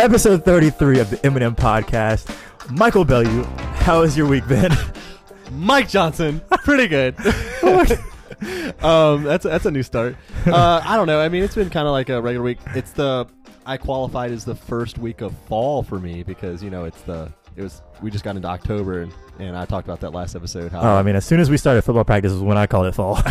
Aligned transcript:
episode 0.00 0.42
33 0.46 0.98
of 0.98 1.10
the 1.10 1.16
Eminem 1.18 1.54
podcast. 1.54 2.34
Michael 2.70 3.04
Bellu, 3.04 3.44
how 3.80 4.00
has 4.00 4.16
your 4.16 4.26
week 4.26 4.48
been? 4.48 4.72
Mike 5.52 5.90
Johnson, 5.90 6.40
pretty 6.64 6.88
good. 6.88 7.14
um, 8.82 9.24
that's 9.24 9.44
that's 9.44 9.66
a 9.66 9.70
new 9.70 9.82
start. 9.82 10.16
Uh, 10.46 10.80
I 10.82 10.96
don't 10.96 11.06
know. 11.06 11.20
I 11.20 11.28
mean, 11.28 11.42
it's 11.42 11.54
been 11.54 11.68
kind 11.68 11.86
of 11.86 11.92
like 11.92 12.08
a 12.08 12.22
regular 12.22 12.42
week. 12.42 12.58
It's 12.74 12.92
the 12.92 13.26
I 13.66 13.76
qualified 13.76 14.30
as 14.30 14.46
the 14.46 14.54
first 14.54 14.96
week 14.96 15.20
of 15.20 15.36
fall 15.48 15.82
for 15.82 15.98
me 15.98 16.22
because 16.22 16.62
you 16.62 16.70
know 16.70 16.84
it's 16.84 17.02
the 17.02 17.30
it 17.56 17.62
was 17.62 17.82
we 18.00 18.10
just 18.10 18.24
got 18.24 18.36
into 18.36 18.48
October 18.48 19.02
and, 19.02 19.12
and 19.38 19.54
I 19.54 19.66
talked 19.66 19.86
about 19.86 20.00
that 20.00 20.12
last 20.12 20.34
episode. 20.34 20.72
How 20.72 20.80
Oh, 20.80 20.94
I 20.94 21.02
mean, 21.02 21.14
as 21.14 21.26
soon 21.26 21.40
as 21.40 21.50
we 21.50 21.58
started 21.58 21.82
football 21.82 22.04
practice 22.04 22.32
was 22.32 22.40
when 22.40 22.56
I 22.56 22.66
called 22.66 22.86
it 22.86 22.94
fall. 22.94 23.22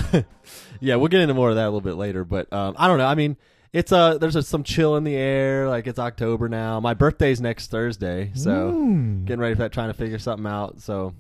yeah, 0.80 0.98
we'll 0.98 1.08
get 1.08 1.22
into 1.22 1.34
more 1.34 1.50
of 1.50 1.56
that 1.56 1.64
a 1.64 1.72
little 1.72 1.82
bit 1.82 1.96
later. 1.96 2.24
But 2.24 2.54
um, 2.54 2.76
I 2.78 2.88
don't 2.88 3.00
know. 3.00 3.08
I 3.08 3.16
mean, 3.16 3.38
it's 3.74 3.92
a 3.92 4.18
there's 4.20 4.36
a, 4.36 4.44
some 4.44 4.64
chill 4.64 4.96
in 4.96 5.04
the 5.04 5.16
air. 5.16 5.68
Like 5.70 5.88
it's 5.88 6.00
October 6.00 6.50
now. 6.50 6.80
My 6.80 6.94
birthday's 6.94 7.40
next 7.42 7.70
Thursday, 7.72 8.32
so 8.36 8.72
Mm. 8.72 9.26
getting 9.26 9.40
ready 9.40 9.56
for 9.56 9.60
that, 9.64 9.72
trying 9.72 9.90
to 9.90 9.94
figure 9.94 10.20
something 10.20 10.48
out. 10.48 10.82
So, 10.82 11.14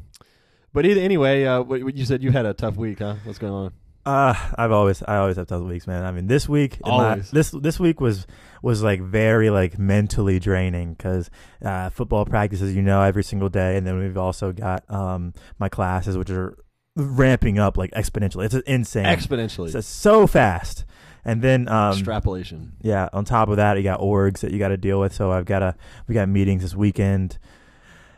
but 0.73 0.85
either 0.85 1.02
anyway, 1.02 1.45
uh, 1.45 1.63
you 1.63 2.05
said 2.05 2.23
you 2.23 2.31
had 2.31 2.45
a 2.45 2.53
tough 2.53 2.75
week, 2.75 2.99
huh? 2.99 3.16
What's 3.23 3.39
going 3.39 3.53
on? 3.53 3.73
Uh, 4.05 4.34
I've 4.58 4.72
always 4.72 5.03
I 5.03 5.17
always 5.17 5.35
have 5.35 5.48
tough 5.48 5.62
weeks, 5.62 5.85
man. 5.85 6.03
I 6.05 6.12
mean, 6.12 6.27
this 6.27 6.48
week 6.49 6.80
my- 6.85 7.22
this 7.31 7.52
this 7.52 7.80
week 7.80 8.02
was 8.02 8.25
was 8.63 8.81
like 8.81 9.02
very 9.02 9.50
like 9.52 9.77
mentally 9.77 10.39
draining 10.39 10.94
because 10.94 11.30
uh, 11.63 11.89
football 11.91 12.25
practices, 12.25 12.75
you 12.75 12.81
know, 12.81 13.02
every 13.03 13.23
single 13.23 13.50
day, 13.50 13.77
and 13.77 13.86
then 13.86 14.00
we've 14.00 14.17
also 14.17 14.52
got 14.52 14.84
um 14.89 15.34
my 15.59 15.70
classes 15.70 16.17
which 16.17 16.30
are 16.31 16.58
ramping 16.95 17.59
up 17.59 17.77
like 17.77 17.91
exponentially. 17.91 18.45
It's 18.45 18.55
insane. 18.67 19.05
Exponentially, 19.05 19.73
It's 19.75 19.88
so 19.88 20.25
fast, 20.27 20.86
and 21.26 21.41
then 21.41 21.67
um 21.67 21.94
extrapolation. 21.94 22.73
yeah, 22.81 23.09
on 23.14 23.25
top 23.25 23.50
of 23.50 23.58
that, 23.58 23.78
you 23.78 23.84
got 23.84 24.00
orgs 24.00 24.39
that 24.39 24.52
you 24.52 24.59
got 24.59 24.70
to 24.70 24.78
deal 24.78 25.00
with. 25.00 25.14
So 25.14 25.31
I've 25.31 25.45
got 25.45 25.61
a 25.64 25.76
we 26.08 26.14
got 26.14 26.30
meetings 26.30 26.61
this 26.64 26.76
weekend 26.76 27.38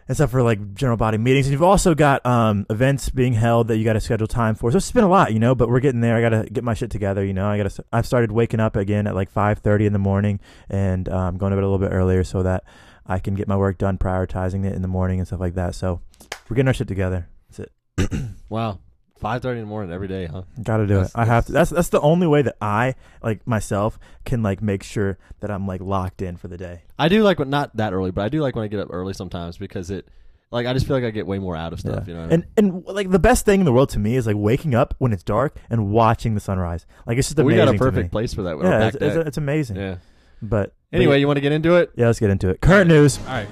and 0.08 0.18
stuff 0.18 0.32
for 0.32 0.44
like 0.44 0.74
general 0.74 0.98
body 0.98 1.18
meetings. 1.18 1.46
And 1.48 1.54
you've 1.54 1.64
also 1.64 1.96
got 1.96 2.26
um, 2.26 2.66
events 2.70 3.10
being 3.10 3.34
held 3.34 3.70
that 3.70 3.78
you 3.78 3.86
got 3.86 3.94
to 3.94 4.00
schedule 4.02 4.28
time 4.28 4.56
for. 4.56 4.72
So 4.72 4.78
it's 4.78 4.92
been 4.92 5.04
a 5.04 5.10
lot, 5.10 5.32
you 5.32 5.40
know. 5.40 5.56
But 5.56 5.70
we're 5.70 5.80
getting 5.80 6.02
there. 6.02 6.18
I 6.18 6.22
got 6.22 6.30
to 6.30 6.50
get 6.50 6.64
my 6.64 6.74
shit 6.74 6.92
together, 6.92 7.24
you 7.24 7.34
know. 7.34 7.48
I 7.48 7.58
got 7.58 7.70
to. 7.70 7.86
I've 7.94 8.06
started 8.06 8.32
waking 8.32 8.60
up 8.60 8.76
again 8.76 9.08
at 9.08 9.16
like 9.16 9.30
five 9.30 9.60
thirty 9.60 9.86
in 9.86 9.94
the 9.94 10.00
morning 10.00 10.40
and 10.70 11.08
um, 11.10 11.38
going 11.38 11.52
to 11.52 11.56
bed 11.58 11.64
a 11.64 11.70
little 11.70 11.80
bit 11.80 11.94
earlier 11.94 12.24
so 12.24 12.44
that 12.44 12.64
I 13.06 13.20
can 13.20 13.36
get 13.36 13.48
my 13.48 13.56
work 13.56 13.78
done, 13.78 13.98
prioritizing 13.98 14.66
it 14.66 14.74
in 14.74 14.82
the 14.82 14.88
morning 14.88 15.20
and 15.20 15.28
stuff 15.28 15.40
like 15.40 15.56
that. 15.56 15.76
So 15.76 16.02
we're 16.50 16.56
getting 16.56 16.68
our 16.68 16.74
shit 16.74 16.88
together. 16.88 17.28
That's 17.50 17.60
it. 17.60 18.12
Wow, 18.50 18.80
five 19.22 19.42
thirty 19.42 19.60
in 19.60 19.66
the 19.66 19.70
morning 19.70 19.94
every 19.94 20.08
day, 20.10 20.26
huh? 20.26 20.42
Got 20.62 20.78
to 20.78 20.88
do 20.88 20.96
That's- 20.96 21.12
it. 21.12 21.18
I 21.18 21.26
have 21.26 21.46
to. 21.46 21.52
That's 21.54 21.70
that's 21.70 21.90
the 21.90 22.02
only 22.02 22.28
way 22.28 22.42
that 22.42 22.58
I 22.62 22.96
like 23.24 23.46
myself 23.48 23.98
can 24.26 24.44
like 24.44 24.62
make 24.62 24.84
sure 24.84 25.18
that 25.40 25.50
I'm 25.50 25.66
like 25.66 25.80
locked 25.82 26.22
in 26.22 26.36
for 26.36 26.48
the 26.50 26.58
day. 26.58 26.82
I 27.00 27.08
do 27.08 27.24
like 27.24 27.40
when 27.40 27.50
not 27.50 27.76
that 27.78 27.94
early, 27.94 28.12
but 28.12 28.24
I 28.26 28.30
do 28.30 28.42
like 28.42 28.56
when 28.56 28.66
I 28.66 28.68
get 28.68 28.80
up 28.82 28.90
early 28.92 29.14
sometimes 29.14 29.58
because 29.58 29.90
it, 29.90 30.08
like, 30.52 30.68
I 30.68 30.74
just 30.74 30.86
feel 30.86 30.98
like 30.98 31.06
I 31.06 31.12
get 31.12 31.26
way 31.26 31.40
more 31.40 31.56
out 31.56 31.72
of 31.72 31.80
stuff. 31.80 32.08
Yeah. 32.08 32.14
You 32.14 32.20
know, 32.20 32.28
and 32.30 32.46
and 32.58 32.86
like 32.86 33.10
the 33.10 33.20
best 33.20 33.46
thing 33.46 33.62
in 33.62 33.66
the 33.66 33.72
world 33.72 33.90
to 33.92 34.00
me 34.00 34.16
is 34.18 34.28
like 34.28 34.36
waking 34.38 34.76
up 34.76 34.94
when 34.98 35.14
it's 35.14 35.24
dark 35.24 35.56
and 35.70 35.92
watching 35.92 36.34
the 36.36 36.42
sunrise. 36.42 36.86
Like 37.08 37.18
it's 37.18 37.30
just 37.30 37.40
amazing. 37.40 37.60
we 37.60 37.66
got 37.66 37.74
a 37.74 37.78
perfect 37.78 38.12
place 38.12 38.34
for 38.34 38.44
that. 38.44 38.58
with 38.58 38.66
Yeah, 38.66 38.80
back 38.80 38.96
it's, 38.96 39.04
it's, 39.04 39.28
it's 39.30 39.38
amazing. 39.38 39.78
yeah. 39.78 39.96
But 40.42 40.74
but 40.92 40.98
Anyway, 40.98 41.14
yeah, 41.16 41.20
you 41.20 41.28
want 41.28 41.38
to 41.38 41.42
get 41.42 41.52
into 41.54 41.76
it? 41.76 41.92
yeah, 41.96 42.08
let's 42.08 42.20
get 42.20 42.32
into 42.32 42.50
it. 42.50 42.60
Current 42.62 42.90
news: 42.90 43.18
All 43.20 43.26
right. 43.36 43.48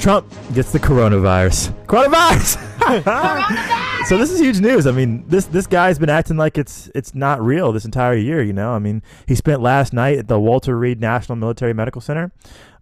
Trump 0.00 0.26
gets 0.52 0.72
the 0.72 0.80
coronavirus. 0.80 1.72
Coronavirus. 1.86 3.80
so 4.06 4.18
this 4.18 4.30
is 4.30 4.38
huge 4.38 4.60
news. 4.60 4.86
I 4.86 4.92
mean, 4.92 5.24
this 5.28 5.46
this 5.46 5.66
guy's 5.66 5.98
been 5.98 6.10
acting 6.10 6.36
like 6.36 6.58
it's 6.58 6.90
it's 6.94 7.14
not 7.14 7.40
real 7.40 7.72
this 7.72 7.84
entire 7.84 8.14
year. 8.14 8.42
You 8.42 8.52
know, 8.52 8.72
I 8.72 8.78
mean, 8.78 9.02
he 9.26 9.34
spent 9.34 9.62
last 9.62 9.92
night 9.92 10.18
at 10.18 10.28
the 10.28 10.38
Walter 10.38 10.76
Reed 10.76 11.00
National 11.00 11.36
Military 11.36 11.72
Medical 11.72 12.00
Center. 12.00 12.32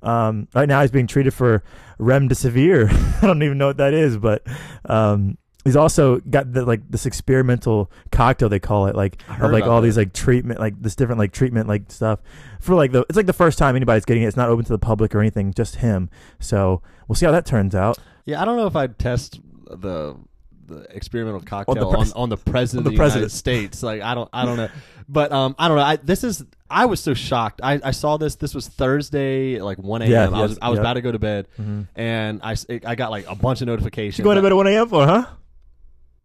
Um, 0.02 0.48
right 0.54 0.68
now, 0.68 0.80
he's 0.80 0.90
being 0.90 1.06
treated 1.06 1.32
for 1.32 1.62
remdesivir. 1.98 2.90
I 3.22 3.26
don't 3.26 3.42
even 3.42 3.58
know 3.58 3.68
what 3.68 3.76
that 3.76 3.94
is, 3.94 4.16
but 4.16 4.42
um, 4.86 5.38
he's 5.64 5.76
also 5.76 6.18
got 6.18 6.52
the, 6.52 6.64
like 6.64 6.80
this 6.90 7.06
experimental 7.06 7.90
cocktail 8.10 8.48
they 8.48 8.58
call 8.58 8.86
it, 8.86 8.96
like 8.96 9.22
of 9.40 9.52
like 9.52 9.64
all 9.64 9.80
that. 9.80 9.86
these 9.86 9.96
like 9.96 10.12
treatment, 10.12 10.58
like 10.58 10.80
this 10.82 10.96
different 10.96 11.20
like 11.20 11.32
treatment 11.32 11.68
like 11.68 11.90
stuff 11.92 12.20
for 12.58 12.74
like 12.74 12.90
the. 12.90 13.06
It's 13.08 13.16
like 13.16 13.26
the 13.26 13.32
first 13.32 13.58
time 13.58 13.76
anybody's 13.76 14.04
getting 14.04 14.24
it. 14.24 14.26
It's 14.26 14.36
not 14.36 14.48
open 14.48 14.64
to 14.64 14.72
the 14.72 14.78
public 14.78 15.14
or 15.14 15.20
anything, 15.20 15.54
just 15.54 15.76
him. 15.76 16.10
So 16.40 16.82
we'll 17.06 17.16
see 17.16 17.26
how 17.26 17.32
that 17.32 17.46
turns 17.46 17.76
out. 17.76 17.98
Yeah, 18.24 18.42
I 18.42 18.44
don't 18.44 18.56
know 18.56 18.66
if 18.66 18.74
I'd 18.76 18.98
test 18.98 19.40
the 19.70 20.16
the 20.74 20.96
experimental 20.96 21.40
cocktail 21.40 21.88
on, 21.88 21.94
pres- 21.94 22.12
on, 22.12 22.28
the 22.28 22.36
president 22.36 22.86
on 22.86 22.92
the 22.94 23.00
of 23.02 23.08
the 23.12 23.14
United. 23.18 23.30
States. 23.30 23.82
Like 23.82 24.02
I 24.02 24.14
don't 24.14 24.28
I 24.32 24.44
don't 24.44 24.56
know. 24.56 24.68
But 25.08 25.32
um 25.32 25.54
I 25.58 25.68
don't 25.68 25.76
know. 25.76 25.82
I 25.84 25.96
this 25.96 26.24
is 26.24 26.44
I 26.70 26.86
was 26.86 27.00
so 27.00 27.12
shocked. 27.14 27.60
I, 27.62 27.80
I 27.84 27.90
saw 27.90 28.16
this 28.16 28.36
this 28.36 28.54
was 28.54 28.66
Thursday 28.68 29.56
at 29.56 29.62
like 29.62 29.78
1 29.78 30.02
a.m. 30.02 30.10
Yeah, 30.10 30.24
I 30.30 30.42
was 30.42 30.58
I 30.62 30.70
was 30.70 30.78
about 30.78 30.94
to 30.94 31.02
go 31.02 31.12
to 31.12 31.18
bed 31.18 31.48
Mm-hmm. 31.60 31.82
and 31.96 32.40
I, 32.42 32.52
s- 32.52 32.66
I 32.86 32.94
got 32.94 33.10
like 33.10 33.26
a 33.28 33.34
bunch 33.34 33.60
of 33.60 33.66
notifications. 33.66 34.18
You 34.18 34.24
going 34.24 34.36
to 34.36 34.42
bed 34.42 34.52
at 34.52 34.56
one 34.56 34.66
a.m. 34.68 34.88
for, 34.88 35.04
huh? 35.06 35.26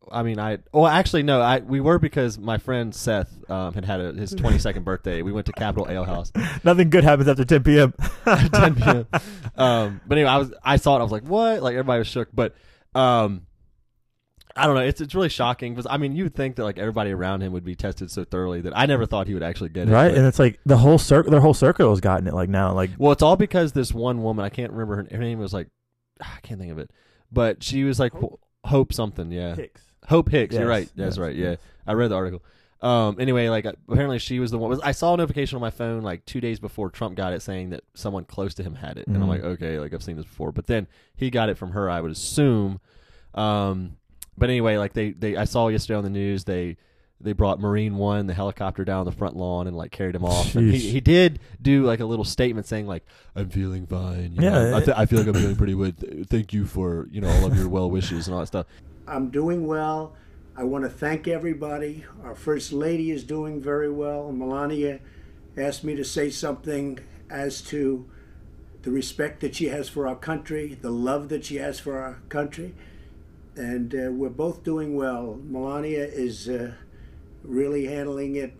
I 0.10 0.24
mean, 0.24 0.40
I 0.40 0.60
well, 0.72 0.88
actually, 0.88 1.24
no, 1.24 1.42
I 1.42 1.60
we 1.60 1.82
were 1.82 2.00
because 2.00 2.40
my 2.40 2.60
friend 2.60 2.96
Seth 2.96 3.30
um, 3.52 3.74
had 3.74 3.84
had 3.84 4.00
a, 4.00 4.14
his 4.14 4.34
22nd 4.36 4.86
birthday. 4.86 5.22
We 5.22 5.34
went 5.34 5.48
to 5.48 5.52
Capital 5.52 5.86
Ale 5.90 6.06
House, 6.06 6.32
Nothing 6.64 6.90
good 6.90 7.04
happens 7.04 7.28
after 7.28 7.44
10 7.44 7.64
p.m. 7.64 7.94
10 8.26 8.76
p.m. 8.76 9.08
Um, 9.58 10.00
but 10.06 10.18
anyway, 10.20 10.30
I 10.30 10.38
was 10.38 10.54
I 10.64 10.76
saw 10.78 10.96
it. 10.96 11.00
I 11.00 11.04
was 11.04 11.12
like, 11.12 11.24
what? 11.24 11.62
Like 11.64 11.74
everybody 11.74 11.98
was 11.98 12.08
shook. 12.08 12.30
But 12.32 12.56
um, 12.96 13.47
I 14.58 14.66
don't 14.66 14.76
know. 14.76 14.82
It's 14.82 15.00
it's 15.02 15.14
really 15.16 15.30
shocking 15.30 15.74
because 15.74 15.88
I 15.90 15.98
mean, 15.98 16.16
you 16.16 16.24
would 16.24 16.36
think 16.36 16.56
that 16.56 16.64
like 16.64 16.78
everybody 16.78 17.12
around 17.12 17.42
him 17.42 17.54
would 17.54 17.64
be 17.64 17.76
tested 17.76 18.10
so 18.12 18.24
thoroughly 18.24 18.62
that 18.62 18.74
I 18.76 18.86
never 18.86 19.06
thought 19.06 19.28
he 19.28 19.34
would 19.34 19.44
actually 19.44 19.70
get 19.70 19.88
it. 19.88 19.92
right? 19.92 20.10
but- 20.10 20.18
And 20.18 20.26
it's 20.28 20.40
like 20.40 20.60
the 20.66 20.78
whole 20.78 20.98
circle, 20.98 21.32
their 21.32 21.42
whole 21.42 21.54
circle 21.54 21.90
has 21.92 22.00
gotten 22.02 22.28
it. 22.28 22.34
Like 22.34 22.50
now, 22.50 22.74
like 22.74 22.92
well, 22.98 23.12
it's 23.12 23.22
all 23.24 23.36
because 23.38 23.72
this 23.74 23.94
one 23.94 24.24
woman. 24.24 24.44
I 24.44 24.50
can't 24.50 24.72
remember 24.72 24.96
her, 24.98 25.08
her 25.12 25.18
name. 25.24 25.40
Was 25.40 25.54
like 25.54 25.68
I 26.22 26.40
can't 26.44 26.60
think 26.60 26.72
of 26.72 26.80
it, 26.80 26.92
but 27.32 27.64
she 27.64 27.84
was 27.84 28.00
like 28.00 28.14
Hope, 28.66 28.92
something. 28.94 29.32
Yeah. 29.32 29.56
Hicks. 29.56 29.82
Hope 30.08 30.30
Hicks. 30.30 30.54
Yes, 30.54 30.60
You're 30.60 30.70
right. 30.70 30.90
That's 30.96 31.16
yes, 31.16 31.18
right. 31.18 31.36
Yeah, 31.36 31.50
yes. 31.52 31.60
I 31.86 31.94
read 31.94 32.10
the 32.12 32.16
article. 32.16 32.44
Um. 32.82 33.16
Anyway, 33.20 33.48
like 33.50 33.66
apparently 33.66 34.20
she 34.20 34.40
was 34.40 34.52
the 34.52 34.58
one. 34.60 34.70
Was, 34.70 34.80
I 34.82 34.92
saw 34.92 35.14
a 35.16 35.18
notification 35.18 35.56
on 35.56 35.62
my 35.62 35.72
phone 35.72 36.02
like 36.04 36.26
two 36.26 36.40
days 36.40 36.60
before 36.60 36.90
Trump 36.92 37.16
got 37.16 37.34
it, 37.34 37.42
saying 37.42 37.72
that 37.72 37.84
someone 37.96 38.24
close 38.26 38.54
to 38.56 38.64
him 38.64 38.76
had 38.76 38.98
it, 39.00 39.08
and 39.08 39.16
I'm 39.18 39.24
Mhm. 39.24 39.28
like, 39.30 39.44
okay, 39.44 39.80
like 39.80 39.94
I've 39.96 40.04
seen 40.04 40.16
this 40.16 40.26
before. 40.26 40.52
But 40.52 40.68
then 40.68 40.86
he 41.16 41.32
got 41.32 41.50
it 41.50 41.58
from 41.58 41.72
her, 41.72 41.90
I 41.90 42.02
would 42.02 42.12
assume. 42.12 42.80
Um. 43.34 43.94
But 44.38 44.50
anyway, 44.50 44.78
like 44.78 44.94
they, 44.94 45.12
they 45.12 45.36
I 45.36 45.46
saw 45.46 45.68
yesterday 45.68 45.98
on 45.98 46.04
the 46.04 46.10
news 46.10 46.44
they 46.44 46.78
they 47.20 47.34
brought 47.34 47.60
Marine 47.60 47.98
One, 47.98 48.28
the 48.28 48.34
helicopter 48.34 48.86
down 48.86 49.06
the 49.06 49.12
front 49.12 49.36
lawn 49.36 49.66
and 49.66 49.76
like 49.76 49.92
carried 49.92 50.14
him 50.16 50.24
off. 50.24 50.54
And 50.56 50.72
he, 50.72 50.78
he 50.78 51.02
did 51.02 51.40
do 51.60 51.84
like 51.84 52.00
a 52.00 52.06
little 52.06 52.26
statement 52.26 52.68
saying 52.68 52.86
like 52.86 53.04
I'm 53.36 53.50
feeling 53.50 53.88
fine. 53.88 54.36
you 54.36 54.44
Yeah, 54.44 54.50
know. 54.52 54.78
I, 54.78 54.80
th- 54.84 54.98
I 54.98 55.06
feel 55.08 55.20
like 55.20 55.28
I'm 55.28 55.34
feeling 55.34 55.56
pretty 55.56 55.74
good. 55.74 56.28
Thank 56.30 56.54
you 56.54 56.66
for 56.66 57.08
you 57.12 57.22
know 57.22 57.30
all 57.30 57.46
of 57.46 57.58
your 57.58 57.70
well 57.70 57.90
wishes 57.90 58.28
and 58.28 58.36
all 58.36 58.42
that 58.42 58.48
stuff. 58.48 58.68
I'm 59.08 59.30
doing 59.30 59.66
well. 59.66 60.16
I 60.56 60.64
want 60.64 60.84
to 60.84 60.90
thank 60.90 61.28
everybody. 61.28 62.04
Our 62.24 62.36
First 62.36 62.74
Lady 62.74 63.12
is 63.12 63.24
doing 63.24 63.62
very 63.62 63.92
well. 63.92 64.32
Melania 64.32 65.00
asked 65.56 65.84
me 65.84 65.96
to 65.96 66.04
say 66.04 66.30
something 66.30 67.00
as 67.30 67.62
to 67.62 68.10
the 68.84 68.92
respect 68.92 69.40
that 69.42 69.56
she 69.56 69.68
has 69.70 69.90
for 69.90 70.08
our 70.08 70.16
country, 70.16 70.78
the 70.82 70.90
love 70.90 71.30
that 71.30 71.46
she 71.46 71.56
has 71.56 71.80
for 71.80 72.00
our 72.00 72.20
country. 72.30 72.74
And 73.58 73.94
uh, 73.94 74.12
we're 74.12 74.30
both 74.30 74.64
doing 74.64 74.96
well. 74.96 75.40
Melania 75.44 76.06
is 76.06 76.48
uh, 76.48 76.74
really 77.44 77.86
handling 77.88 78.36
it 78.36 78.54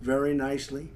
very 0.00 0.34
nicely. 0.34 0.92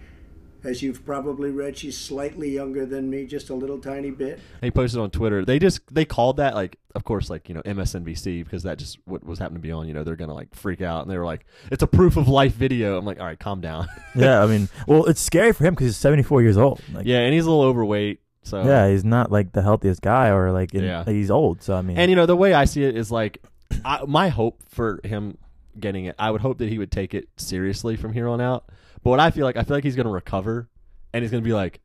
As 0.64 0.82
you've 0.82 1.06
probably 1.06 1.50
read, 1.50 1.78
she's 1.78 1.96
slightly 1.96 2.50
younger 2.50 2.84
than 2.84 3.08
me, 3.08 3.26
just 3.26 3.48
a 3.48 3.54
little 3.54 3.78
tiny 3.78 4.10
bit. 4.10 4.34
And 4.34 4.64
he 4.64 4.70
posted 4.72 5.00
on 5.00 5.10
Twitter. 5.10 5.44
They 5.44 5.60
just 5.60 5.80
they 5.92 6.04
called 6.04 6.38
that 6.38 6.54
like, 6.56 6.78
of 6.96 7.04
course, 7.04 7.30
like 7.30 7.48
you 7.48 7.54
know 7.54 7.62
MSNBC 7.62 8.44
because 8.44 8.64
that 8.64 8.76
just 8.76 8.98
what 9.04 9.24
was 9.24 9.38
happening 9.38 9.62
to 9.62 9.66
be 9.66 9.70
on. 9.70 9.86
You 9.86 9.94
know, 9.94 10.02
they're 10.02 10.16
gonna 10.16 10.34
like 10.34 10.52
freak 10.56 10.82
out, 10.82 11.02
and 11.02 11.10
they 11.10 11.16
were 11.16 11.24
like, 11.24 11.46
"It's 11.70 11.84
a 11.84 11.86
proof 11.86 12.16
of 12.16 12.26
life 12.26 12.54
video." 12.54 12.98
I'm 12.98 13.04
like, 13.04 13.20
"All 13.20 13.26
right, 13.26 13.38
calm 13.38 13.60
down." 13.60 13.86
yeah, 14.16 14.42
I 14.42 14.46
mean, 14.46 14.68
well, 14.88 15.04
it's 15.06 15.20
scary 15.20 15.52
for 15.52 15.64
him 15.64 15.74
because 15.74 15.86
he's 15.86 15.96
74 15.96 16.42
years 16.42 16.56
old. 16.56 16.80
Like, 16.92 17.06
yeah, 17.06 17.20
and 17.20 17.32
he's 17.32 17.46
a 17.46 17.50
little 17.50 17.64
overweight, 17.64 18.20
so 18.48 18.62
yeah, 18.64 18.88
he's 18.90 19.04
not 19.04 19.30
like 19.30 19.52
the 19.52 19.62
healthiest 19.62 20.00
guy, 20.02 20.28
or 20.30 20.50
like, 20.52 20.74
in, 20.74 20.84
Yeah. 20.84 21.04
he's 21.04 21.30
old. 21.30 21.62
So 21.62 21.74
I 21.74 21.82
mean, 21.82 21.98
And 21.98 22.10
you 22.10 22.16
know, 22.16 22.26
the 22.26 22.36
way 22.36 22.54
I 22.54 22.64
see 22.64 22.84
it 22.84 22.96
is 22.96 23.10
like, 23.10 23.42
I, 23.84 24.02
my 24.06 24.28
hope 24.28 24.62
for 24.68 25.00
him 25.04 25.36
getting 25.78 26.06
it, 26.06 26.14
I 26.18 26.30
would 26.30 26.40
hope 26.40 26.58
that 26.58 26.68
he 26.68 26.78
would 26.78 26.90
take 26.90 27.14
it 27.14 27.28
seriously 27.36 27.96
from 27.96 28.12
here 28.12 28.26
on 28.28 28.40
out. 28.40 28.64
But 29.02 29.10
what 29.10 29.20
I 29.20 29.30
feel 29.30 29.44
like, 29.44 29.56
I 29.56 29.62
feel 29.62 29.76
like 29.76 29.84
he's 29.84 29.96
gonna 29.96 30.10
recover, 30.10 30.68
and 31.12 31.22
he's 31.22 31.30
gonna 31.30 31.42
be 31.42 31.52
like, 31.52 31.80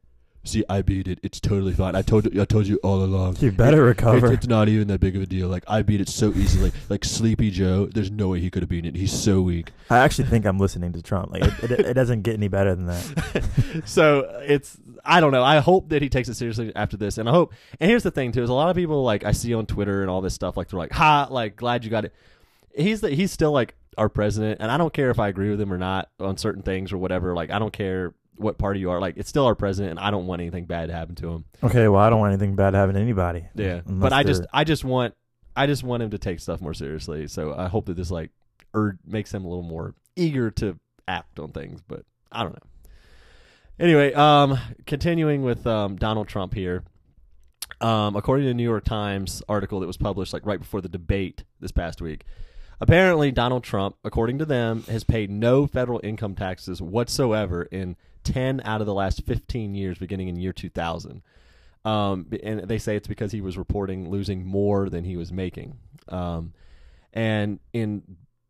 "See, 0.45 0.63
I 0.69 0.81
beat 0.81 1.07
it. 1.07 1.19
It's 1.23 1.39
totally 1.39 1.73
fine. 1.73 1.95
I 1.95 2.01
told 2.01 2.33
you, 2.33 2.41
I 2.41 2.45
told 2.45 2.67
you 2.67 2.77
all 2.83 3.03
along. 3.03 3.37
you 3.39 3.51
better 3.51 3.83
recover. 3.83 4.27
It's, 4.27 4.43
it's 4.43 4.47
not 4.47 4.67
even 4.69 4.87
that 4.89 4.99
big 4.99 5.15
of 5.15 5.21
a 5.21 5.25
deal. 5.25 5.47
Like 5.47 5.63
I 5.67 5.81
beat 5.81 6.01
it 6.01 6.09
so 6.09 6.29
easily. 6.33 6.71
Like 6.89 7.05
Sleepy 7.05 7.49
Joe, 7.49 7.85
there's 7.85 8.11
no 8.11 8.29
way 8.29 8.39
he 8.39 8.49
could 8.49 8.63
have 8.63 8.69
beaten 8.69 8.93
it. 8.93 8.97
He's 8.97 9.13
so 9.13 9.41
weak. 9.41 9.71
I 9.89 9.99
actually 9.99 10.27
think 10.27 10.45
I'm 10.45 10.59
listening 10.59 10.93
to 10.93 11.01
Trump. 11.01 11.31
Like, 11.31 11.43
it, 11.43 11.71
it, 11.71 11.79
it 11.79 11.93
doesn't 11.93 12.23
get 12.23 12.33
any 12.33 12.47
better 12.47 12.75
than 12.75 12.87
that. 12.87 13.83
so 13.85 14.41
it's 14.45 14.77
I 15.05 15.19
don't 15.21 15.31
know. 15.31 15.43
I 15.43 15.59
hope 15.59 15.89
that 15.89 16.01
he 16.01 16.09
takes 16.09 16.29
it 16.29 16.35
seriously 16.35 16.73
after 16.75 16.97
this, 16.97 17.17
and 17.17 17.27
I 17.27 17.31
hope. 17.31 17.53
And 17.79 17.89
here's 17.89 18.03
the 18.03 18.11
thing 18.11 18.31
too: 18.31 18.43
is 18.43 18.49
a 18.49 18.53
lot 18.53 18.69
of 18.69 18.75
people 18.75 19.03
like 19.03 19.23
I 19.23 19.31
see 19.31 19.53
on 19.53 19.65
Twitter 19.65 20.01
and 20.01 20.09
all 20.09 20.21
this 20.21 20.33
stuff. 20.33 20.57
Like 20.57 20.69
they're 20.69 20.79
like, 20.79 20.93
"Ha! 20.93 21.27
Like 21.29 21.55
glad 21.55 21.83
you 21.83 21.89
got 21.89 22.05
it." 22.05 22.13
He's 22.75 23.01
the, 23.01 23.09
he's 23.11 23.31
still 23.31 23.51
like 23.51 23.75
our 23.97 24.09
president, 24.09 24.59
and 24.61 24.71
I 24.71 24.77
don't 24.77 24.93
care 24.93 25.09
if 25.09 25.19
I 25.19 25.27
agree 25.27 25.49
with 25.49 25.61
him 25.61 25.71
or 25.71 25.77
not 25.77 26.09
on 26.19 26.37
certain 26.37 26.63
things 26.63 26.91
or 26.91 26.97
whatever. 26.97 27.33
Like 27.33 27.49
I 27.51 27.59
don't 27.59 27.73
care 27.73 28.13
what 28.35 28.57
party 28.57 28.79
you 28.79 28.89
are. 28.91 28.99
Like 28.99 29.15
it's 29.17 29.29
still 29.29 29.45
our 29.45 29.55
president, 29.55 29.91
and 29.91 29.99
I 29.99 30.11
don't 30.11 30.25
want 30.27 30.41
anything 30.41 30.65
bad 30.65 30.87
to 30.89 30.93
happen 30.93 31.15
to 31.15 31.29
him. 31.29 31.45
Okay, 31.63 31.87
well, 31.87 32.01
I 32.01 32.09
don't 32.09 32.19
want 32.19 32.33
anything 32.33 32.55
bad 32.55 32.71
to 32.71 32.77
happen 32.77 32.95
to 32.95 33.01
anybody. 33.01 33.45
Yeah, 33.55 33.81
but 33.85 34.11
I 34.13 34.23
just 34.23 34.41
they're- 34.41 34.49
I 34.53 34.63
just 34.63 34.83
want 34.83 35.13
I 35.55 35.67
just 35.67 35.83
want 35.83 36.01
him 36.03 36.09
to 36.11 36.17
take 36.17 36.39
stuff 36.39 36.61
more 36.61 36.73
seriously. 36.73 37.27
So 37.27 37.53
I 37.55 37.67
hope 37.67 37.85
that 37.85 37.95
this 37.95 38.09
like 38.11 38.31
ur- 38.75 38.97
makes 39.05 39.33
him 39.33 39.45
a 39.45 39.47
little 39.47 39.63
more 39.63 39.93
eager 40.15 40.49
to 40.51 40.77
act 41.07 41.39
on 41.39 41.51
things. 41.51 41.81
But 41.87 42.03
I 42.31 42.43
don't 42.43 42.53
know. 42.53 42.69
Anyway, 43.79 44.13
um, 44.13 44.57
continuing 44.85 45.43
with 45.43 45.65
um, 45.67 45.95
Donald 45.95 46.27
Trump 46.27 46.53
here. 46.53 46.83
Um, 47.81 48.15
according 48.15 48.45
to 48.45 48.49
the 48.49 48.53
New 48.53 48.63
York 48.63 48.85
Times 48.85 49.41
article 49.49 49.79
that 49.81 49.87
was 49.87 49.97
published 49.97 50.31
like 50.31 50.45
right 50.45 50.59
before 50.59 50.79
the 50.79 50.87
debate 50.87 51.43
this 51.59 51.71
past 51.71 52.01
week, 52.01 52.23
apparently 52.79 53.31
Donald 53.31 53.63
Trump, 53.63 53.95
according 54.05 54.37
to 54.39 54.45
them, 54.45 54.83
has 54.83 55.03
paid 55.03 55.29
no 55.29 55.65
federal 55.67 55.99
income 56.03 56.35
taxes 56.35 56.81
whatsoever 56.81 57.63
in 57.63 57.95
ten 58.23 58.61
out 58.65 58.81
of 58.81 58.87
the 58.87 58.93
last 58.93 59.25
fifteen 59.25 59.75
years, 59.75 59.97
beginning 59.97 60.27
in 60.27 60.35
year 60.35 60.53
two 60.53 60.69
thousand. 60.69 61.21
Um, 61.85 62.27
and 62.41 62.61
they 62.61 62.77
say 62.77 62.95
it's 62.95 63.07
because 63.07 63.31
he 63.31 63.41
was 63.41 63.57
reporting 63.57 64.09
losing 64.09 64.45
more 64.45 64.89
than 64.89 65.03
he 65.03 65.17
was 65.17 65.31
making. 65.31 65.77
Um, 66.07 66.53
and 67.11 67.59
in 67.73 68.03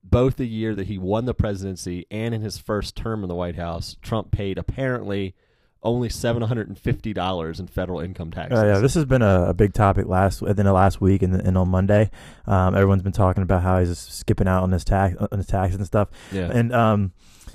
both 0.04 0.36
the 0.36 0.48
year 0.48 0.76
that 0.76 0.88
he 0.88 0.98
won 0.98 1.26
the 1.26 1.34
presidency 1.34 2.06
and 2.12 2.36
in 2.36 2.42
his 2.42 2.58
first 2.58 2.96
term 2.96 3.24
in 3.24 3.30
the 3.30 3.36
White 3.36 3.56
House, 3.56 3.96
Trump 4.02 4.32
paid 4.32 4.58
apparently 4.58 5.36
only 5.82 6.10
seven 6.10 6.42
hundred 6.44 6.70
and 6.70 6.78
fifty 6.78 7.12
dollars 7.12 7.60
in 7.60 7.68
federal 7.68 8.00
income 8.00 8.32
taxes. 8.32 8.60
Uh, 8.60 8.66
yeah, 8.66 8.80
this 8.80 8.94
has 8.94 9.06
been 9.06 9.22
a, 9.22 9.50
a 9.50 9.54
big 9.54 9.74
topic 9.74 10.06
last 10.06 10.42
within 10.42 10.66
the 10.66 10.72
last 10.74 11.02
week 11.02 11.22
and, 11.24 11.36
and 11.36 11.58
on 11.58 11.68
Monday. 11.68 12.10
Um, 12.46 12.76
everyone's 12.76 13.02
been 13.02 13.12
talking 13.12 13.44
about 13.44 13.64
how 13.64 13.80
he's 13.80 13.98
skipping 13.98 14.48
out 14.48 14.64
on 14.64 14.72
his 14.72 14.86
tax 14.86 15.16
on 15.32 15.38
his 15.38 15.48
taxes 15.48 15.78
and 15.78 15.86
stuff. 15.86 16.10
yeah. 16.32 16.50
And 16.54 16.74
um, 16.74 17.12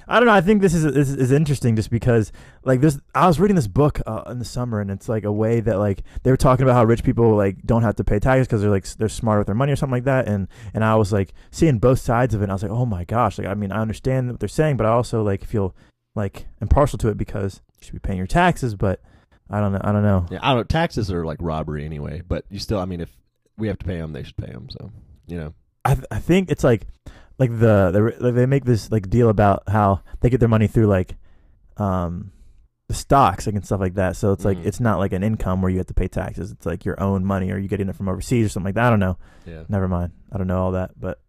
I 0.09 0.19
don't 0.19 0.27
know. 0.27 0.33
I 0.33 0.41
think 0.41 0.63
this 0.63 0.73
is 0.73 0.85
this 0.85 1.11
is 1.11 1.31
interesting 1.31 1.77
just 1.77 1.91
because 1.91 2.33
like 2.65 2.81
this. 2.81 2.99
I 3.15 3.27
was 3.27 3.39
reading 3.39 3.57
this 3.57 3.67
book 3.67 4.01
uh, 4.07 4.23
in 4.29 4.39
the 4.39 4.45
summer, 4.45 4.81
and 4.81 4.91
it's 4.91 5.09
like 5.09 5.25
a 5.25 5.33
way 5.33 5.61
that 5.61 5.79
like 5.79 6.03
they 6.23 6.31
were 6.31 6.37
talking 6.39 6.63
about 6.63 6.75
how 6.75 6.85
rich 6.85 7.05
people 7.05 7.37
like 7.37 7.63
don't 7.67 7.83
have 7.83 7.97
to 7.97 8.05
pay 8.05 8.19
taxes 8.19 8.47
because 8.47 8.63
they're 8.63 8.71
like 8.71 8.87
they're 8.95 9.11
smart 9.11 9.39
with 9.39 9.47
their 9.47 9.55
money 9.55 9.71
or 9.71 9.77
something 9.77 9.93
like 9.93 10.05
that. 10.05 10.27
And 10.27 10.49
and 10.73 10.83
I 10.83 10.97
was 10.97 11.13
like 11.13 11.35
seeing 11.51 11.79
both 11.79 11.99
sides 11.99 12.35
of 12.35 12.41
it. 12.41 12.45
and 12.45 12.53
I 12.53 12.55
was 12.55 12.63
like, 12.63 12.73
oh 12.73 12.87
my 12.87 13.05
gosh. 13.05 13.39
Like 13.39 13.47
I 13.47 13.55
mean, 13.55 13.71
I 13.71 13.83
understand 13.83 14.31
what 14.31 14.41
they're 14.41 14.49
saying, 14.49 14.79
but 14.79 14.87
I 14.87 14.91
also 14.91 15.23
like 15.23 15.45
feel 15.45 15.77
like 16.15 16.47
impartial 16.61 16.99
to 16.99 17.09
it 17.09 17.19
because 17.19 17.61
you 17.79 17.85
should 17.85 17.93
be 17.93 17.99
paying 17.99 18.19
your 18.19 18.27
taxes. 18.27 18.75
But 18.75 19.03
I 19.51 19.61
don't 19.61 19.73
know. 19.73 19.81
I 19.83 19.93
don't 19.93 20.03
know. 20.03 20.27
Yeah, 20.31 20.39
I 20.43 20.49
don't. 20.49 20.59
Know. 20.59 20.65
Taxes 20.65 21.13
are 21.13 21.27
like 21.27 21.39
robbery 21.41 21.85
anyway, 21.85 22.23
but 22.27 22.47
you 22.49 22.59
still. 22.59 22.79
I 22.79 22.87
mean, 22.87 23.03
if 23.03 23.11
we 23.59 23.69
have 23.69 23.79
to 23.79 23.85
pay 23.85 23.99
them, 23.99 24.13
they 24.13 24.23
should 24.23 24.37
pay 24.37 24.53
them. 24.53 24.69
So 24.71 24.91
you 25.27 25.37
know. 25.39 25.55
I 25.85 25.95
th- 25.95 26.07
I 26.11 26.19
think 26.19 26.51
it's 26.51 26.65
like 26.65 26.87
like 27.39 27.51
the, 27.51 27.91
the 27.93 28.17
like 28.21 28.35
they 28.35 28.47
make 28.47 28.65
this 28.65 28.91
like 28.91 29.09
deal 29.09 29.29
about 29.29 29.63
how 29.69 30.03
they 30.21 30.31
get 30.31 30.41
their 30.41 30.49
money 30.49 30.67
through 30.67 30.87
like 30.87 31.17
um 31.77 32.33
the 32.89 32.95
stocks 32.95 33.47
like 33.47 33.55
and 33.55 33.65
stuff 33.65 33.81
like 33.81 33.95
that. 33.95 34.17
So 34.17 34.33
it's 34.33 34.45
like 34.45 34.59
Mhm. 34.59 34.67
it's 34.67 34.81
not 34.81 34.99
like 34.99 35.13
an 35.13 35.23
income 35.23 35.61
where 35.63 35.71
you 35.71 35.77
have 35.79 35.87
to 35.89 35.95
pay 35.95 36.09
taxes. 36.09 36.51
It's 36.51 36.65
like 36.67 36.85
your 36.85 37.01
own 37.01 37.25
money 37.25 37.51
or 37.53 37.59
you 37.59 37.69
getting 37.69 37.89
it 37.89 37.95
from 37.97 38.09
overseas 38.09 38.47
or 38.47 38.49
something 38.49 38.69
like 38.69 38.75
that. 38.77 38.87
I 38.87 38.91
don't 38.91 38.99
know. 39.01 39.19
Yeah. 39.47 39.63
Never 39.69 39.89
mind. 39.89 40.13
I 40.33 40.39
don't 40.39 40.47
know 40.47 40.61
all 40.63 40.73
that, 40.73 40.99
but 40.99 41.21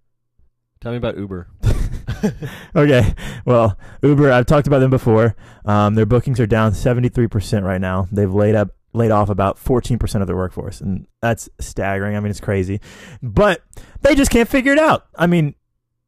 Tell 0.82 0.92
me 0.94 0.98
about 0.98 1.18
Uber. 1.18 1.50
okay. 2.76 3.14
Well, 3.46 3.78
Uber, 4.02 4.32
I've 4.32 4.46
talked 4.46 4.68
about 4.68 4.80
them 4.80 4.90
before. 4.90 5.36
Um, 5.66 5.96
their 5.96 6.06
bookings 6.06 6.40
are 6.40 6.48
down 6.48 6.72
73% 6.72 7.64
right 7.66 7.82
now. 7.82 8.08
They've 8.12 8.34
laid 8.34 8.56
up 8.56 8.70
laid 8.92 9.12
off 9.12 9.30
about 9.30 9.58
14% 9.64 10.22
of 10.22 10.26
their 10.28 10.36
workforce 10.36 10.82
and 10.82 11.06
that's 11.22 11.48
staggering. 11.60 12.16
I 12.16 12.20
mean, 12.22 12.32
it's 12.32 12.40
crazy. 12.40 12.82
But 13.22 13.62
they 14.02 14.16
just 14.16 14.32
can't 14.32 14.50
figure 14.50 14.72
it 14.72 14.80
out. 14.80 15.06
I 15.16 15.28
mean, 15.28 15.54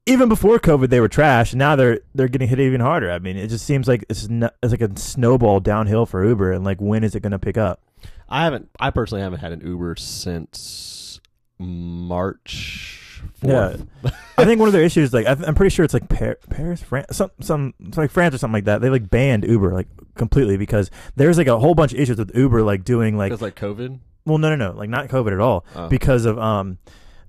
even 0.05 0.29
before 0.29 0.59
COVID, 0.59 0.89
they 0.89 0.99
were 0.99 1.07
trash. 1.07 1.51
And 1.53 1.59
now 1.59 1.75
they're 1.75 1.99
they're 2.15 2.27
getting 2.27 2.47
hit 2.47 2.59
even 2.59 2.81
harder. 2.81 3.11
I 3.11 3.19
mean, 3.19 3.37
it 3.37 3.47
just 3.47 3.65
seems 3.65 3.87
like 3.87 4.03
it's, 4.09 4.27
n 4.27 4.49
it's 4.63 4.71
like 4.71 4.81
a 4.81 4.97
snowball 4.99 5.59
downhill 5.59 6.05
for 6.05 6.25
Uber. 6.25 6.51
And 6.51 6.63
like, 6.63 6.79
when 6.81 7.03
is 7.03 7.15
it 7.15 7.21
going 7.21 7.31
to 7.31 7.39
pick 7.39 7.57
up? 7.57 7.81
I 8.29 8.43
haven't. 8.45 8.69
I 8.79 8.89
personally 8.91 9.21
haven't 9.21 9.39
had 9.39 9.51
an 9.51 9.61
Uber 9.61 9.95
since 9.97 11.19
March. 11.59 12.97
4th. 13.43 13.87
Yeah, 14.03 14.11
I 14.37 14.45
think 14.45 14.59
one 14.59 14.67
of 14.67 14.73
their 14.73 14.81
issues, 14.83 15.13
like 15.13 15.27
I 15.27 15.31
I'm 15.45 15.53
pretty 15.55 15.69
sure 15.73 15.85
it's 15.85 15.93
like 15.93 16.09
Par- 16.09 16.39
Paris, 16.49 16.81
France, 16.81 17.17
some 17.17 17.29
some 17.39 17.73
it's 17.79 17.97
like 17.97 18.09
France 18.09 18.33
or 18.33 18.37
something 18.39 18.53
like 18.53 18.65
that. 18.65 18.81
They 18.81 18.89
like 18.89 19.09
banned 19.11 19.43
Uber 19.43 19.71
like 19.73 19.87
completely 20.15 20.57
because 20.57 20.89
there's 21.15 21.37
like 21.37 21.47
a 21.47 21.59
whole 21.59 21.75
bunch 21.75 21.93
of 21.93 21.99
issues 21.99 22.17
with 22.17 22.35
Uber 22.35 22.63
like 22.63 22.83
doing 22.83 23.17
like 23.17 23.29
Because 23.29 23.41
like 23.41 23.55
COVID. 23.55 23.99
well 24.25 24.37
no 24.39 24.49
no 24.49 24.55
no 24.71 24.75
like 24.77 24.89
not 24.89 25.07
COVID 25.07 25.33
at 25.33 25.39
all 25.39 25.65
Oh. 25.75 25.87
because 25.87 26.25
of 26.25 26.37
um 26.39 26.79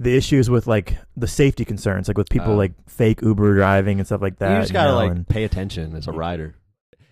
the 0.03 0.17
issues 0.17 0.51
with 0.51 0.67
like 0.67 0.97
the 1.17 1.29
safety 1.29 1.65
concerns 1.65 2.09
like 2.09 2.19
with 2.19 2.29
people 2.29 2.53
Oh. 2.53 2.57
like 2.57 2.73
fake 2.89 3.21
Uber 3.23 3.55
driving 3.55 3.99
and 4.01 4.07
stuff 4.07 4.21
like 4.23 4.39
that. 4.39 4.55
you 4.57 4.61
just 4.63 4.73
gotta 4.73 4.91
know, 4.91 4.97
like 4.97 5.11
and- 5.13 5.29
pay 5.29 5.45
attention 5.45 5.95
as 5.95 6.07
a 6.09 6.13
rider. 6.13 6.55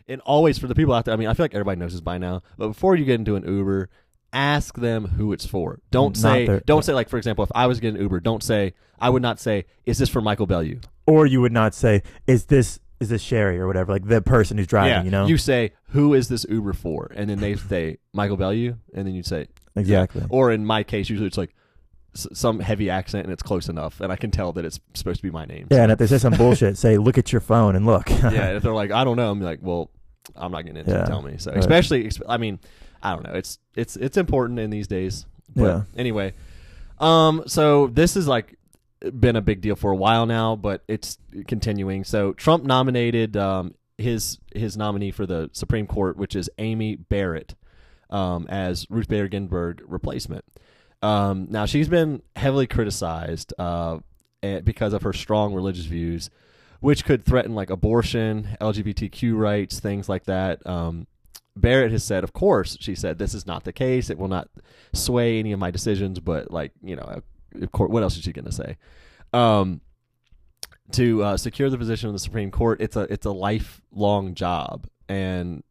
And 0.09 0.21
always 0.23 0.59
for 0.59 0.67
the 0.67 0.75
people 0.75 0.93
out 0.93 1.05
there. 1.05 1.15
I 1.15 1.17
mean, 1.17 1.29
I 1.29 1.35
feel 1.35 1.45
like 1.45 1.55
everybody 1.55 1.79
knows 1.79 1.93
this 1.93 2.01
by 2.01 2.19
now. 2.19 2.43
But 2.59 2.69
before 2.69 2.97
you 2.97 3.05
get 3.05 3.15
into 3.21 3.37
an 3.37 3.45
Uber, 3.47 3.89
ask 4.33 4.75
them 4.77 5.05
who 5.07 5.33
it's 5.33 5.47
for. 5.47 5.79
Don't 5.93 6.17
Not 6.21 6.33
say. 6.33 6.47
their- 6.47 6.61
don't 6.61 6.85
say 6.85 6.93
like 6.95 7.09
for 7.09 7.17
example, 7.17 7.45
if 7.45 7.51
I 7.55 7.67
was 7.67 7.79
getting 7.81 8.01
Uber, 8.01 8.21
don't 8.21 8.43
say. 8.43 8.75
I 8.99 9.09
would 9.09 9.23
not 9.23 9.39
say. 9.41 9.65
Is 9.87 9.99
this 9.99 10.09
for 10.11 10.21
Michael 10.21 10.47
Bellu? 10.47 10.83
or 11.07 11.27
you 11.27 11.41
would 11.41 11.51
not 11.53 11.75
say 11.75 12.03
is 12.29 12.45
this 12.47 12.79
is 13.01 13.09
this 13.09 13.23
Sherry 13.23 13.59
or 13.59 13.67
whatever 13.67 13.91
like 13.93 14.07
the 14.07 14.21
person 14.21 14.59
who's 14.59 14.67
driving. 14.67 14.91
yeah. 14.93 15.03
You 15.03 15.11
know 15.11 15.27
You 15.27 15.39
say 15.39 15.73
who 15.89 16.13
is 16.15 16.29
this 16.29 16.45
Uber 16.49 16.73
for, 16.75 17.11
and 17.17 17.31
then 17.31 17.41
they 17.41 17.57
say 17.73 17.99
Michael 18.13 18.37
Bellu, 18.37 18.77
and 18.95 19.07
then 19.07 19.15
you 19.15 19.23
say 19.23 19.47
exactly. 19.75 20.23
Or 20.29 20.51
in 20.53 20.65
my 20.67 20.83
case, 20.83 21.09
usually 21.09 21.27
it's 21.29 21.39
like 21.39 21.55
s- 22.15 22.27
some 22.33 22.61
heavy 22.61 22.91
accent 22.91 23.25
and 23.25 23.33
it's 23.33 23.43
close 23.43 23.69
enough, 23.69 24.01
and 24.01 24.13
I 24.13 24.17
can 24.17 24.31
tell 24.31 24.53
that 24.53 24.65
it's 24.65 24.81
supposed 24.95 25.19
to 25.21 25.23
be 25.23 25.31
my 25.31 25.45
name. 25.45 25.67
Yeah, 25.71 25.83
and 25.85 25.93
if 25.93 25.99
they 25.99 26.07
say 26.07 26.19
some 26.19 26.35
bullshit, 26.35 26.77
say 26.79 26.99
look 26.99 27.19
at 27.19 27.33
your 27.33 27.41
phone 27.41 27.77
and 27.77 27.87
look. 27.87 28.09
yeah. 28.11 28.29
and 28.49 28.57
If 28.57 28.63
they're 28.63 28.73
like, 28.73 28.91
I 28.91 29.05
don't 29.05 29.17
know, 29.17 29.31
I'm 29.31 29.41
like, 29.41 29.61
well, 29.63 29.91
I'm 30.37 30.53
not 30.53 30.63
getting 30.63 30.79
into 30.79 30.91
Yeah. 30.93 31.05
it. 31.05 31.07
Tell 31.07 31.23
me. 31.23 31.37
So 31.39 31.51
Right. 31.51 31.59
especially, 31.61 32.05
exp- 32.05 32.23
I 32.29 32.37
mean, 32.37 32.59
I 33.03 33.15
don't 33.15 33.25
know. 33.25 33.33
It's 33.35 33.59
it's 33.77 33.97
it's 33.97 34.17
important 34.17 34.59
in 34.59 34.71
these 34.71 34.87
days. 34.87 35.27
But 35.57 35.65
Yeah. 35.65 35.83
anyway, 35.97 36.35
um, 36.99 37.43
so 37.47 37.87
this 37.89 38.17
is 38.17 38.29
like 38.29 38.57
been 39.19 39.35
a 39.37 39.41
big 39.41 39.63
deal 39.63 39.77
for 39.77 39.91
a 39.91 39.97
while 39.97 40.27
now, 40.27 40.57
but 40.57 40.85
it's 40.87 41.17
continuing. 41.49 42.05
So 42.05 42.33
Trump 42.35 42.65
nominated 42.65 43.37
um 43.37 43.75
his 43.97 44.39
his 44.55 44.77
nominee 44.77 45.11
for 45.11 45.27
the 45.27 45.49
Supreme 45.53 45.87
Court, 45.87 46.17
which 46.17 46.37
is 46.37 46.51
Amy 46.59 46.97
Barrett, 46.97 47.55
um, 48.11 48.47
as 48.49 48.87
Ruth 48.91 49.09
Bader 49.09 49.29
Ginsburg 49.29 49.83
replacement. 49.87 50.45
Um, 51.03 51.47
now 51.51 51.67
she's 51.67 51.89
been 51.89 52.23
heavily 52.37 52.67
criticized 52.67 53.55
uh, 53.59 53.99
because 54.65 54.93
of 54.93 55.03
her 55.03 55.13
strong 55.13 55.55
religious 55.55 55.87
views, 55.87 56.31
which 56.81 57.05
could 57.05 57.25
threaten 57.25 57.55
like 57.55 57.71
abortion, 57.71 58.57
LGBTQ 58.61 59.37
rights, 59.37 59.81
things 59.81 60.09
like 60.09 60.25
that. 60.25 60.67
Um, 60.67 61.07
Barrett 61.57 61.93
has 61.93 62.05
said, 62.05 62.25
of 62.25 62.33
course, 62.33 62.77
she 62.81 62.95
said, 62.95 63.19
this 63.19 63.35
is 63.35 63.47
not 63.47 63.65
the 63.65 63.73
case. 63.73 64.11
It 64.11 64.19
will 64.19 64.29
not 64.29 64.49
sway 64.93 65.39
any 65.39 65.53
of 65.53 65.59
my 65.59 65.71
decisions. 65.71 66.21
But 66.21 66.51
like, 66.51 66.73
you 66.83 66.97
know, 66.97 67.23
course, 67.73 67.91
what 67.91 68.03
else 68.03 68.17
is 68.17 68.23
she 68.23 68.33
going 68.33 68.45
to 68.45 68.53
say? 68.53 68.77
Um, 69.33 69.81
to 70.93 71.23
uh, 71.23 71.37
secure 71.37 71.71
the 71.71 71.79
position 71.79 72.09
of 72.09 72.15
the 72.15 72.19
Supreme 72.19 72.51
Court, 72.51 72.81
it's 72.81 72.97
a 72.97 73.03
it's 73.03 73.27
a 73.27 73.31
lifelong 73.31 74.35
job, 74.35 74.89
and 75.09 75.63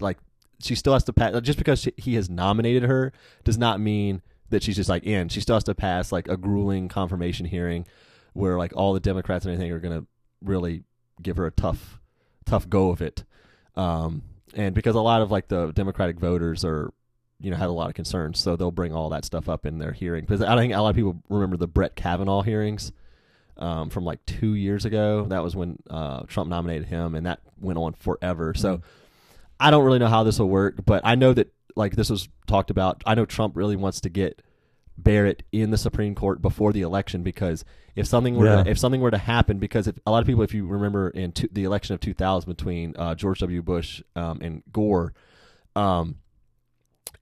like 0.00 0.18
she 0.60 0.74
still 0.74 0.92
has 0.92 1.04
to 1.04 1.12
pass. 1.12 1.40
Just 1.42 1.58
because 1.58 1.80
she, 1.80 1.92
he 1.96 2.14
has 2.14 2.28
nominated 2.28 2.82
her 2.84 3.12
does 3.44 3.58
not 3.58 3.80
mean 3.80 4.22
that 4.50 4.62
she's 4.62 4.76
just 4.76 4.88
like 4.88 5.04
in. 5.04 5.28
She 5.28 5.40
still 5.40 5.56
has 5.56 5.64
to 5.64 5.74
pass 5.74 6.12
like 6.12 6.28
a 6.28 6.36
grueling 6.36 6.88
confirmation 6.88 7.46
hearing, 7.46 7.86
where 8.32 8.58
like 8.58 8.72
all 8.76 8.92
the 8.92 9.00
Democrats 9.00 9.44
and 9.44 9.52
everything 9.54 9.72
are 9.72 9.80
gonna 9.80 10.04
really 10.42 10.82
give 11.22 11.36
her 11.36 11.46
a 11.46 11.50
tough 11.50 12.00
tough 12.44 12.68
go 12.68 12.90
of 12.90 13.00
it. 13.02 13.24
Um, 13.74 14.22
and 14.54 14.74
because 14.74 14.94
a 14.94 15.00
lot 15.00 15.22
of 15.22 15.30
like 15.30 15.48
the 15.48 15.72
Democratic 15.72 16.18
voters 16.18 16.64
are, 16.64 16.92
you 17.40 17.50
know, 17.50 17.56
had 17.56 17.68
a 17.68 17.72
lot 17.72 17.88
of 17.88 17.94
concerns, 17.94 18.38
so 18.38 18.56
they'll 18.56 18.70
bring 18.70 18.94
all 18.94 19.10
that 19.10 19.24
stuff 19.24 19.48
up 19.48 19.66
in 19.66 19.78
their 19.78 19.92
hearing. 19.92 20.24
Because 20.24 20.42
I 20.42 20.56
think 20.56 20.72
a 20.72 20.80
lot 20.80 20.90
of 20.90 20.96
people 20.96 21.22
remember 21.28 21.56
the 21.56 21.66
Brett 21.66 21.96
Kavanaugh 21.96 22.42
hearings 22.42 22.92
um, 23.58 23.90
from 23.90 24.04
like 24.04 24.24
two 24.26 24.54
years 24.54 24.84
ago. 24.84 25.24
That 25.26 25.42
was 25.42 25.56
when 25.56 25.78
uh, 25.90 26.22
Trump 26.28 26.48
nominated 26.48 26.86
him, 26.86 27.14
and 27.14 27.26
that 27.26 27.40
went 27.60 27.78
on 27.78 27.94
forever. 27.94 28.54
So 28.54 28.78
Mhm. 28.78 28.82
I 29.58 29.70
don't 29.70 29.84
really 29.84 29.98
know 29.98 30.08
how 30.08 30.22
this 30.22 30.38
will 30.38 30.48
work, 30.50 30.84
but 30.84 31.00
I 31.04 31.14
know 31.14 31.32
that 31.32 31.52
like 31.76 31.94
this 31.94 32.10
was 32.10 32.28
talked 32.46 32.70
about. 32.70 33.02
I 33.06 33.14
know 33.14 33.24
Trump 33.26 33.56
really 33.56 33.76
wants 33.76 34.00
to 34.00 34.08
get 34.08 34.42
Barrett 34.98 35.42
in 35.52 35.70
the 35.70 35.76
Supreme 35.78 36.14
Court 36.14 36.40
before 36.40 36.72
the 36.72 36.80
election 36.80 37.22
because 37.22 37.64
if 37.94 38.06
something 38.06 38.34
were 38.36 38.46
Yeah. 38.46 38.62
to, 38.64 38.70
if 38.70 38.78
something 38.78 39.00
were 39.00 39.10
to 39.10 39.18
happen, 39.18 39.58
because 39.58 39.86
if, 39.86 39.98
a 40.06 40.10
lot 40.10 40.20
of 40.20 40.26
people, 40.26 40.42
if 40.42 40.54
you 40.54 40.66
remember 40.66 41.10
in 41.10 41.32
two, 41.32 41.48
the 41.52 41.64
election 41.64 41.94
of 41.94 42.00
2000 42.00 42.48
between 42.50 42.94
uh, 42.98 43.14
George 43.14 43.40
W. 43.40 43.62
Bush 43.62 44.02
um, 44.16 44.40
and 44.40 44.62
Gore, 44.72 45.12
um, 45.74 46.16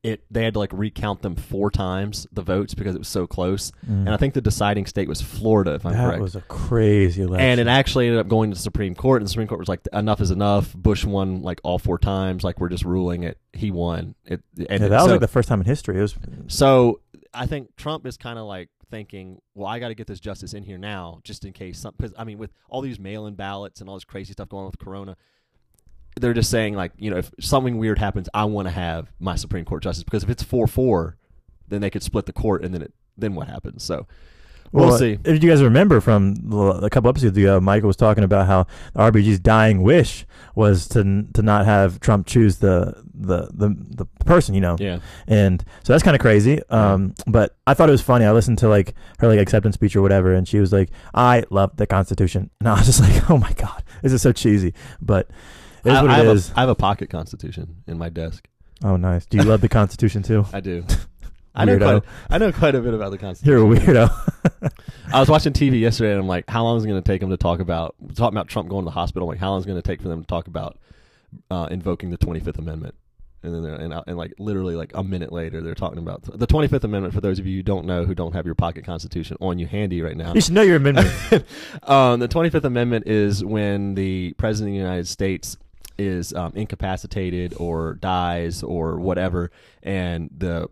it 0.04 0.22
they 0.30 0.44
had 0.44 0.52
to 0.52 0.60
like 0.60 0.70
recount 0.72 1.22
them 1.22 1.34
four 1.34 1.70
times 1.70 2.26
the 2.30 2.42
votes 2.42 2.74
because 2.74 2.94
it 2.94 2.98
was 2.98 3.08
so 3.08 3.26
close, 3.26 3.72
and 3.86 4.08
I 4.10 4.16
think 4.16 4.34
the 4.34 4.40
deciding 4.40 4.86
state 4.86 5.08
was 5.08 5.20
Florida, 5.20 5.74
if 5.74 5.84
I'm 5.84 5.92
Mm. 5.92 5.96
that 5.96 6.04
correct. 6.06 6.22
was 6.22 6.36
a 6.36 6.42
crazy 6.42 7.22
election. 7.22 7.44
And 7.48 7.58
it 7.60 7.66
actually 7.66 8.06
ended 8.06 8.20
up 8.20 8.28
going 8.28 8.50
to 8.50 8.54
the 8.54 8.62
Supreme 8.62 8.94
Court, 8.94 9.20
and 9.22 9.26
the 9.26 9.30
Supreme 9.30 9.48
Court 9.48 9.58
was 9.58 9.68
like, 9.68 9.80
"Enough 9.92 10.20
is 10.20 10.30
enough." 10.30 10.74
Bush 10.74 11.04
won 11.04 11.42
like 11.42 11.60
all 11.64 11.78
four 11.78 11.98
times. 11.98 12.44
Like 12.44 12.60
we're 12.60 12.68
just 12.68 12.84
ruling 12.84 13.24
it. 13.24 13.38
He 13.52 13.70
won. 13.70 14.14
It. 14.26 14.42
And 14.56 14.68
yeah, 14.68 14.76
that 14.78 14.90
was 14.90 15.04
so, 15.06 15.10
like 15.12 15.20
the 15.20 15.26
first 15.28 15.48
time 15.48 15.60
in 15.60 15.66
history. 15.66 15.98
It 15.98 16.02
was 16.02 16.16
so 16.48 17.00
I 17.32 17.46
think 17.46 17.74
Trump 17.76 18.06
is 18.06 18.16
kind 18.16 18.38
of 18.38 18.44
like 18.44 18.68
thinking, 18.90 19.40
"Well, 19.54 19.66
I 19.66 19.78
got 19.78 19.88
to 19.88 19.94
get 19.94 20.06
this 20.06 20.20
justice 20.20 20.52
in 20.54 20.62
here 20.62 20.78
now, 20.78 21.20
just 21.24 21.44
in 21.44 21.52
case 21.52 21.78
some." 21.80 21.94
Because 21.96 22.12
I 22.18 22.24
mean, 22.24 22.38
with 22.38 22.52
all 22.68 22.80
these 22.82 23.00
mail-in 23.00 23.34
ballots 23.34 23.80
and 23.80 23.88
all 23.88 23.96
this 23.96 24.04
crazy 24.04 24.32
stuff 24.34 24.48
going 24.50 24.60
on 24.60 24.66
with 24.66 24.78
Corona, 24.78 25.16
they're 26.16 26.34
just 26.34 26.50
saying 26.50 26.74
like 26.74 26.92
you 26.96 27.10
know 27.10 27.16
if 27.16 27.30
something 27.40 27.78
weird 27.78 27.98
happens, 27.98 28.28
I 28.34 28.44
want 28.44 28.68
to 28.68 28.72
have 28.72 29.12
my 29.18 29.36
Supreme 29.36 29.64
Court 29.64 29.82
justice 29.82 30.04
because 30.04 30.22
if 30.22 30.30
it's 30.30 30.42
four 30.42 30.66
four, 30.66 31.16
then 31.68 31.80
they 31.80 31.90
could 31.90 32.02
split 32.02 32.26
the 32.26 32.32
court 32.32 32.64
and 32.64 32.72
then 32.74 32.82
it 32.82 32.92
then 33.16 33.34
what 33.34 33.48
happens? 33.48 33.82
So 33.84 34.06
we'll, 34.72 34.88
Well, 34.88 34.98
see. 34.98 35.18
If 35.24 35.42
you 35.42 35.48
guys 35.48 35.62
remember 35.62 36.00
from 36.00 36.34
a 36.82 36.90
couple 36.90 37.08
episodes 37.08 37.36
ago, 37.36 37.60
Michael 37.60 37.86
was 37.86 37.96
talking 37.96 38.24
about 38.24 38.46
how 38.46 38.66
RBG's 38.96 39.38
dying 39.38 39.82
wish 39.82 40.26
was 40.54 40.88
to 40.88 41.24
to 41.34 41.42
not 41.42 41.64
have 41.64 42.00
Trump 42.00 42.26
choose 42.26 42.58
the 42.58 43.02
the 43.14 43.48
the, 43.52 43.76
the 43.90 44.06
person, 44.24 44.54
you 44.54 44.60
know. 44.60 44.76
Yeah, 44.78 44.98
And 45.28 45.64
so 45.84 45.92
that's 45.92 46.02
kind 46.02 46.16
of 46.16 46.20
crazy. 46.20 46.60
Um, 46.70 47.14
but 47.26 47.56
I 47.66 47.74
thought 47.74 47.88
it 47.88 47.92
was 47.92 48.02
funny. 48.02 48.24
I 48.24 48.32
listened 48.32 48.58
to 48.58 48.68
like 48.68 48.94
her 49.18 49.28
like 49.28 49.38
acceptance 49.38 49.74
speech 49.74 49.94
or 49.94 50.02
whatever, 50.02 50.34
and 50.34 50.46
she 50.46 50.58
was 50.58 50.72
like, 50.72 50.90
"I 51.14 51.44
love 51.50 51.76
the 51.76 51.86
Constitution," 51.86 52.50
and 52.60 52.68
I 52.68 52.74
was 52.74 52.86
just 52.86 53.00
like, 53.08 53.30
"Oh 53.30 53.38
my 53.38 53.52
god, 53.52 53.82
this 54.02 54.12
is 54.12 54.22
so 54.22 54.32
cheesy." 54.32 54.74
But 55.00 55.28
it 55.84 55.92
is 55.92 55.98
I, 55.98 56.02
what 56.02 56.10
I 56.10 56.20
it 56.20 56.26
have 56.26 56.36
is. 56.36 56.50
A, 56.50 56.56
I 56.56 56.60
have 56.60 56.68
a 56.68 56.74
pocket 56.74 57.10
Constitution 57.10 57.82
in 57.86 57.98
my 57.98 58.08
desk. 58.08 58.48
oh, 58.82 58.96
nice. 58.96 59.26
Do 59.26 59.36
you 59.36 59.44
love 59.44 59.60
the 59.60 59.68
Constitution 59.68 60.22
too? 60.22 60.46
I 60.52 60.60
do. 60.60 60.84
I 61.54 61.64
know 61.64 61.78
quite. 61.78 62.02
I 62.30 62.38
know 62.38 62.50
quite 62.50 62.74
a 62.74 62.80
bit 62.80 62.94
about 62.94 63.12
the 63.12 63.18
Constitution. 63.18 63.58
You're 63.58 63.72
a 63.72 63.78
weirdo. 63.78 64.72
I 65.12 65.20
was 65.20 65.28
watching 65.28 65.52
TV 65.52 65.78
yesterday, 65.80 66.10
and 66.10 66.20
I'm 66.20 66.26
like, 66.26 66.50
how 66.50 66.64
long 66.64 66.76
is 66.76 66.84
it 66.84 66.88
going 66.88 67.00
to 67.00 67.06
take 67.06 67.20
them 67.20 67.30
to 67.30 67.36
talk 67.36 67.60
about 67.60 67.94
talking 68.16 68.36
about 68.36 68.48
Trump 68.48 68.68
going 68.68 68.82
to 68.82 68.86
the 68.86 68.90
hospital? 68.90 69.28
I'm 69.28 69.34
like, 69.34 69.38
how 69.38 69.50
long 69.50 69.60
is 69.60 69.64
it 69.64 69.68
going 69.68 69.80
to 69.80 69.86
take 69.86 70.02
for 70.02 70.08
them 70.08 70.22
to 70.22 70.26
talk 70.26 70.48
about 70.48 70.78
uh, 71.50 71.68
invoking 71.70 72.10
the 72.10 72.18
25th 72.18 72.58
Amendment? 72.58 72.96
And 73.44 73.54
then 73.54 73.62
they're 73.62 73.74
and, 73.74 73.94
and 74.06 74.16
like 74.16 74.32
literally 74.38 74.74
like 74.74 74.92
a 74.94 75.04
minute 75.04 75.30
later, 75.30 75.60
they're 75.60 75.74
talking 75.74 75.98
about 75.98 76.22
the 76.24 76.46
25th 76.46 76.82
Amendment. 76.82 77.14
For 77.14 77.20
those 77.20 77.38
of 77.38 77.46
you 77.46 77.58
who 77.58 77.62
don't 77.62 77.84
know, 77.86 78.04
who 78.04 78.14
don't 78.16 78.32
have 78.32 78.46
your 78.46 78.54
pocket 78.56 78.84
Constitution 78.84 79.36
on 79.40 79.58
you 79.58 79.66
handy 79.66 80.00
right 80.02 80.16
now, 80.16 80.34
you 80.34 80.40
should 80.40 80.54
know 80.54 80.62
your 80.62 80.76
amendment. 80.76 81.08
um, 81.84 82.18
the 82.18 82.28
25th 82.28 82.64
Amendment 82.64 83.06
is 83.06 83.44
when 83.44 83.94
the 83.94 84.32
President 84.38 84.70
of 84.70 84.72
the 84.72 84.82
United 84.82 85.06
States 85.06 85.56
is 85.98 86.32
um, 86.32 86.52
incapacitated 86.54 87.54
or 87.58 87.94
dies 87.94 88.62
or 88.62 88.98
whatever, 88.98 89.50
and 89.82 90.30
the 90.36 90.68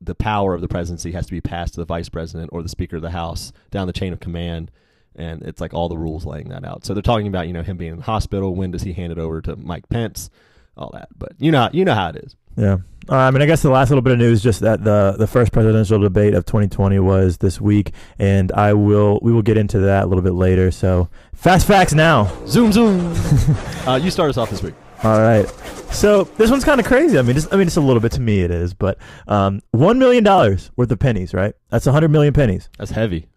the 0.00 0.14
power 0.14 0.54
of 0.54 0.60
the 0.60 0.68
presidency 0.68 1.12
has 1.12 1.26
to 1.26 1.32
be 1.32 1.40
passed 1.40 1.74
to 1.74 1.80
the 1.80 1.86
Vice 1.86 2.08
President 2.08 2.50
or 2.52 2.62
the 2.62 2.68
Speaker 2.68 2.96
of 2.96 3.02
the 3.02 3.10
House 3.10 3.52
down 3.70 3.86
the 3.86 3.92
chain 3.92 4.12
of 4.12 4.20
command. 4.20 4.70
And 5.14 5.42
it's 5.42 5.60
like 5.60 5.72
all 5.72 5.88
the 5.88 5.96
rules 5.96 6.26
laying 6.26 6.50
that 6.50 6.64
out. 6.64 6.84
So 6.84 6.92
they're 6.92 7.02
talking 7.02 7.26
about 7.26 7.46
you 7.46 7.54
know 7.54 7.62
him 7.62 7.78
being 7.78 7.92
in 7.92 7.98
the 7.98 8.04
hospital. 8.04 8.54
When 8.54 8.70
does 8.70 8.82
he 8.82 8.92
hand 8.92 9.12
it 9.12 9.18
over 9.18 9.40
to 9.42 9.56
Mike 9.56 9.88
Pence? 9.88 10.28
All 10.76 10.90
that, 10.92 11.08
but 11.16 11.32
you 11.38 11.50
know 11.50 11.70
you 11.72 11.86
know 11.86 11.94
how 11.94 12.10
it 12.10 12.16
is. 12.16 12.36
Yeah. 12.56 12.78
Uh, 13.08 13.16
I 13.16 13.30
mean, 13.30 13.40
I 13.40 13.46
guess 13.46 13.62
the 13.62 13.70
last 13.70 13.90
little 13.90 14.02
bit 14.02 14.12
of 14.12 14.18
news, 14.18 14.42
just 14.42 14.60
that 14.60 14.82
the 14.82 15.14
the 15.16 15.26
first 15.26 15.52
presidential 15.52 16.00
debate 16.00 16.34
of 16.34 16.44
2020 16.44 16.98
was 16.98 17.38
this 17.38 17.60
week, 17.60 17.92
and 18.18 18.50
I 18.52 18.72
will 18.72 19.20
we 19.22 19.32
will 19.32 19.42
get 19.42 19.56
into 19.56 19.78
that 19.80 20.04
a 20.04 20.06
little 20.06 20.22
bit 20.22 20.34
later. 20.34 20.70
So 20.70 21.08
fast 21.32 21.66
facts 21.66 21.94
now. 21.94 22.32
Zoom 22.46 22.72
zoom. 22.72 23.14
uh, 23.86 24.00
you 24.02 24.10
start 24.10 24.30
us 24.30 24.36
off 24.36 24.50
this 24.50 24.62
week. 24.62 24.74
All 25.04 25.20
right. 25.20 25.48
So 25.92 26.24
this 26.24 26.50
one's 26.50 26.64
kind 26.64 26.80
of 26.80 26.86
crazy. 26.86 27.18
I 27.18 27.22
mean, 27.22 27.34
just, 27.34 27.52
I 27.52 27.56
mean, 27.56 27.66
just 27.66 27.76
a 27.76 27.80
little 27.80 28.00
bit 28.00 28.12
to 28.12 28.20
me 28.20 28.40
it 28.40 28.50
is, 28.50 28.74
but 28.74 28.98
um, 29.28 29.62
one 29.70 29.98
million 29.98 30.24
dollars 30.24 30.70
worth 30.76 30.90
of 30.90 30.98
pennies, 30.98 31.32
right? 31.32 31.54
That's 31.70 31.86
a 31.86 31.92
hundred 31.92 32.10
million 32.10 32.34
pennies. 32.34 32.68
That's 32.78 32.90
heavy. 32.90 33.28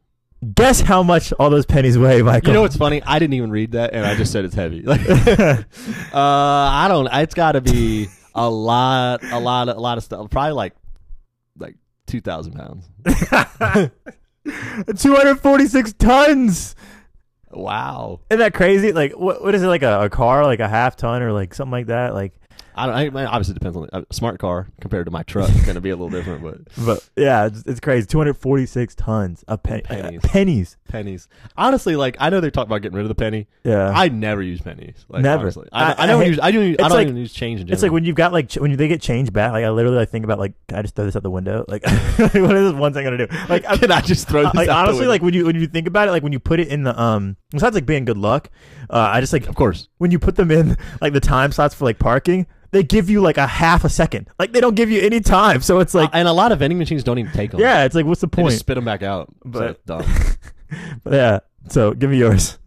Guess 0.55 0.81
how 0.81 1.03
much 1.03 1.33
all 1.33 1.49
those 1.49 1.65
pennies 1.65 1.97
weigh, 1.97 2.21
Michael? 2.21 2.49
You 2.49 2.53
know 2.53 2.61
what's 2.61 2.77
funny? 2.77 3.03
I 3.03 3.19
didn't 3.19 3.33
even 3.33 3.51
read 3.51 3.73
that, 3.73 3.93
and 3.93 4.05
I 4.05 4.15
just 4.15 4.31
said 4.31 4.45
it's 4.45 4.55
heavy. 4.55 4.81
Like, 4.81 5.01
uh, 5.09 5.65
I 6.13 6.87
don't. 6.87 7.07
It's 7.11 7.33
got 7.33 7.51
to 7.51 7.61
be 7.61 8.07
a 8.39 8.49
lot, 8.49 9.23
a 9.23 9.39
lot, 9.39 9.67
a 9.67 9.73
lot 9.73 9.97
of 9.97 10.03
stuff. 10.03 10.29
Probably 10.29 10.53
like, 10.53 10.73
like 11.57 11.75
two 12.07 12.21
thousand 12.21 12.53
pounds. 12.53 12.89
Two 14.97 15.15
hundred 15.15 15.41
forty-six 15.41 15.93
tons. 15.93 16.75
Wow. 17.51 18.21
Isn't 18.29 18.39
that 18.39 18.53
crazy? 18.53 18.93
Like, 18.93 19.11
what 19.11 19.43
what 19.43 19.53
is 19.53 19.61
it 19.61 19.67
like 19.67 19.83
a, 19.83 20.05
a 20.05 20.09
car, 20.09 20.43
like 20.45 20.61
a 20.61 20.67
half 20.67 20.95
ton, 20.95 21.21
or 21.21 21.33
like 21.33 21.53
something 21.53 21.71
like 21.71 21.87
that? 21.87 22.13
Like, 22.13 22.33
I 22.79 22.85
don't. 22.85 22.95
I, 22.95 23.09
mean, 23.09 23.25
obviously, 23.25 23.51
it 23.51 23.59
depends 23.59 23.77
on 23.77 23.87
the, 23.91 24.05
a 24.09 24.13
smart 24.13 24.39
car 24.39 24.67
compared 24.81 25.05
to 25.05 25.11
my 25.11 25.23
truck. 25.23 25.49
It's 25.49 25.63
going 25.65 25.75
to 25.75 25.81
be 25.81 25.89
a 25.89 25.95
little 25.95 26.09
different, 26.09 26.41
but 26.43 26.59
but 26.85 27.09
yeah, 27.15 27.45
it's, 27.47 27.63
it's 27.65 27.79
crazy. 27.79 28.07
Two 28.07 28.17
hundred 28.17 28.35
forty-six 28.37 28.95
tons 28.95 29.43
of 29.47 29.61
pen- 29.63 29.81
Pennies. 29.83 30.23
uh, 30.23 30.27
pennies. 30.27 30.77
pennies. 30.87 31.27
Honestly, 31.57 31.95
like 31.95 32.15
I 32.19 32.29
know 32.29 32.39
they 32.39 32.49
talk 32.51 32.65
about 32.67 32.81
getting 32.81 32.95
rid 32.95 33.03
of 33.03 33.09
the 33.09 33.15
penny. 33.15 33.47
Yeah, 33.63 33.89
I 33.93 34.09
never 34.09 34.41
use 34.41 34.61
pennies. 34.61 35.05
Like, 35.09 35.23
Never. 35.23 35.43
Honestly. 35.43 35.67
I, 35.71 35.83
I- 35.93 36.03
I, 36.03 36.07
don't 36.07 36.21
I 36.21 36.23
hate- 36.23 36.29
use. 36.29 36.39
I 36.41 36.51
don't. 36.51 36.65
Use, 36.67 36.77
I 36.79 36.83
don't 36.83 36.91
like- 36.91 37.07
even 37.07 37.17
use 37.17 37.33
change 37.33 37.61
in 37.61 37.71
It's 37.71 37.83
like 37.83 37.91
when 37.91 38.05
you've 38.05 38.15
got 38.15 38.31
like 38.33 38.49
ch- 38.49 38.57
when 38.57 38.75
they 38.75 38.87
get 38.87 39.01
changed 39.01 39.33
back. 39.33 39.51
Like 39.51 39.65
I 39.65 39.69
literally 39.69 39.97
like 39.97 40.09
think 40.09 40.23
about 40.25 40.39
like 40.39 40.53
can 40.67 40.77
I 40.79 40.81
just 40.81 40.95
throw 40.95 41.05
this 41.05 41.15
out 41.15 41.23
the 41.23 41.29
window? 41.29 41.65
Like 41.67 41.83
what 42.17 42.35
is 42.35 42.71
this 42.71 42.73
one 42.73 42.93
thing 42.93 43.05
I'm 43.07 43.17
gonna 43.17 43.27
do? 43.27 43.37
Like 43.49 43.65
I'm, 43.67 43.77
Can 43.77 43.91
I 43.91 44.01
just 44.01 44.27
throw 44.27 44.43
this 44.43 44.53
like 44.55 44.69
out 44.69 44.87
honestly 44.87 45.07
like 45.07 45.21
when 45.21 45.33
you 45.33 45.45
when 45.45 45.55
you 45.55 45.67
think 45.67 45.87
about 45.87 46.07
it 46.07 46.11
like 46.11 46.23
when 46.23 46.31
you 46.33 46.39
put 46.39 46.59
it 46.59 46.67
in 46.69 46.83
the 46.83 46.99
um 47.01 47.35
besides 47.51 47.75
like 47.75 47.85
being 47.85 48.05
good 48.05 48.17
luck, 48.17 48.49
uh, 48.89 49.09
I 49.13 49.19
just 49.21 49.33
like 49.33 49.47
Of 49.47 49.55
course. 49.55 49.87
when 49.97 50.11
you 50.11 50.19
put 50.19 50.35
them 50.35 50.51
in 50.51 50.77
like 51.01 51.13
the 51.13 51.19
time 51.19 51.51
slots 51.51 51.75
for 51.75 51.85
like 51.85 51.99
parking. 51.99 52.47
They 52.71 52.83
give 52.83 53.09
you 53.09 53.21
like 53.21 53.37
a 53.37 53.47
half 53.47 53.83
a 53.83 53.89
second. 53.89 54.29
Like 54.37 54.51
they 54.51 54.61
don't 54.61 54.75
give 54.75 54.89
you 54.91 55.01
any 55.01 55.19
time. 55.21 55.61
So 55.61 55.79
it's 55.79 55.93
like 55.93 56.09
and 56.13 56.27
a 56.27 56.31
lot 56.33 56.51
of 56.51 56.59
vending 56.59 56.77
machines 56.77 57.03
don't 57.03 57.17
even 57.17 57.31
take 57.31 57.51
them. 57.51 57.59
yeah, 57.59 57.85
it's 57.85 57.95
like 57.95 58.05
what's 58.05 58.21
the 58.21 58.27
They 58.27 58.41
point? 58.43 58.49
just 58.51 58.59
spit 58.61 58.75
them 58.75 58.85
back 58.85 59.01
out. 59.03 59.33
But- 59.43 59.81
so 59.87 59.99
dumb. 59.99 60.13
But 61.03 61.13
yeah. 61.13 61.39
So 61.69 61.93
give 61.93 62.11
me 62.11 62.17
yours. 62.17 62.59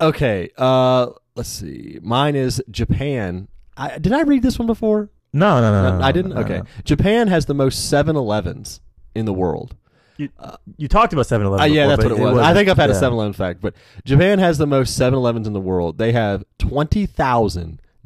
Okay, 0.00 0.50
uh, 0.56 1.08
let's 1.34 1.48
see. 1.48 1.98
Mine 2.02 2.36
is 2.36 2.62
Japan. 2.70 3.48
I, 3.76 3.98
did 3.98 4.12
I 4.12 4.22
read 4.22 4.42
this 4.42 4.58
one 4.58 4.66
before? 4.66 5.10
No, 5.32 5.60
no, 5.60 5.70
no, 5.70 5.98
no. 5.98 6.04
I 6.04 6.12
didn't. 6.12 6.34
no, 6.34 6.40
okay, 6.40 6.58
no. 6.58 6.64
Japan 6.84 7.28
has 7.28 7.46
the 7.46 7.54
most 7.54 7.92
7-Elevens 7.92 8.80
in 9.14 9.24
the 9.26 9.32
world. 9.32 9.76
You 10.16 10.88
talked 10.88 11.12
about 11.12 11.26
7-Eleven. 11.26 11.60
Uh, 11.60 11.64
yeah, 11.66 11.86
that's 11.88 12.02
what 12.02 12.12
it 12.12 12.18
was. 12.18 12.38
I 12.38 12.54
think 12.54 12.68
I've 12.68 12.76
had 12.76 12.90
a 12.90 12.92
yeah. 12.94 13.00
7-Eleven 13.00 13.32
fact, 13.34 13.60
but 13.60 13.74
Japan 14.04 14.38
has 14.38 14.58
the 14.58 14.66
most 14.66 14.98
7-Elevens 14.98 15.46
in 15.46 15.52
the 15.52 15.60
world. 15.60 15.98
They 15.98 16.12
have 16.12 16.44
twenty 16.58 17.06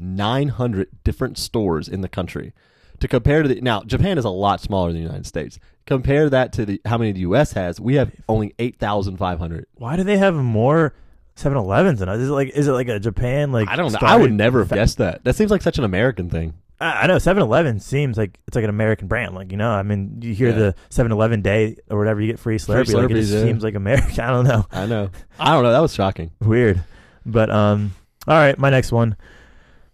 thousand 0.02 0.16
nine 0.16 0.48
hundred 0.48 0.88
different 1.04 1.38
stores 1.38 1.88
in 1.88 2.00
the 2.00 2.08
country. 2.08 2.52
To 3.00 3.08
compare 3.08 3.42
to 3.42 3.48
the 3.48 3.60
now, 3.60 3.82
Japan 3.82 4.18
is 4.18 4.24
a 4.24 4.30
lot 4.30 4.60
smaller 4.60 4.88
than 4.92 4.96
the 4.96 5.02
United 5.06 5.26
States. 5.26 5.58
Compare 5.86 6.30
that 6.30 6.52
to 6.54 6.64
the 6.64 6.80
how 6.84 6.98
many 6.98 7.12
the 7.12 7.20
U.S. 7.20 7.52
has. 7.52 7.80
We 7.80 7.94
have 7.96 8.12
only 8.28 8.54
eight 8.58 8.78
thousand 8.78 9.16
five 9.16 9.38
hundred. 9.38 9.66
Why 9.74 9.96
do 9.96 10.04
they 10.04 10.18
have 10.18 10.34
more 10.34 10.94
7-Elevens 11.36 11.98
than 11.98 12.08
us? 12.08 12.18
Is 12.20 12.28
it 12.28 12.32
like 12.32 12.50
is 12.50 12.68
it 12.68 12.72
like 12.72 12.88
a 12.88 13.00
Japan 13.00 13.50
like 13.52 13.68
I 13.68 13.76
don't 13.76 13.90
know. 13.90 13.96
I 13.96 13.98
started- 13.98 14.22
would 14.22 14.32
never 14.32 14.60
have 14.60 14.68
guessed 14.70 14.98
that. 14.98 15.24
That 15.24 15.34
seems 15.34 15.50
like 15.50 15.62
such 15.62 15.78
an 15.78 15.84
American 15.84 16.30
thing. 16.30 16.54
I 16.80 17.02
I 17.02 17.06
know 17.06 17.16
7-Eleven 17.16 17.80
seems 17.80 18.16
like 18.16 18.38
it's 18.46 18.54
like 18.54 18.64
an 18.64 18.70
American 18.70 19.08
brand. 19.08 19.34
Like 19.34 19.50
you 19.50 19.56
know, 19.56 19.70
I 19.70 19.82
mean, 19.82 20.18
you 20.22 20.34
hear 20.34 20.50
Yeah. 20.50 20.54
the 20.54 20.74
7-Eleven 20.90 21.42
day 21.42 21.76
or 21.90 21.98
whatever, 21.98 22.20
you 22.20 22.28
get 22.28 22.38
free 22.38 22.58
Slurpee. 22.58 22.94
like, 22.94 23.10
it 23.10 23.14
Slurpees, 23.14 23.20
just 23.20 23.32
yeah. 23.32 23.42
seems 23.42 23.64
like 23.64 23.74
American. 23.74 24.20
I 24.20 24.30
don't 24.30 24.44
know, 24.46 24.66
I 24.70 24.86
know. 24.86 25.10
I 25.40 25.52
don't 25.54 25.64
know. 25.64 25.72
That 25.72 25.80
was 25.80 25.94
shocking. 25.94 26.30
weird. 26.40 26.82
But 27.26 27.50
um, 27.50 27.94
all 28.28 28.36
right, 28.36 28.56
my 28.58 28.70
next 28.70 28.92
one, 28.92 29.16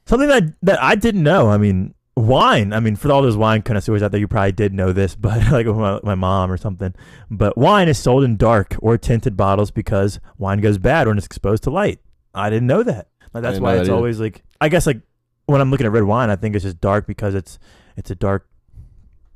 something 0.08 0.28
that 0.28 0.44
that 0.62 0.82
I 0.82 0.94
didn't 0.96 1.22
know. 1.22 1.48
I 1.48 1.58
mean, 1.58 1.94
wine. 2.16 2.72
I 2.72 2.80
mean, 2.80 2.96
for 2.96 3.12
all 3.12 3.22
those 3.22 3.36
wine 3.36 3.62
connoisseurs 3.62 4.02
out 4.02 4.10
there, 4.10 4.18
you 4.20 4.26
probably 4.28 4.52
did 4.52 4.74
know 4.74 4.92
this, 4.92 5.14
but 5.26 5.50
like 5.52 5.66
my, 5.66 6.00
my 6.02 6.14
mom 6.14 6.50
or 6.50 6.56
something. 6.56 6.94
But 7.30 7.56
wine 7.56 7.88
is 7.88 7.98
sold 7.98 8.24
in 8.24 8.36
dark 8.36 8.74
or 8.80 8.98
tinted 8.98 9.36
bottles 9.36 9.70
because 9.70 10.18
wine 10.38 10.60
goes 10.60 10.78
bad 10.78 11.06
when 11.06 11.16
it's 11.18 11.26
exposed 11.26 11.62
to 11.64 11.70
light. 11.70 12.00
I 12.34 12.50
didn't 12.50 12.66
know 12.66 12.82
that. 12.82 13.08
Like, 13.34 13.42
that's 13.42 13.60
why 13.60 13.74
know 13.74 13.80
it's 13.80 13.88
either. 13.88 13.96
always 13.96 14.18
like 14.18 14.42
I 14.60 14.68
guess 14.68 14.86
like 14.86 15.00
when 15.46 15.60
I'm 15.60 15.70
looking 15.70 15.86
at 15.86 15.92
red 15.92 16.02
wine, 16.04 16.30
I 16.30 16.36
think 16.36 16.56
it's 16.56 16.64
just 16.64 16.80
dark 16.80 17.06
because 17.06 17.34
it's 17.34 17.58
it's 17.96 18.10
a 18.10 18.14
dark 18.14 18.48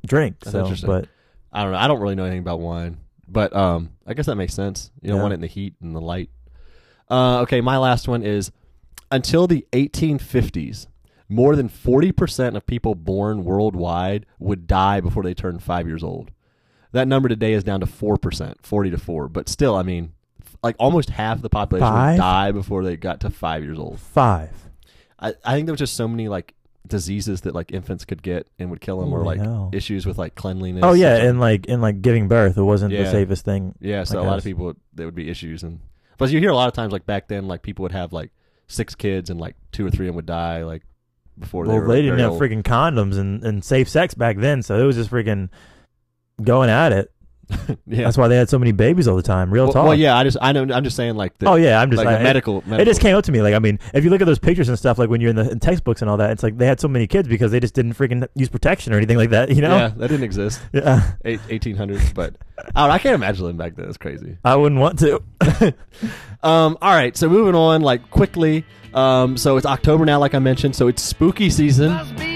drink. 0.05 0.37
That's 0.41 0.51
so, 0.51 0.59
interesting. 0.61 0.87
but 0.87 1.07
I 1.51 1.63
don't 1.63 1.71
know. 1.73 1.77
I 1.77 1.87
don't 1.87 1.99
really 2.01 2.15
know 2.15 2.23
anything 2.23 2.39
about 2.39 2.59
wine, 2.59 2.97
but 3.27 3.55
um, 3.55 3.91
I 4.07 4.13
guess 4.13 4.25
that 4.25 4.35
makes 4.35 4.53
sense. 4.53 4.91
You 5.01 5.09
don't 5.09 5.17
Yeah. 5.17 5.21
want 5.21 5.33
it 5.33 5.35
in 5.35 5.41
the 5.41 5.47
heat 5.47 5.75
and 5.81 5.95
the 5.95 6.01
light. 6.01 6.29
Uh, 7.09 7.41
okay, 7.41 7.61
my 7.61 7.77
last 7.77 8.07
one 8.07 8.23
is 8.23 8.51
until 9.13 9.47
the 9.47 9.65
1850s, 9.71 10.87
more 11.29 11.55
than 11.55 11.69
40% 11.69 12.55
of 12.55 12.65
people 12.65 12.95
born 12.95 13.43
worldwide 13.43 14.25
would 14.39 14.67
die 14.67 14.99
before 15.01 15.23
they 15.23 15.33
turn 15.33 15.59
five 15.59 15.87
years 15.87 16.03
old. 16.03 16.31
That 16.91 17.07
number 17.07 17.29
today 17.29 17.53
is 17.53 17.63
down 17.63 17.79
to 17.79 17.85
4%, 17.85 18.55
40 18.61 18.89
to 18.91 18.97
4. 18.97 19.27
But 19.29 19.49
still, 19.49 19.75
I 19.75 19.83
mean, 19.83 20.13
like 20.61 20.75
almost 20.79 21.09
half 21.11 21.41
the 21.41 21.49
population 21.49 21.87
Five? 21.87 22.13
would 22.15 22.21
die 22.21 22.51
before 22.51 22.83
they 22.83 22.97
got 22.97 23.19
to 23.21 23.29
five 23.29 23.63
years 23.63 23.79
old. 23.79 23.99
five. 23.99 24.51
I, 25.19 25.33
I 25.43 25.53
think 25.55 25.65
there 25.67 25.73
was 25.73 25.79
just 25.79 25.95
so 25.95 26.07
many 26.07 26.27
like 26.27 26.53
diseases 26.87 27.41
that 27.41 27.55
like 27.55 27.71
infants 27.71 28.03
could 28.05 28.21
get 28.21 28.47
and 28.59 28.69
would 28.69 28.81
kill 28.81 28.99
them, 28.99 29.11
or 29.13 29.23
Holy 29.23 29.37
like 29.37 29.47
hell. 29.47 29.69
issues 29.73 30.05
with 30.05 30.17
like 30.17 30.35
cleanliness. 30.35 30.83
Oh 30.85 30.93
yeah, 30.93 31.15
and 31.15 31.39
like 31.39 31.65
in 31.65 31.81
like 31.81 32.01
giving 32.01 32.27
birth, 32.27 32.57
it 32.57 32.61
wasn't 32.63 32.91
the 32.91 32.97
Yeah. 33.03 33.11
safest 33.11 33.45
thing. 33.45 33.73
Yeah, 33.79 34.03
so 34.03 34.19
I 34.19 34.23
a 34.23 34.27
lot 34.27 34.37
of 34.37 34.43
people 34.43 34.73
there 34.93 35.05
would 35.07 35.15
be 35.15 35.29
issues, 35.29 35.63
and 35.63 35.79
but 36.17 36.29
you 36.29 36.39
hear 36.39 36.49
a 36.51 36.55
lot 36.55 36.67
of 36.67 36.73
times 36.73 36.91
like 36.93 37.05
back 37.05 37.27
then, 37.29 37.47
like 37.47 37.61
people 37.61 37.83
would 37.83 37.91
have 37.93 38.11
like 38.13 38.31
six 38.73 38.95
kids, 38.95 39.29
and 39.29 39.39
like 39.39 39.55
two 39.71 39.85
or 39.85 39.91
three 39.91 40.07
of 40.07 40.11
them 40.11 40.15
would 40.17 40.25
die 40.25 40.63
like 40.63 40.83
before 41.39 41.65
they 41.65 41.73
Well, 41.73 41.81
were. 41.81 41.87
they 41.93 42.01
didn't 42.01 42.19
have 42.19 42.31
old. 42.31 42.41
freaking 42.41 42.63
condoms 42.63 43.17
and, 43.17 43.43
and 43.43 43.63
safe 43.63 43.87
sex 43.87 44.13
back 44.13 44.37
then, 44.37 44.61
so 44.63 44.77
it 44.77 44.83
was 44.85 44.95
just 44.95 45.09
freaking 45.11 45.49
going 46.41 46.69
at 46.69 46.91
it. 46.91 47.12
yeah. 47.87 48.03
That's 48.03 48.17
why 48.17 48.27
they 48.27 48.35
had 48.35 48.49
so 48.49 48.59
many 48.59 48.71
babies 48.71 49.07
all 49.07 49.15
the 49.15 49.23
time. 49.23 49.51
Real 49.53 49.65
well, 49.65 49.73
talk. 49.73 49.85
well, 49.85 49.95
yeah. 49.95 50.17
I 50.17 50.23
just 50.23 50.37
I 50.41 50.51
know 50.51 50.63
I'm 50.63 50.83
just 50.83 50.95
saying 50.95 51.15
like 51.15 51.37
the, 51.39 51.47
Oh 51.47 51.55
yeah, 51.55 51.81
I'm 51.81 51.89
just 51.89 52.03
like 52.03 52.15
I, 52.15 52.17
the 52.17 52.23
medical, 52.23 52.55
medical. 52.65 52.79
It 52.79 52.85
just 52.85 53.01
came 53.01 53.15
up 53.15 53.23
to 53.25 53.31
me 53.31 53.41
like 53.41 53.53
I 53.53 53.59
mean, 53.59 53.79
if 53.93 54.03
you 54.03 54.09
look 54.09 54.21
at 54.21 54.25
those 54.25 54.39
pictures 54.39 54.69
and 54.69 54.77
stuff, 54.77 54.97
like 54.97 55.09
when 55.09 55.21
you're 55.21 55.29
in 55.29 55.35
the 55.35 55.49
in 55.51 55.59
textbooks 55.59 56.01
and 56.01 56.09
all 56.09 56.17
that, 56.17 56.31
it's 56.31 56.43
like 56.43 56.57
they 56.57 56.65
had 56.65 56.79
so 56.79 56.87
many 56.87 57.07
kids 57.07 57.27
because 57.27 57.51
they 57.51 57.59
just 57.59 57.73
didn't 57.73 57.93
freaking 57.93 58.27
use 58.35 58.49
protection 58.49 58.93
or 58.93 58.97
anything 58.97 59.17
like 59.17 59.29
that. 59.31 59.49
You 59.49 59.61
know? 59.61 59.75
Yeah, 59.75 59.87
that 59.89 60.07
didn't 60.07 60.23
exist. 60.23 60.61
Yeah. 60.73 61.13
Eight, 61.23 61.39
1800s, 61.49 62.13
but 62.13 62.35
I, 62.75 62.89
I 62.89 62.97
can't 62.97 63.13
imagine 63.15 63.45
living 63.45 63.57
back 63.57 63.75
then. 63.75 63.87
It's 63.87 63.97
crazy. 63.97 64.37
I 64.43 64.55
wouldn't 64.55 64.81
want 64.81 64.99
to. 64.99 65.23
Um, 66.43 66.77
all 66.81 66.93
right, 66.93 67.15
so 67.15 67.29
moving 67.29 67.55
on, 67.55 67.81
like 67.81 68.09
quickly. 68.11 68.65
Um, 68.93 69.37
so 69.37 69.55
it's 69.55 69.65
October 69.65 70.05
now, 70.05 70.19
like 70.19 70.35
I 70.35 70.39
mentioned. 70.39 70.75
So 70.75 70.89
it's 70.89 71.01
spooky 71.01 71.49
season. 71.49 71.91
Must 71.91 72.15
be 72.17 72.19
season 72.19 72.32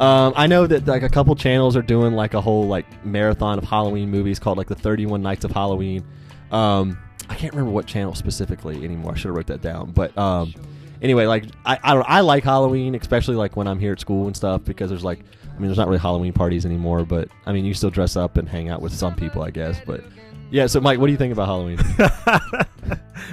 Um, 0.00 0.32
I 0.36 0.46
know 0.46 0.66
that 0.66 0.86
like 0.86 1.02
a 1.02 1.08
couple 1.08 1.34
channels 1.34 1.76
are 1.76 1.82
doing 1.82 2.14
like 2.14 2.34
a 2.34 2.40
whole 2.40 2.66
like 2.66 2.86
marathon 3.04 3.58
of 3.58 3.64
Halloween 3.64 4.10
movies 4.10 4.38
called 4.38 4.56
like 4.58 4.68
the 4.68 4.74
31 4.74 5.22
Nights 5.22 5.44
of 5.44 5.50
Halloween. 5.50 6.04
Um, 6.52 6.98
I 7.28 7.34
can't 7.34 7.52
remember 7.52 7.72
what 7.72 7.86
channel 7.86 8.14
specifically 8.14 8.84
anymore. 8.84 9.12
I 9.12 9.14
should 9.16 9.26
have 9.26 9.36
wrote 9.36 9.48
that 9.48 9.60
down. 9.60 9.90
But 9.90 10.16
um, 10.16 10.54
anyway, 11.02 11.26
like 11.26 11.46
I 11.64 11.78
I, 11.82 11.94
don't, 11.94 12.06
I 12.08 12.20
like 12.20 12.44
Halloween, 12.44 12.94
especially 12.94 13.36
like 13.36 13.56
when 13.56 13.66
I'm 13.66 13.78
here 13.78 13.92
at 13.92 14.00
school 14.00 14.26
and 14.26 14.36
stuff 14.36 14.64
because 14.64 14.90
there's 14.90 15.04
like 15.04 15.20
I 15.44 15.58
mean 15.58 15.66
there's 15.66 15.78
not 15.78 15.88
really 15.88 16.00
Halloween 16.00 16.32
parties 16.32 16.64
anymore, 16.64 17.04
but 17.04 17.28
I 17.46 17.52
mean 17.52 17.64
you 17.64 17.74
still 17.74 17.90
dress 17.90 18.16
up 18.16 18.36
and 18.36 18.48
hang 18.48 18.68
out 18.68 18.80
with 18.80 18.94
some 18.94 19.14
people, 19.14 19.42
I 19.42 19.50
guess. 19.50 19.80
But 19.84 20.04
yeah, 20.50 20.66
so 20.66 20.80
Mike, 20.80 20.98
what 20.98 21.06
do 21.06 21.12
you 21.12 21.18
think 21.18 21.32
about 21.32 21.46
Halloween? 21.46 21.78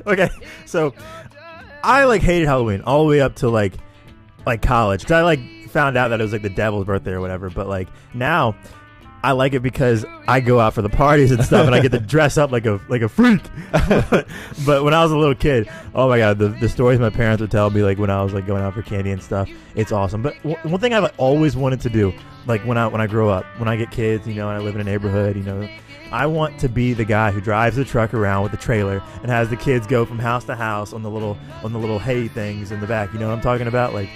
okay, 0.08 0.30
so 0.66 0.94
I 1.84 2.06
like 2.06 2.22
hated 2.22 2.48
Halloween 2.48 2.82
all 2.82 3.04
the 3.04 3.10
way 3.10 3.22
up 3.22 3.36
to 3.38 3.50
like 3.50 3.74
like 4.46 4.62
college 4.62 5.02
because 5.02 5.14
I 5.14 5.22
like 5.22 5.40
found 5.76 5.98
out 5.98 6.08
that 6.08 6.22
it 6.22 6.24
was 6.24 6.32
like 6.32 6.42
the 6.42 6.50
devil's 6.50 6.86
birthday 6.86 7.12
or 7.12 7.20
whatever. 7.20 7.50
But 7.50 7.68
like 7.68 7.90
now, 8.14 8.56
I 9.22 9.34
like 9.34 9.54
it 9.54 9.60
because 9.60 10.06
I 10.26 10.40
go 10.40 10.60
out 10.60 10.74
for 10.74 10.82
the 10.82 10.90
parties 10.90 11.32
and 11.32 11.44
stuff, 11.44 11.66
and 11.66 11.76
I 11.76 11.82
get 11.82 11.92
to 11.92 12.00
dress 12.00 12.38
up 12.38 12.52
like 12.52 12.66
a 12.66 12.80
like 12.88 13.02
a 13.02 13.10
freak. 13.10 13.42
but 14.66 14.84
when 14.86 14.94
I 14.94 15.04
was 15.04 15.12
a 15.12 15.18
little 15.18 15.36
kid, 15.36 15.70
oh 15.94 16.08
my 16.08 16.18
god, 16.18 16.40
the, 16.40 16.48
the 16.48 16.70
stories 16.70 16.98
my 16.98 17.10
parents 17.10 17.42
would 17.42 17.52
tell 17.52 17.70
me 17.70 17.84
like 17.84 17.98
when 17.98 18.10
I 18.10 18.24
was 18.24 18.34
like 18.34 18.48
going 18.48 18.64
out 18.64 18.74
for 18.74 18.84
candy 18.84 19.12
and 19.12 19.22
stuff, 19.22 19.50
it's 19.76 19.92
awesome. 19.92 20.22
But 20.22 20.38
w- 20.44 20.56
one 20.64 20.80
thing 20.80 20.94
I've 20.94 21.04
like, 21.04 21.16
always 21.18 21.58
wanted 21.58 21.82
to 21.82 21.90
do, 21.90 22.14
like 22.46 22.62
when 22.62 22.78
I 22.78 22.88
when 22.88 23.02
I 23.02 23.08
grow 23.08 23.28
up, 23.28 23.46
when 23.58 23.68
I 23.68 23.76
get 23.76 23.92
kids, 23.92 24.26
you 24.26 24.36
know, 24.36 24.48
and 24.48 24.58
I 24.58 24.62
live 24.62 24.76
in 24.76 24.82
a 24.82 24.86
neighborhood, 24.86 25.36
you 25.36 25.44
know. 25.44 25.68
I 26.12 26.28
want 26.28 26.60
to 26.60 26.70
be 26.70 26.94
the 26.94 27.04
guy 27.04 27.32
who 27.32 27.42
drives 27.42 27.76
the 27.76 27.84
truck 27.84 28.14
around 28.14 28.44
with 28.44 28.52
the 28.52 28.60
trailer 28.60 29.02
and 29.22 29.32
has 29.32 29.50
the 29.50 29.58
kids 29.58 29.88
go 29.88 30.06
from 30.06 30.20
house 30.20 30.46
to 30.46 30.56
house 30.56 30.94
on 30.94 31.02
the 31.02 31.10
little 31.10 31.36
on 31.64 31.74
the 31.74 31.80
little 31.80 32.00
hay 32.00 32.30
things 32.30 32.72
in 32.72 32.80
the 32.80 32.88
back. 32.88 33.12
You 33.12 33.20
know 33.20 33.28
what 33.30 33.36
I'm 33.36 33.42
talking 33.42 33.68
about? 33.68 33.94
Like, 33.94 34.10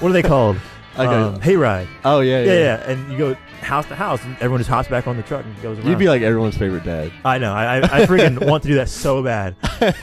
what 0.00 0.10
are 0.10 0.12
they 0.12 0.22
called? 0.22 0.58
Okay. 0.94 1.04
um, 1.06 1.40
hay 1.40 1.56
ride. 1.56 1.88
oh 2.04 2.20
yeah, 2.20 2.42
Yeah, 2.42 2.52
yeah. 2.54 2.90
And 2.90 3.10
you 3.12 3.18
go 3.18 3.34
house 3.60 3.86
to 3.86 3.94
house, 3.94 4.22
and 4.24 4.34
everyone 4.36 4.58
just 4.58 4.70
hops 4.70 4.88
back 4.88 5.06
on 5.06 5.16
the 5.16 5.22
truck 5.22 5.44
and 5.44 5.62
goes 5.62 5.78
around. 5.78 5.88
You'd 5.88 5.98
be 5.98 6.08
like 6.08 6.22
everyone's 6.22 6.56
favorite 6.56 6.84
dad. 6.84 7.12
I 7.24 7.38
know. 7.38 7.52
I 7.52 7.76
I, 7.76 7.78
I 7.78 8.06
freaking 8.06 8.46
want 8.48 8.62
to 8.62 8.68
do 8.68 8.76
that 8.76 8.88
so 8.88 9.22
bad. 9.22 9.56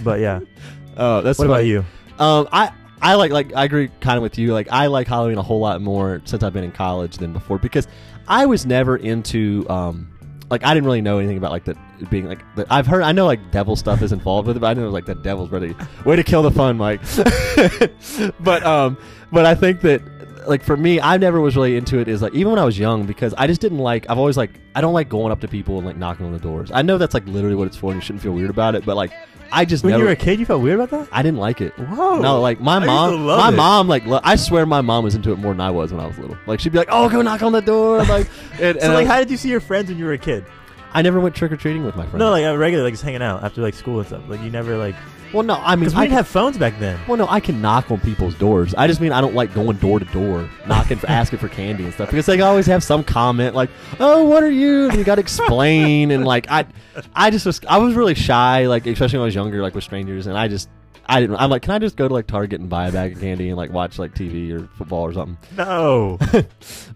But 0.03 0.19
yeah. 0.19 0.39
Oh, 0.97 1.19
that's 1.21 1.37
What 1.37 1.47
about 1.47 1.65
you? 1.65 1.83
Um, 2.19 2.47
I 2.53 2.71
I 3.01 3.15
like 3.15 3.29
like 3.31 3.53
I 3.53 3.65
agree 3.65 3.89
kind 3.99 4.15
of 4.15 4.23
with 4.23 4.37
you. 4.37 4.53
Like 4.53 4.69
I 4.71 4.87
like 4.87 5.07
Halloween 5.07 5.37
a 5.37 5.41
whole 5.41 5.59
lot 5.59 5.81
more 5.81 6.21
since 6.23 6.41
I've 6.41 6.53
been 6.53 6.63
in 6.63 6.71
college 6.71 7.17
than 7.17 7.33
before 7.33 7.57
because 7.57 7.85
I 8.29 8.45
was 8.45 8.65
never 8.65 8.95
into 8.95 9.65
um 9.69 10.07
like 10.49 10.63
I 10.63 10.73
didn't 10.73 10.85
really 10.85 11.01
know 11.01 11.17
anything 11.17 11.37
about 11.37 11.51
like 11.51 11.65
the 11.65 11.77
being 12.09 12.27
like 12.27 12.39
the, 12.55 12.65
I've 12.69 12.87
heard 12.87 13.03
I 13.03 13.11
know 13.11 13.25
like 13.25 13.51
devil 13.51 13.75
stuff 13.75 14.01
is 14.01 14.13
involved 14.13 14.47
with 14.47 14.55
it, 14.55 14.61
but 14.61 14.67
I 14.67 14.73
didn't 14.73 14.85
know 14.85 14.93
like 14.93 15.05
the 15.05 15.15
devil's 15.15 15.49
ready 15.49 15.75
way 16.05 16.15
to 16.15 16.23
kill 16.23 16.43
the 16.43 16.51
fun, 16.51 16.77
Mike. 16.77 17.01
but 18.39 18.65
um, 18.65 18.97
but 19.31 19.45
I 19.45 19.53
think 19.55 19.81
that 19.81 20.01
like 20.47 20.63
for 20.63 20.75
me, 20.77 20.99
I 20.99 21.17
never 21.17 21.39
was 21.41 21.55
really 21.55 21.75
into 21.77 21.99
it. 21.99 22.07
Is 22.07 22.21
like 22.21 22.33
even 22.33 22.51
when 22.51 22.59
I 22.59 22.65
was 22.65 22.77
young 22.79 23.05
because 23.05 23.33
I 23.37 23.47
just 23.47 23.61
didn't 23.61 23.79
like. 23.79 24.09
I've 24.09 24.17
always 24.17 24.37
like 24.37 24.51
I 24.75 24.81
don't 24.81 24.93
like 24.93 25.09
going 25.09 25.31
up 25.31 25.41
to 25.41 25.47
people 25.47 25.77
and 25.77 25.85
like 25.85 25.97
knocking 25.97 26.25
on 26.25 26.31
the 26.33 26.39
doors. 26.39 26.71
I 26.73 26.81
know 26.81 26.97
that's 26.97 27.13
like 27.13 27.25
literally 27.27 27.55
what 27.55 27.67
it's 27.67 27.77
for, 27.77 27.91
and 27.91 28.01
you 28.01 28.05
shouldn't 28.05 28.21
feel 28.23 28.33
weird 28.33 28.49
about 28.49 28.75
it. 28.75 28.85
But 28.85 28.95
like 28.95 29.11
I 29.51 29.63
just 29.65 29.83
When 29.83 29.91
never. 29.91 30.03
you 30.03 30.07
were 30.07 30.11
a 30.13 30.15
kid, 30.15 30.39
you 30.39 30.45
felt 30.45 30.61
weird 30.63 30.79
about 30.79 30.89
that? 30.89 31.07
I 31.11 31.21
didn't 31.21 31.37
like 31.39 31.61
it. 31.61 31.71
Whoa. 31.77 32.19
No, 32.19 32.41
like 32.41 32.59
my 32.59 32.77
I 32.77 32.85
mom, 32.85 33.25
my 33.25 33.49
it. 33.49 33.51
mom, 33.55 33.87
like 33.87 34.05
lo- 34.05 34.19
I 34.23 34.35
swear, 34.37 34.65
my 34.65 34.81
mom 34.81 35.03
was 35.03 35.13
into 35.15 35.31
it 35.31 35.37
more 35.37 35.53
than 35.53 35.61
I 35.61 35.69
was 35.71 35.91
when 35.93 35.99
I 36.03 36.07
was 36.07 36.17
little. 36.17 36.37
Like 36.47 36.59
she'd 36.59 36.71
be 36.71 36.77
like, 36.79 36.89
"Oh, 36.91 37.07
go 37.09 37.21
knock 37.21 37.43
on 37.43 37.51
the 37.51 37.61
door," 37.61 37.99
like, 38.05 38.27
and, 38.59 38.79
So 38.79 38.85
and 38.85 38.93
like, 38.93 39.07
how 39.07 39.19
did 39.19 39.29
you 39.29 39.37
see 39.37 39.49
your 39.49 39.59
friends 39.61 39.89
when 39.89 39.97
you 39.99 40.05
were 40.05 40.13
a 40.13 40.17
kid? 40.17 40.45
I 40.93 41.01
never 41.01 41.19
went 41.19 41.35
trick 41.35 41.51
or 41.51 41.57
treating 41.57 41.83
with 41.85 41.95
my 41.97 42.03
friends. 42.05 42.19
No, 42.19 42.31
like 42.31 42.45
uh, 42.45 42.57
regularly, 42.57 42.87
like 42.89 42.93
just 42.93 43.03
hanging 43.03 43.21
out 43.21 43.43
after 43.43 43.61
like 43.61 43.73
school 43.73 43.99
and 43.99 44.07
stuff. 44.07 44.23
Like 44.27 44.41
you 44.41 44.49
never 44.49 44.77
like 44.77 44.95
well, 45.33 45.43
no, 45.43 45.55
I 45.55 45.75
mean, 45.75 45.81
because 45.81 45.95
we 45.95 46.01
I 46.01 46.03
didn't 46.05 46.17
have 46.17 46.27
phones 46.27 46.57
back 46.57 46.77
then. 46.79 46.99
Well, 47.07 47.17
no, 47.17 47.27
I 47.27 47.39
can 47.39 47.61
knock 47.61 47.91
on 47.91 47.99
people's 47.99 48.35
doors. 48.35 48.73
I 48.75 48.87
just 48.87 49.01
mean 49.01 49.11
I 49.11 49.21
don't 49.21 49.35
like 49.35 49.53
going 49.53 49.77
door 49.77 49.99
to 49.99 50.05
door, 50.05 50.49
knocking, 50.67 50.97
for, 50.97 51.07
asking 51.09 51.39
for 51.39 51.49
candy 51.49 51.83
and 51.83 51.93
stuff 51.93 52.09
because 52.09 52.25
they 52.25 52.39
always 52.41 52.65
have 52.67 52.83
some 52.83 53.03
comment 53.03 53.55
like, 53.55 53.69
"Oh, 53.99 54.25
what 54.25 54.43
are 54.43 54.51
you?" 54.51 54.89
And 54.89 54.97
you 54.97 55.03
got 55.03 55.15
to 55.15 55.21
explain 55.21 56.11
and 56.11 56.25
like 56.25 56.49
I, 56.49 56.65
I 57.13 57.31
just 57.31 57.45
was 57.45 57.61
I 57.67 57.77
was 57.77 57.95
really 57.95 58.15
shy, 58.15 58.67
like 58.67 58.85
especially 58.87 59.19
when 59.19 59.23
I 59.23 59.27
was 59.27 59.35
younger, 59.35 59.61
like 59.61 59.75
with 59.75 59.83
strangers, 59.83 60.27
and 60.27 60.37
I 60.37 60.47
just 60.47 60.69
I 61.07 61.21
didn't. 61.21 61.35
I'm 61.37 61.49
like, 61.49 61.61
can 61.61 61.71
I 61.71 61.79
just 61.79 61.95
go 61.95 62.07
to 62.07 62.13
like 62.13 62.27
Target 62.27 62.59
and 62.59 62.69
buy 62.69 62.87
a 62.87 62.91
bag 62.91 63.13
of 63.13 63.19
candy 63.19 63.49
and 63.49 63.57
like 63.57 63.71
watch 63.71 63.99
like 63.99 64.15
TV 64.15 64.51
or 64.51 64.67
football 64.77 65.01
or 65.01 65.13
something? 65.13 65.37
No. 65.55 66.19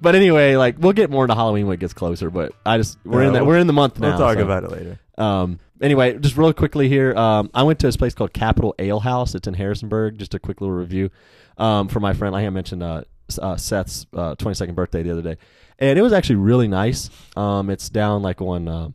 But 0.01 0.15
anyway, 0.15 0.55
like 0.55 0.77
we'll 0.79 0.93
get 0.93 1.09
more 1.09 1.25
into 1.25 1.35
Halloween 1.35 1.67
when 1.67 1.73
it 1.73 1.81
gets 1.81 1.93
closer. 1.93 2.29
But 2.29 2.53
I 2.65 2.77
just 2.77 2.97
we're 3.03 3.23
in 3.23 3.33
that 3.33 3.45
we're 3.45 3.57
in 3.57 3.67
the 3.67 3.73
month 3.73 3.99
now. 3.99 4.09
we'll 4.09 4.17
talk 4.17 4.37
so. 4.37 4.43
about 4.43 4.63
it 4.63 4.71
later. 4.71 4.99
Um, 5.17 5.59
anyway, 5.81 6.17
just 6.17 6.37
real 6.37 6.53
quickly 6.53 6.87
here, 6.87 7.15
um, 7.15 7.49
I 7.53 7.63
went 7.63 7.79
to 7.79 7.87
this 7.87 7.97
place 7.97 8.13
called 8.13 8.33
Capital 8.33 8.75
Ale 8.79 8.99
House. 8.99 9.35
It's 9.35 9.47
in 9.47 9.53
Harrisonburg. 9.53 10.17
Just 10.17 10.33
a 10.33 10.39
quick 10.39 10.61
little 10.61 10.75
review 10.75 11.09
um, 11.57 11.87
for 11.87 11.99
my 11.99 12.13
friend. 12.13 12.35
I 12.35 12.41
had 12.41 12.53
mentioned 12.53 12.83
uh, 12.83 13.03
uh, 13.41 13.57
Seth's 13.57 14.05
uh, 14.13 14.35
22nd 14.35 14.75
birthday 14.75 15.03
the 15.03 15.11
other 15.11 15.21
day, 15.21 15.37
and 15.77 15.97
it 15.97 16.01
was 16.01 16.13
actually 16.13 16.37
really 16.37 16.67
nice. 16.67 17.09
Um, 17.35 17.69
it's 17.69 17.89
down 17.89 18.21
like 18.21 18.41
on 18.41 18.67
uh, 18.67 18.89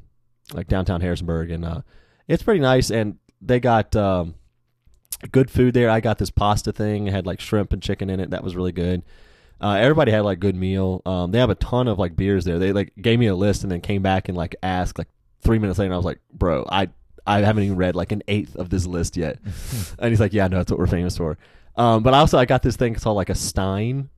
like 0.53 0.69
downtown 0.69 1.01
Harrisonburg, 1.01 1.51
and 1.51 1.65
uh, 1.65 1.81
it's 2.29 2.43
pretty 2.43 2.61
nice. 2.61 2.91
And 2.91 3.19
they 3.41 3.61
got 3.61 3.95
um, 3.97 4.35
good 5.31 5.51
food 5.51 5.75
there. 5.75 5.91
I 5.91 6.01
got 6.01 6.19
this 6.19 6.31
pasta 6.31 6.73
thing. 6.73 7.07
It 7.07 7.13
had 7.13 7.27
like 7.27 7.41
shrimp 7.41 7.73
and 7.73 7.83
chicken 7.83 8.11
in 8.11 8.21
it. 8.21 8.31
That 8.31 8.45
was 8.45 8.57
really 8.57 8.73
good. 8.73 9.03
Uh, 9.61 9.77
everybody 9.81 10.11
had 10.11 10.25
like 10.25 10.41
good 10.41 10.57
meal. 10.57 11.01
Um, 11.07 11.31
they 11.31 11.39
have 11.39 11.51
a 11.51 11.55
ton 11.55 11.89
of 11.89 11.99
like 11.99 12.17
beers 12.17 12.45
there. 12.45 12.59
They 12.59 12.73
like 12.73 12.93
gave 13.01 13.19
me 13.19 13.27
a 13.29 13.35
list 13.35 13.63
and 13.63 13.71
then 13.73 13.81
came 13.81 14.03
back 14.03 14.29
and 14.29 14.37
like 14.37 14.57
asked 14.63 14.99
like 14.99 15.09
three 15.45 15.59
minutes 15.61 15.79
later. 15.79 15.95
I 15.95 15.97
was 15.97 16.05
like, 16.05 16.19
bro, 16.33 16.67
I 16.69 16.89
I 17.27 17.39
haven't 17.41 17.63
even 17.63 17.77
read 17.77 17.95
like 17.95 18.11
an 18.13 18.23
eighth 18.29 18.57
of 18.57 18.69
this 18.71 18.85
list 18.87 19.17
yet. 19.17 19.39
and 19.99 20.11
he's 20.11 20.21
like, 20.21 20.33
yeah, 20.33 20.49
no, 20.49 20.57
that's 20.59 20.71
what 20.71 20.79
we're 20.81 20.87
famous 20.89 21.17
for. 21.17 21.39
Um, 21.77 22.03
but 22.03 22.13
also 22.15 22.37
I 22.39 22.45
got 22.45 22.63
this 22.63 22.77
thing 22.77 22.95
called 22.95 23.17
like 23.17 23.31
a 23.31 23.35
Stein, 23.35 24.09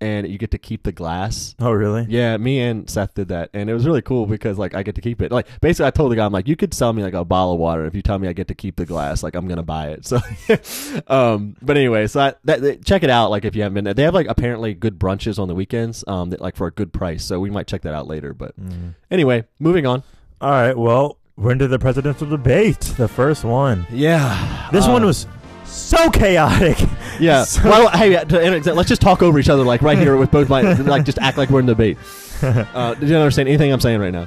and 0.00 0.26
you 0.26 0.38
get 0.38 0.50
to 0.52 0.58
keep 0.58 0.82
the 0.84 0.92
glass. 0.92 1.54
Oh 1.60 1.70
really? 1.72 2.06
Yeah, 2.08 2.36
me 2.36 2.60
and 2.60 2.88
Seth 2.88 3.14
did 3.14 3.28
that, 3.28 3.50
and 3.54 3.68
it 3.68 3.74
was 3.74 3.86
really 3.86 4.02
cool 4.02 4.26
because 4.26 4.56
like 4.58 4.74
I 4.74 4.82
get 4.82 4.94
to 4.96 5.00
keep 5.00 5.20
it. 5.20 5.30
Like 5.32 5.46
basically, 5.60 5.86
I 5.86 5.90
told 5.90 6.12
the 6.12 6.16
guy, 6.16 6.24
I'm 6.26 6.32
like, 6.32 6.48
you 6.48 6.56
could 6.56 6.72
sell 6.72 6.92
me 6.92 7.02
like 7.02 7.12
a 7.14 7.24
bottle 7.24 7.54
of 7.54 7.58
water 7.58 7.84
if 7.86 7.94
you 7.94 8.02
tell 8.02 8.18
me 8.18 8.28
I 8.28 8.32
get 8.32 8.48
to 8.48 8.54
keep 8.54 8.76
the 8.76 8.86
glass. 8.86 9.22
Like 9.22 9.34
I'm 9.34 9.46
gonna 9.48 9.62
buy 9.62 9.88
it. 9.90 10.04
So, 10.06 10.18
um, 11.08 11.56
but 11.62 11.76
anyway, 11.76 12.06
so 12.06 12.20
I, 12.20 12.34
that, 12.44 12.60
that- 12.62 12.84
check 12.84 13.02
it 13.02 13.10
out. 13.10 13.30
Like 13.30 13.44
if 13.44 13.54
you 13.56 13.62
haven't 13.62 13.74
been 13.74 13.84
there, 13.84 13.94
they 13.94 14.02
have 14.04 14.14
like 14.14 14.28
apparently 14.28 14.74
good 14.74 14.98
brunches 14.98 15.38
on 15.38 15.48
the 15.48 15.54
weekends. 15.54 16.04
Um, 16.06 16.30
that, 16.30 16.40
like 16.40 16.56
for 16.56 16.66
a 16.66 16.70
good 16.72 16.92
price. 16.92 17.24
So 17.24 17.38
we 17.40 17.50
might 17.50 17.66
check 17.66 17.82
that 17.82 17.94
out 17.94 18.06
later. 18.06 18.32
But 18.32 18.58
Mm. 18.60 18.94
anyway, 19.10 19.44
moving 19.58 19.86
on. 19.86 20.02
All 20.40 20.50
right. 20.50 20.76
Well, 20.76 21.18
we're 21.36 21.52
into 21.52 21.68
the 21.68 21.78
presidential 21.78 22.28
debate. 22.28 22.80
The 22.80 23.08
first 23.08 23.44
one. 23.44 23.86
Yeah, 23.90 24.68
This 24.72 24.86
uh, 24.86 24.90
one 24.90 25.04
was 25.04 25.26
so 25.64 26.10
chaotic. 26.10 26.78
Yeah. 27.18 27.44
So- 27.44 27.62
Well, 27.68 27.88
hey, 27.90 28.12
to 28.24 28.74
let's 28.74 28.88
just 28.88 29.00
talk 29.02 29.22
over 29.22 29.38
each 29.38 29.48
other, 29.48 29.64
like 29.64 29.82
right 29.82 29.98
here 29.98 30.16
with 30.16 30.30
both 30.30 30.48
my, 30.48 30.60
like 30.74 31.04
just 31.04 31.18
act 31.18 31.38
like 31.38 31.50
we're 31.50 31.60
in 31.60 31.66
debate. 31.66 31.98
Uh, 32.42 32.92
did 32.94 33.08
you 33.08 33.16
understand 33.16 33.48
anything 33.48 33.72
I'm 33.72 33.80
saying 33.80 34.00
right 34.00 34.12
now? 34.12 34.26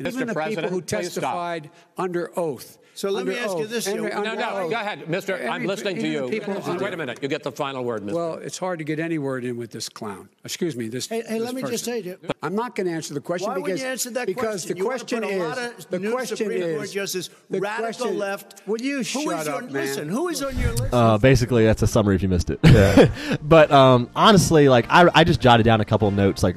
Even 0.00 0.12
Mr. 0.12 0.14
the 0.14 0.18
people 0.20 0.34
President, 0.34 0.72
who 0.72 0.80
testified 0.80 1.70
under 1.96 2.36
oath. 2.36 2.78
So 2.96 3.10
let 3.10 3.26
me 3.26 3.32
Under 3.36 3.44
ask 3.44 3.58
you 3.58 3.66
this, 3.66 3.88
Under- 3.88 4.08
Joe. 4.08 4.22
No, 4.22 4.34
no, 4.34 4.50
oath. 4.50 4.70
go 4.70 4.76
ahead, 4.76 5.08
Mister. 5.08 5.36
I'm 5.48 5.64
listening 5.64 5.96
to 5.96 6.06
you. 6.08 6.20
the 6.22 6.28
people 6.28 6.62
under- 6.64 6.84
Wait 6.84 6.94
a 6.94 6.96
minute. 6.96 7.18
You 7.22 7.28
get 7.28 7.42
the 7.42 7.50
final 7.50 7.84
word, 7.84 8.04
Mister. 8.04 8.16
Well, 8.16 8.34
it's 8.34 8.56
hard 8.56 8.78
to 8.78 8.84
get 8.84 9.00
any 9.00 9.18
word 9.18 9.44
in 9.44 9.56
with 9.56 9.72
this 9.72 9.88
clown. 9.88 10.28
Excuse 10.44 10.76
me, 10.76 10.86
this. 10.88 11.08
Hey, 11.08 11.22
hey, 11.26 11.38
this 11.38 11.42
let 11.42 11.54
me 11.56 11.62
just 11.62 11.84
person. 11.86 12.02
tell 12.02 12.02
you- 12.12 12.18
I'm 12.42 12.54
not 12.54 12.76
going 12.76 12.86
to 12.86 12.92
answer 12.92 13.12
the 13.12 13.20
question 13.20 13.48
Why 13.48 13.54
because 13.54 13.62
wouldn't 13.64 13.80
you 13.80 13.86
answer 13.86 14.10
that 14.10 14.26
because 14.28 14.44
question? 14.64 14.72
the 14.72 14.78
You 14.78 14.84
wanna 14.84 14.98
question 14.98 15.20
put 15.22 15.28
a 15.28 15.32
is 15.32 15.40
lot 15.40 15.58
of 15.58 15.90
the 15.90 15.98
new 15.98 16.12
question 16.12 16.36
Supreme 16.36 16.62
is 16.62 16.76
Court 16.76 16.90
justice, 16.92 17.30
the 17.50 17.60
radical 17.60 17.82
question- 18.06 18.18
left. 18.18 18.62
Will 18.66 18.80
you 18.80 18.94
Who 18.94 19.00
is 19.00 19.06
shut 19.08 19.24
your, 19.46 19.54
up, 19.56 19.62
man? 19.62 19.72
Listen, 19.72 20.08
who 20.08 20.28
is 20.28 20.42
on 20.42 20.56
your 20.58 20.72
list? 20.74 20.94
Uh, 20.94 21.18
basically, 21.18 21.64
that's 21.64 21.82
a 21.82 21.86
summary 21.88 22.14
if 22.14 22.22
you 22.22 22.28
missed 22.28 22.50
it. 22.50 22.60
but 23.42 23.72
um, 23.72 24.08
honestly, 24.14 24.68
like 24.68 24.86
I, 24.88 25.08
I 25.14 25.24
just 25.24 25.40
jotted 25.40 25.64
down 25.64 25.80
a 25.80 25.84
couple 25.84 26.06
of 26.06 26.14
notes 26.14 26.42
like 26.44 26.56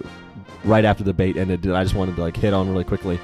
right 0.64 0.86
after 0.86 1.04
the 1.04 1.12
debate 1.14 1.36
ended. 1.38 1.64
That 1.64 1.76
I 1.76 1.84
just 1.84 1.96
wanted 1.96 2.16
to 2.18 2.22
like 2.22 2.38
hit 2.38 2.54
on 2.54 2.70
really 2.70 2.84
quickly. 2.84 3.20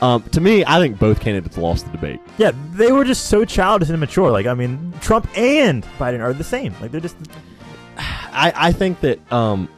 Um, 0.00 0.22
to 0.30 0.40
me, 0.40 0.64
I 0.66 0.78
think 0.78 0.98
both 0.98 1.20
candidates 1.20 1.56
lost 1.56 1.86
the 1.86 1.92
debate. 1.92 2.20
Yeah, 2.36 2.52
they 2.72 2.92
were 2.92 3.04
just 3.04 3.26
so 3.26 3.44
childish 3.44 3.88
and 3.88 3.94
immature. 3.96 4.30
Like, 4.30 4.46
I 4.46 4.54
mean, 4.54 4.92
Trump 5.00 5.28
and 5.36 5.84
Biden 5.98 6.20
are 6.20 6.32
the 6.32 6.44
same. 6.44 6.74
Like, 6.80 6.90
they're 6.90 7.00
just. 7.00 7.16
I, 7.96 8.52
I 8.54 8.72
think 8.72 9.00
that 9.00 9.32
um, 9.32 9.68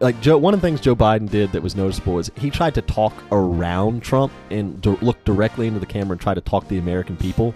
like 0.00 0.20
Joe, 0.20 0.38
one 0.38 0.54
of 0.54 0.60
the 0.60 0.66
things 0.66 0.80
Joe 0.80 0.96
Biden 0.96 1.28
did 1.28 1.52
that 1.52 1.62
was 1.62 1.76
noticeable 1.76 2.18
is 2.18 2.30
he 2.36 2.50
tried 2.50 2.74
to 2.74 2.82
talk 2.82 3.12
around 3.32 4.02
Trump 4.02 4.32
and 4.50 4.80
d- 4.80 4.96
look 5.02 5.22
directly 5.24 5.66
into 5.66 5.80
the 5.80 5.86
camera 5.86 6.12
and 6.12 6.20
try 6.20 6.34
to 6.34 6.40
talk 6.40 6.64
to 6.64 6.68
the 6.70 6.78
American 6.78 7.16
people. 7.16 7.54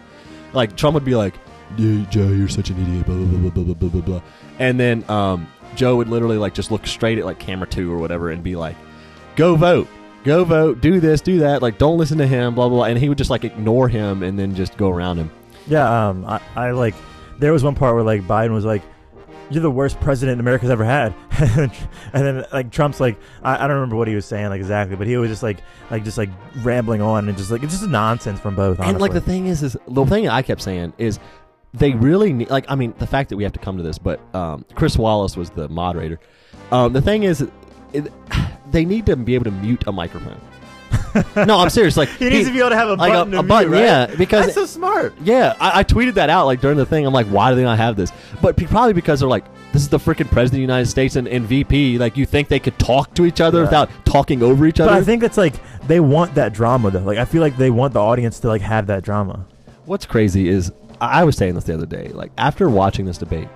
Like 0.53 0.77
Trump 0.77 0.94
would 0.94 1.05
be 1.05 1.14
like, 1.14 1.35
"Yeah, 1.77 2.05
Joe, 2.11 2.29
you're 2.29 2.48
such 2.48 2.70
an 2.70 2.81
idiot." 2.83 3.07
Blah 3.07 3.16
blah 3.16 3.38
blah 3.38 3.51
blah 3.51 3.64
blah 3.64 3.74
blah 3.74 3.88
blah 3.88 4.01
blah. 4.01 4.22
And 4.59 4.79
then 4.79 5.09
um, 5.11 5.48
Joe 5.74 5.96
would 5.96 6.09
literally 6.09 6.38
like 6.38 6.55
just 6.55 6.70
look 6.70 6.87
straight 6.87 7.18
at 7.18 7.24
like 7.24 7.38
camera 7.38 7.66
two 7.66 7.92
or 7.92 7.98
whatever 7.98 8.31
and 8.31 8.42
be 8.42 8.57
like, 8.57 8.77
"Go 9.37 9.57
vote." 9.57 9.88
Go 10.29 10.45
vote, 10.45 10.83
do 10.83 11.01
this, 11.01 11.23
do 11.23 11.38
that. 11.38 11.62
Like, 11.62 11.79
don't 11.79 11.97
listen 11.97 12.19
to 12.19 12.27
him, 12.27 12.55
blah 12.55 12.69
blah. 12.69 12.81
blah. 12.81 12.85
And 12.85 12.99
he 12.99 13.09
would 13.09 13.17
just 13.17 13.31
like 13.31 13.45
ignore 13.45 13.88
him 13.88 14.23
and 14.23 14.38
then 14.38 14.55
just 14.55 14.77
go 14.77 14.91
around 14.91 15.17
him. 15.17 15.31
Yeah, 15.67 16.09
um, 16.09 16.27
I, 16.27 16.38
I 16.55 16.71
like. 16.73 16.95
There 17.38 17.51
was 17.51 17.64
one 17.64 17.75
part 17.75 17.95
where 17.95 18.05
like 18.05 18.21
Biden 18.25 18.53
was 18.53 18.67
like, 18.67 18.83
"You're 19.49 19.62
the 19.62 19.71
worst 19.71 19.99
president 20.01 20.38
America's 20.38 20.69
ever 20.69 20.85
had," 20.85 21.14
and 21.41 21.73
then 22.12 22.45
like 22.53 22.71
Trump's 22.71 23.01
like, 23.01 23.19
I, 23.43 23.55
I 23.55 23.67
don't 23.67 23.77
remember 23.77 23.97
what 23.97 24.07
he 24.07 24.14
was 24.14 24.27
saying 24.27 24.51
like 24.51 24.61
exactly, 24.61 24.97
but 24.97 25.07
he 25.07 25.17
was 25.17 25.31
just 25.31 25.43
like, 25.43 25.62
like 25.91 26.05
just 26.05 26.19
like 26.19 26.29
rambling 26.57 27.01
on 27.01 27.27
and 27.27 27.38
just 27.38 27.51
like 27.51 27.62
it's 27.62 27.79
just 27.79 27.88
nonsense 27.88 28.38
from 28.38 28.55
both. 28.55 28.81
And 28.81 29.01
like 29.01 29.14
the 29.14 29.23
thing 29.23 29.47
is, 29.47 29.62
is 29.62 29.79
the 29.88 30.05
thing 30.05 30.29
I 30.29 30.43
kept 30.43 30.61
saying 30.61 30.93
is 30.99 31.19
they 31.73 31.95
really 31.95 32.35
need. 32.35 32.51
Like 32.51 32.67
I 32.69 32.75
mean, 32.75 32.93
the 32.99 33.07
fact 33.07 33.31
that 33.31 33.38
we 33.38 33.45
have 33.45 33.55
to 33.55 33.61
come 33.61 33.79
to 33.79 33.83
this, 33.83 33.97
but 33.97 34.21
um, 34.35 34.67
Chris 34.75 34.99
Wallace 34.99 35.38
was 35.38 35.49
the 35.49 35.71
moderator. 35.71 36.21
Um, 36.71 36.93
the 36.93 37.01
thing 37.01 37.23
is, 37.23 37.47
it, 37.95 38.12
they 38.70 38.85
need 38.85 39.07
to 39.07 39.16
be 39.16 39.35
able 39.35 39.44
to 39.44 39.50
mute 39.50 39.85
a 39.87 39.92
microphone. 39.92 40.40
no, 41.46 41.59
I'm 41.59 41.70
serious. 41.70 41.96
Like 41.96 42.09
he 42.18 42.28
needs 42.31 42.48
to 42.48 42.52
be 42.52 42.61
able 42.61 42.70
to 42.70 42.76
have 42.76 42.88
a 42.88 42.94
like 42.94 43.12
button. 43.12 43.28
a, 43.35 43.37
to 43.37 43.38
a 43.40 43.42
button, 43.42 43.72
right? 43.72 43.81
yeah, 43.83 44.07
because 44.16 44.46
that's 44.46 44.54
so 44.54 44.66
smart. 44.66 45.14
yeah, 45.22 45.54
I, 45.61 45.81
I 45.81 45.85
tweeted 45.85 46.14
that 46.14 46.31
out 46.31 46.46
like 46.46 46.61
during 46.61 46.76
the 46.78 46.87
thing. 46.87 47.07
I'm 47.07 47.12
like, 47.12 47.26
why 47.26 47.50
do 47.50 47.57
they 47.57 47.62
not 47.62 47.78
have 47.78 47.96
this? 47.96 48.12
But 48.40 48.57
pe- 48.57 48.66
probably 48.66 48.92
because 48.94 49.20
they're 49.20 49.28
like, 49.28 49.44
this 49.72 49.83
is 49.83 49.88
the 49.88 49.98
freaking 49.98 50.31
president 50.31 50.44
of 50.46 50.52
the 50.52 50.61
United 50.61 50.87
States 50.87 51.16
and, 51.16 51.28
and 51.28 51.44
VP. 51.44 51.98
Like, 51.98 52.16
you 52.16 52.24
think 52.24 52.48
they 52.48 52.59
could 52.59 52.78
talk 52.78 53.14
to 53.14 53.26
each 53.26 53.40
other 53.40 53.59
Yeah. 53.59 53.64
without 53.64 53.90
talking 54.07 54.42
over 54.42 54.66
each 54.66 54.81
other? 54.81 54.90
But 54.92 54.98
I 54.98 55.04
think 55.04 55.22
it's 55.22 55.37
like 55.37 55.54
they 55.87 56.00
want 56.00 56.35
that 56.37 56.52
drama 56.54 56.90
though. 56.90 57.00
Like 57.00 57.18
I 57.18 57.24
feel 57.24 57.42
like 57.42 57.57
they 57.57 57.70
want 57.70 57.92
the 57.94 58.00
audience 58.00 58.40
to 58.40 58.48
like 58.48 58.62
have 58.62 58.87
that 58.87 59.02
drama. 59.02 59.46
What's 59.85 60.07
crazy 60.07 60.48
is 60.48 60.70
I 61.00 61.20
I 61.20 61.24
was 61.24 61.37
saying 61.37 61.54
this 61.54 61.64
the 61.64 61.74
other 61.74 61.87
day. 61.87 62.09
Like 62.09 62.33
after 62.38 62.68
watching 62.70 63.04
this 63.07 63.18
debate, 63.18 63.48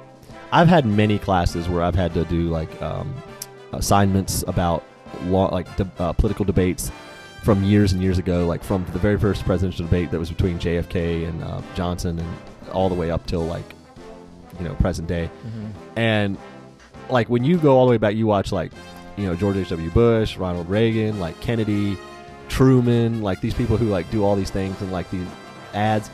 I've 0.53 0.69
had 0.69 0.85
many 0.87 1.19
classes 1.19 1.69
where 1.69 1.83
I've 1.83 1.95
had 1.95 2.13
to 2.15 2.25
do 2.25 2.49
like 2.51 2.81
um, 2.83 3.15
assignments 3.73 4.45
about 4.47 4.85
law, 5.27 5.49
like 5.53 5.75
de- 5.77 5.91
uh, 5.99 6.13
political 6.13 6.45
debates 6.45 6.91
from 7.43 7.65
years 7.65 7.93
and 7.93 8.03
years 8.03 8.19
ago, 8.19 8.47
like 8.47 8.63
from 8.63 8.85
the 8.93 8.99
very 8.99 9.19
first 9.19 9.45
presidential 9.45 9.85
debate 9.85 10.11
that 10.11 10.19
was 10.19 10.31
between 10.31 10.59
JFK 10.59 11.29
and 11.29 11.43
uh, 11.43 11.61
Johnson, 11.75 12.19
and 12.19 12.29
all 12.73 12.89
the 12.89 12.95
way 12.95 13.11
up 13.11 13.27
till 13.27 13.45
like 13.45 13.65
you 14.59 14.65
know 14.65 14.75
present 14.75 15.09
day. 15.09 15.29
And 15.97 16.37
like 17.11 17.29
when 17.29 17.45
you 17.45 17.59
go 17.59 17.77
all 17.77 17.87
the 17.87 17.91
way 17.91 17.99
back, 17.99 18.15
you 18.15 18.27
watch 18.27 18.53
like 18.53 18.73
you 19.17 19.27
know 19.27 19.35
George 19.35 19.57
H. 19.57 19.71
W. 19.71 19.91
Bush, 19.91 20.37
Ronald 20.37 20.69
Reagan, 20.69 21.19
like 21.21 21.39
Kennedy, 21.41 21.97
Truman, 22.49 23.23
like 23.23 23.41
these 23.41 23.55
people 23.55 23.77
who 23.77 23.87
like 23.87 24.11
do 24.11 24.25
all 24.25 24.37
these 24.37 24.51
things 24.51 24.81
and 24.81 24.93
like 24.93 25.11
these 25.11 25.27
ads 25.75 26.11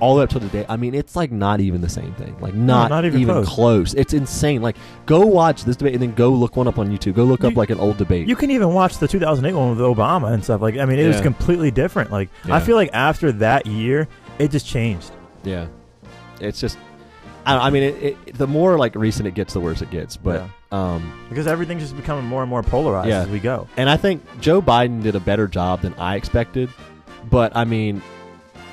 all 0.00 0.14
the 0.14 0.18
way 0.18 0.24
up 0.24 0.30
to 0.30 0.40
today. 0.40 0.64
I 0.68 0.76
mean, 0.76 0.94
it's 0.94 1.14
like 1.14 1.30
not 1.30 1.60
even 1.60 1.80
the 1.80 1.88
same 1.88 2.12
thing. 2.14 2.36
Like 2.40 2.54
not, 2.54 2.90
not 2.90 3.04
even 3.04 3.20
even, 3.20 3.34
close. 3.44 3.48
close. 3.48 3.94
It's 3.94 4.12
insane. 4.14 4.62
Like 4.62 4.76
go 5.06 5.20
watch 5.26 5.64
this 5.64 5.76
debate 5.76 5.94
and 5.94 6.02
then 6.02 6.14
go 6.14 6.30
look 6.30 6.56
one 6.56 6.66
up 6.68 6.78
on 6.78 6.88
YouTube. 6.88 7.14
Go 7.14 7.24
look 7.24 7.44
up 7.44 7.54
like 7.56 7.70
an 7.70 7.78
old 7.78 7.96
debate. 7.98 8.26
You 8.26 8.36
can 8.36 8.50
even 8.50 8.72
watch 8.74 8.98
the 8.98 9.06
2008 9.06 9.54
one 9.58 9.70
with 9.70 9.78
Obama 9.78 10.32
and 10.32 10.42
stuff. 10.42 10.60
Like 10.60 10.76
I 10.78 10.84
mean, 10.86 10.98
it 10.98 11.06
was 11.06 11.20
completely 11.20 11.70
different. 11.70 12.10
Like 12.10 12.30
Yeah. 12.46 12.54
I 12.56 12.60
feel 12.60 12.76
like 12.76 12.90
after 12.92 13.30
that 13.32 13.66
year, 13.66 14.08
it 14.38 14.50
just 14.50 14.66
changed. 14.66 15.10
yeah, 15.44 15.66
it's 16.40 16.60
just. 16.60 16.78
I, 17.46 17.56
I 17.68 17.70
mean, 17.70 17.82
it, 17.84 18.02
it, 18.26 18.34
the 18.38 18.46
more 18.46 18.78
like 18.78 18.94
recent 18.94 19.26
it 19.26 19.32
gets, 19.34 19.54
the 19.54 19.60
worse 19.60 19.80
it 19.80 19.90
gets. 19.90 20.16
But 20.16 20.44
um, 20.70 21.26
because 21.30 21.46
everything's 21.46 21.80
just 21.82 21.96
becoming 21.96 22.24
more 22.26 22.42
and 22.42 22.50
more 22.50 22.62
polarized 22.62 23.08
Yeah. 23.08 23.22
as 23.22 23.28
we 23.28 23.40
go. 23.40 23.66
And 23.78 23.88
I 23.88 23.96
think 23.96 24.22
Joe 24.42 24.60
Biden 24.60 25.02
did 25.02 25.14
a 25.14 25.20
better 25.20 25.48
job 25.48 25.80
than 25.80 25.94
I 25.94 26.16
expected. 26.16 26.68
But 27.30 27.56
I 27.56 27.64
mean, 27.64 28.02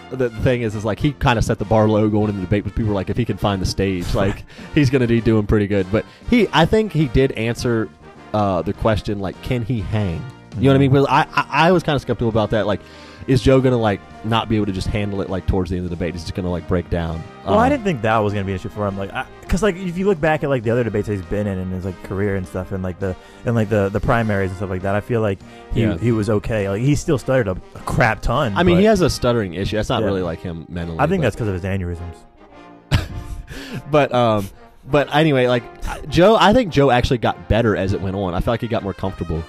the, 0.10 0.30
thing 0.30 0.62
is, 0.62 0.76
is 0.76 0.86
like 0.86 1.00
he 1.00 1.14
kind 1.14 1.38
of 1.38 1.46
set 1.46 1.60
the 1.60 1.66
bar 1.66 1.88
low 1.88 2.10
going 2.10 2.30
into 2.30 2.40
the 2.40 2.46
debate 2.46 2.64
with 2.64 2.76
people 2.76 2.90
were 2.90 2.96
like, 2.96 3.10
if 3.10 3.18
he 3.18 3.26
can 3.26 3.38
find 3.38 3.62
the 3.62 3.66
stage, 3.66 4.14
like 4.16 4.46
he's 4.74 4.90
going 4.90 5.02
to 5.02 5.08
be 5.08 5.22
doing 5.22 5.46
pretty 5.48 5.68
good. 5.68 5.92
But 5.92 6.06
he, 6.30 6.48
I 6.54 6.66
think 6.66 6.92
he 6.92 7.08
did 7.08 7.32
answer 7.34 7.90
uh, 8.34 8.62
the 8.62 8.74
question 8.74 9.20
like, 9.20 9.42
can 9.42 9.64
he 9.64 9.82
hang? 9.82 10.24
You 10.58 10.64
know 10.64 10.70
what 10.70 10.76
I 10.76 10.80
mean? 10.80 10.92
Because 10.92 11.08
I, 11.08 11.28
I, 11.32 11.68
I 11.68 11.72
was 11.72 11.84
kind 11.84 11.96
of 11.96 12.02
skeptical 12.02 12.30
about 12.30 12.50
that. 12.52 12.66
Like, 12.66 12.82
is 13.28 13.42
Joe 13.42 13.60
going 13.60 13.74
to 13.74 13.78
like 13.78 14.00
not 14.26 14.48
be 14.50 14.56
able 14.56 14.66
to 14.68 14.72
just 14.72 14.88
handle 14.88 15.22
it 15.22 15.30
like 15.30 15.46
towards 15.48 15.70
the 15.70 15.76
end 15.76 15.84
of 15.86 15.90
the 15.90 15.96
debate? 15.96 16.14
He's 16.14 16.24
just 16.24 16.34
going 16.36 16.46
to 16.46 16.50
like 16.50 16.68
break 16.68 16.90
down. 16.90 17.22
Well, 17.46 17.60
I 17.60 17.66
Um, 17.66 17.72
didn't 17.72 17.84
think 17.84 18.02
that 18.02 18.18
was 18.20 18.34
gonna 18.34 18.46
be 18.46 18.52
an 18.54 18.56
issue 18.58 18.70
for 18.70 18.88
him. 18.88 18.98
Like, 18.98 19.12
because 19.42 19.62
like 19.64 19.76
if 19.76 19.98
you 19.98 20.06
look 20.06 20.20
back 20.20 20.44
at 20.44 20.50
like 20.50 20.64
the 20.64 20.70
other 20.72 20.84
debates 20.84 21.08
that 21.08 21.16
he's 21.16 21.26
been 21.26 21.46
in 21.48 21.58
in 21.58 21.70
his 21.72 21.86
like 21.86 22.02
career 22.04 22.36
and 22.36 22.48
stuff, 22.48 22.72
and 22.72 22.82
like 22.84 23.00
the 23.00 23.16
and 23.46 23.56
like 23.56 23.70
the 23.70 23.90
the 23.90 24.00
primaries 24.00 24.50
and 24.52 24.58
stuff 24.58 24.70
like 24.70 24.82
that, 24.82 24.96
I 24.96 25.02
feel 25.02 25.22
like 25.22 25.40
he 25.74 25.82
Yeah. 25.84 25.98
he 25.98 26.12
was 26.12 26.30
okay. 26.30 26.70
Like 26.70 26.82
he 26.82 26.96
still 26.96 27.18
stuttered 27.18 27.48
a, 27.48 27.52
a 27.76 27.80
crap 27.80 28.22
ton. 28.22 28.54
I 28.56 28.64
mean, 28.64 28.76
but 28.76 28.80
he 28.80 28.86
has 28.86 29.02
a 29.02 29.10
stuttering 29.10 29.54
issue. 29.54 29.76
That's 29.78 29.90
not 29.90 30.02
Yeah. 30.02 30.08
really 30.08 30.22
like 30.24 30.40
him 30.40 30.66
mentally. 30.70 30.98
I 31.00 31.08
think 31.08 31.22
but- 31.22 31.28
that's 31.28 31.36
because 31.36 31.48
of 31.48 31.54
his 31.54 31.64
aneurysms. 31.64 32.16
but 33.92 34.14
um 34.14 34.50
but 34.90 35.14
anyway 35.14 35.48
like 35.48 35.64
joe 36.10 36.38
i 36.40 36.54
think 36.54 36.72
joe 36.72 36.90
actually 36.92 37.18
got 37.18 37.48
better 37.50 37.76
as 37.76 37.94
it 37.94 38.02
went 38.02 38.16
on 38.16 38.34
i 38.34 38.40
felt 38.40 38.54
like 38.54 38.62
he 38.62 38.68
got 38.68 38.84
more 38.84 38.94
comfortable 38.94 39.44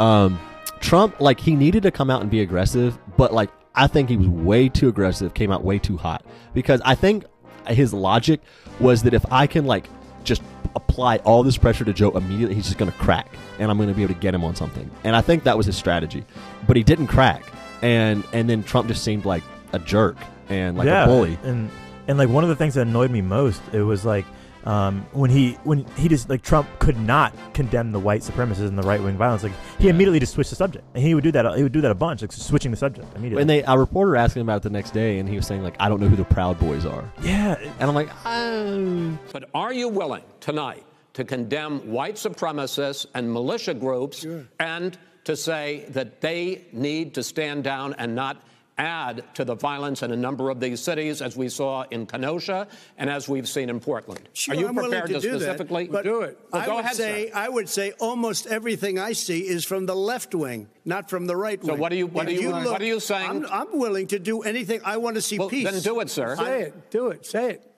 um 0.00 0.38
trump 0.80 1.18
like 1.20 1.38
he 1.40 1.54
needed 1.54 1.82
to 1.82 1.90
come 1.90 2.10
out 2.10 2.20
and 2.20 2.30
be 2.30 2.40
aggressive 2.40 2.96
but 3.16 3.32
like 3.32 3.50
i 3.74 3.86
think 3.86 4.08
he 4.08 4.16
was 4.16 4.28
way 4.28 4.68
too 4.68 4.88
aggressive 4.88 5.34
came 5.34 5.50
out 5.50 5.64
way 5.64 5.78
too 5.78 5.96
hot. 5.96 6.24
Because 6.52 6.80
i 6.84 6.94
think 6.94 7.24
his 7.68 7.92
logic 7.94 8.40
was 8.80 9.02
that 9.02 9.14
if 9.14 9.24
i 9.32 9.46
can 9.46 9.66
like 9.66 9.88
just 10.22 10.42
apply 10.76 11.18
all 11.18 11.42
this 11.42 11.56
pressure 11.56 11.84
to 11.84 11.92
joe 11.92 12.10
immediately 12.10 12.54
he's 12.54 12.64
just 12.64 12.78
going 12.78 12.90
to 12.90 12.98
crack 12.98 13.34
and 13.58 13.70
i'm 13.70 13.76
going 13.76 13.88
to 13.88 13.94
be 13.94 14.02
able 14.02 14.14
to 14.14 14.20
get 14.20 14.34
him 14.34 14.44
on 14.44 14.54
something. 14.54 14.90
And 15.04 15.14
i 15.16 15.20
think 15.20 15.44
that 15.44 15.56
was 15.56 15.66
his 15.66 15.76
strategy. 15.76 16.24
But 16.66 16.76
he 16.76 16.82
didn't 16.82 17.06
crack. 17.08 17.44
And 17.82 18.24
and 18.32 18.48
then 18.48 18.62
trump 18.62 18.88
just 18.88 19.04
seemed 19.04 19.24
like 19.24 19.42
a 19.72 19.78
jerk 19.78 20.16
and 20.48 20.76
like 20.76 20.86
yeah, 20.86 21.04
a 21.04 21.06
bully. 21.06 21.38
And 21.42 21.70
and 22.06 22.18
like 22.18 22.28
one 22.28 22.44
of 22.44 22.50
the 22.50 22.56
things 22.56 22.74
that 22.74 22.86
annoyed 22.86 23.10
me 23.10 23.22
most, 23.22 23.62
it 23.72 23.82
was 23.82 24.04
like 24.04 24.24
um, 24.64 25.06
when 25.12 25.30
he 25.30 25.52
when 25.64 25.84
he 25.96 26.08
just 26.08 26.28
like 26.30 26.42
Trump 26.42 26.66
could 26.78 26.98
not 26.98 27.34
condemn 27.52 27.92
the 27.92 27.98
white 27.98 28.22
supremacists 28.22 28.66
and 28.68 28.78
the 28.78 28.82
right 28.82 29.02
wing 29.02 29.16
violence. 29.16 29.42
Like 29.42 29.52
he 29.78 29.84
Yeah. 29.84 29.90
immediately 29.90 30.20
just 30.20 30.32
switched 30.34 30.50
the 30.50 30.56
subject, 30.56 30.84
and 30.94 31.02
he 31.02 31.14
would 31.14 31.24
do 31.24 31.32
that. 31.32 31.56
He 31.56 31.62
would 31.62 31.72
do 31.72 31.80
that 31.82 31.90
a 31.90 31.94
bunch, 31.94 32.22
like 32.22 32.32
switching 32.32 32.70
the 32.70 32.76
subject 32.76 33.06
immediately. 33.16 33.42
And 33.42 33.50
they 33.50 33.62
a 33.62 33.76
reporter 33.78 34.16
asked 34.16 34.36
him 34.36 34.42
about 34.42 34.56
it 34.58 34.62
the 34.62 34.70
next 34.70 34.92
day, 34.92 35.18
and 35.18 35.28
he 35.28 35.36
was 35.36 35.46
saying 35.46 35.62
like, 35.62 35.76
"I 35.80 35.88
don't 35.88 36.00
know 36.00 36.08
who 36.08 36.16
the 36.16 36.24
Proud 36.24 36.58
Boys 36.58 36.86
are." 36.86 37.04
yeah, 37.22 37.56
And 37.78 37.88
I'm 37.88 37.94
like, 37.94 38.10
oh. 38.26 39.18
But 39.32 39.48
are 39.54 39.72
you 39.72 39.88
willing 39.88 40.22
tonight 40.40 40.84
to 41.14 41.24
condemn 41.24 41.80
white 41.92 42.16
supremacists 42.16 43.06
and 43.14 43.32
militia 43.32 43.74
groups 43.74 44.26
and 44.58 44.96
to 45.24 45.36
say 45.36 45.84
that 45.90 46.20
they 46.20 46.64
need 46.72 47.14
to 47.14 47.22
stand 47.22 47.64
down 47.64 47.94
and 47.98 48.14
not 48.14 48.42
add 48.76 49.22
to 49.34 49.44
the 49.44 49.54
violence 49.54 50.02
in 50.02 50.10
a 50.10 50.16
number 50.16 50.50
of 50.50 50.58
these 50.60 50.80
cities, 50.80 51.22
as 51.22 51.36
we 51.36 51.48
saw 51.48 51.84
in 51.90 52.06
Kenosha 52.06 52.66
and 52.98 53.08
as 53.08 53.28
we've 53.28 53.48
seen 53.48 53.70
in 53.70 53.78
Portland? 53.80 54.28
Sure, 54.32 54.54
are 54.54 54.58
you 54.58 54.68
I'm 54.68 54.74
prepared 54.74 55.06
to, 55.08 55.20
do 55.20 55.30
specifically 55.30 55.84
that, 55.86 55.92
but 55.92 56.04
do 56.04 56.22
it? 56.22 56.38
Well, 56.52 56.62
I 56.62 56.66
go 56.66 56.74
would 56.76 56.84
ahead, 56.84 56.96
say 56.96 57.26
sir. 57.28 57.32
I 57.34 57.48
would 57.48 57.68
say 57.68 57.92
almost 58.00 58.46
everything 58.46 58.98
I 58.98 59.12
see 59.12 59.40
is 59.40 59.64
from 59.64 59.86
the 59.86 59.94
left 59.94 60.34
wing, 60.34 60.68
not 60.84 61.08
from 61.08 61.26
the 61.26 61.36
right 61.36 61.60
So 61.62 61.72
wing. 61.72 61.80
what 61.80 61.92
are 61.92 61.96
you- 61.96 62.06
what 62.08 62.26
are 62.26 62.32
you- 62.32 62.50
what 62.50 62.80
are 62.80 62.84
you 62.84 63.00
saying? 63.00 63.30
I'm, 63.30 63.46
I'm 63.46 63.78
willing 63.78 64.08
to 64.08 64.18
do 64.18 64.42
anything. 64.42 64.80
I 64.84 64.96
want 64.96 65.14
to 65.16 65.22
see 65.22 65.38
Well, 65.38 65.48
peace. 65.48 65.70
then 65.70 65.80
do 65.80 66.00
it, 66.00 66.10
sir. 66.10 66.34
Say 66.36 66.62
it. 66.62 66.90
Do 66.90 67.08
it. 67.08 67.24
Say 67.26 67.50
it. 67.50 67.70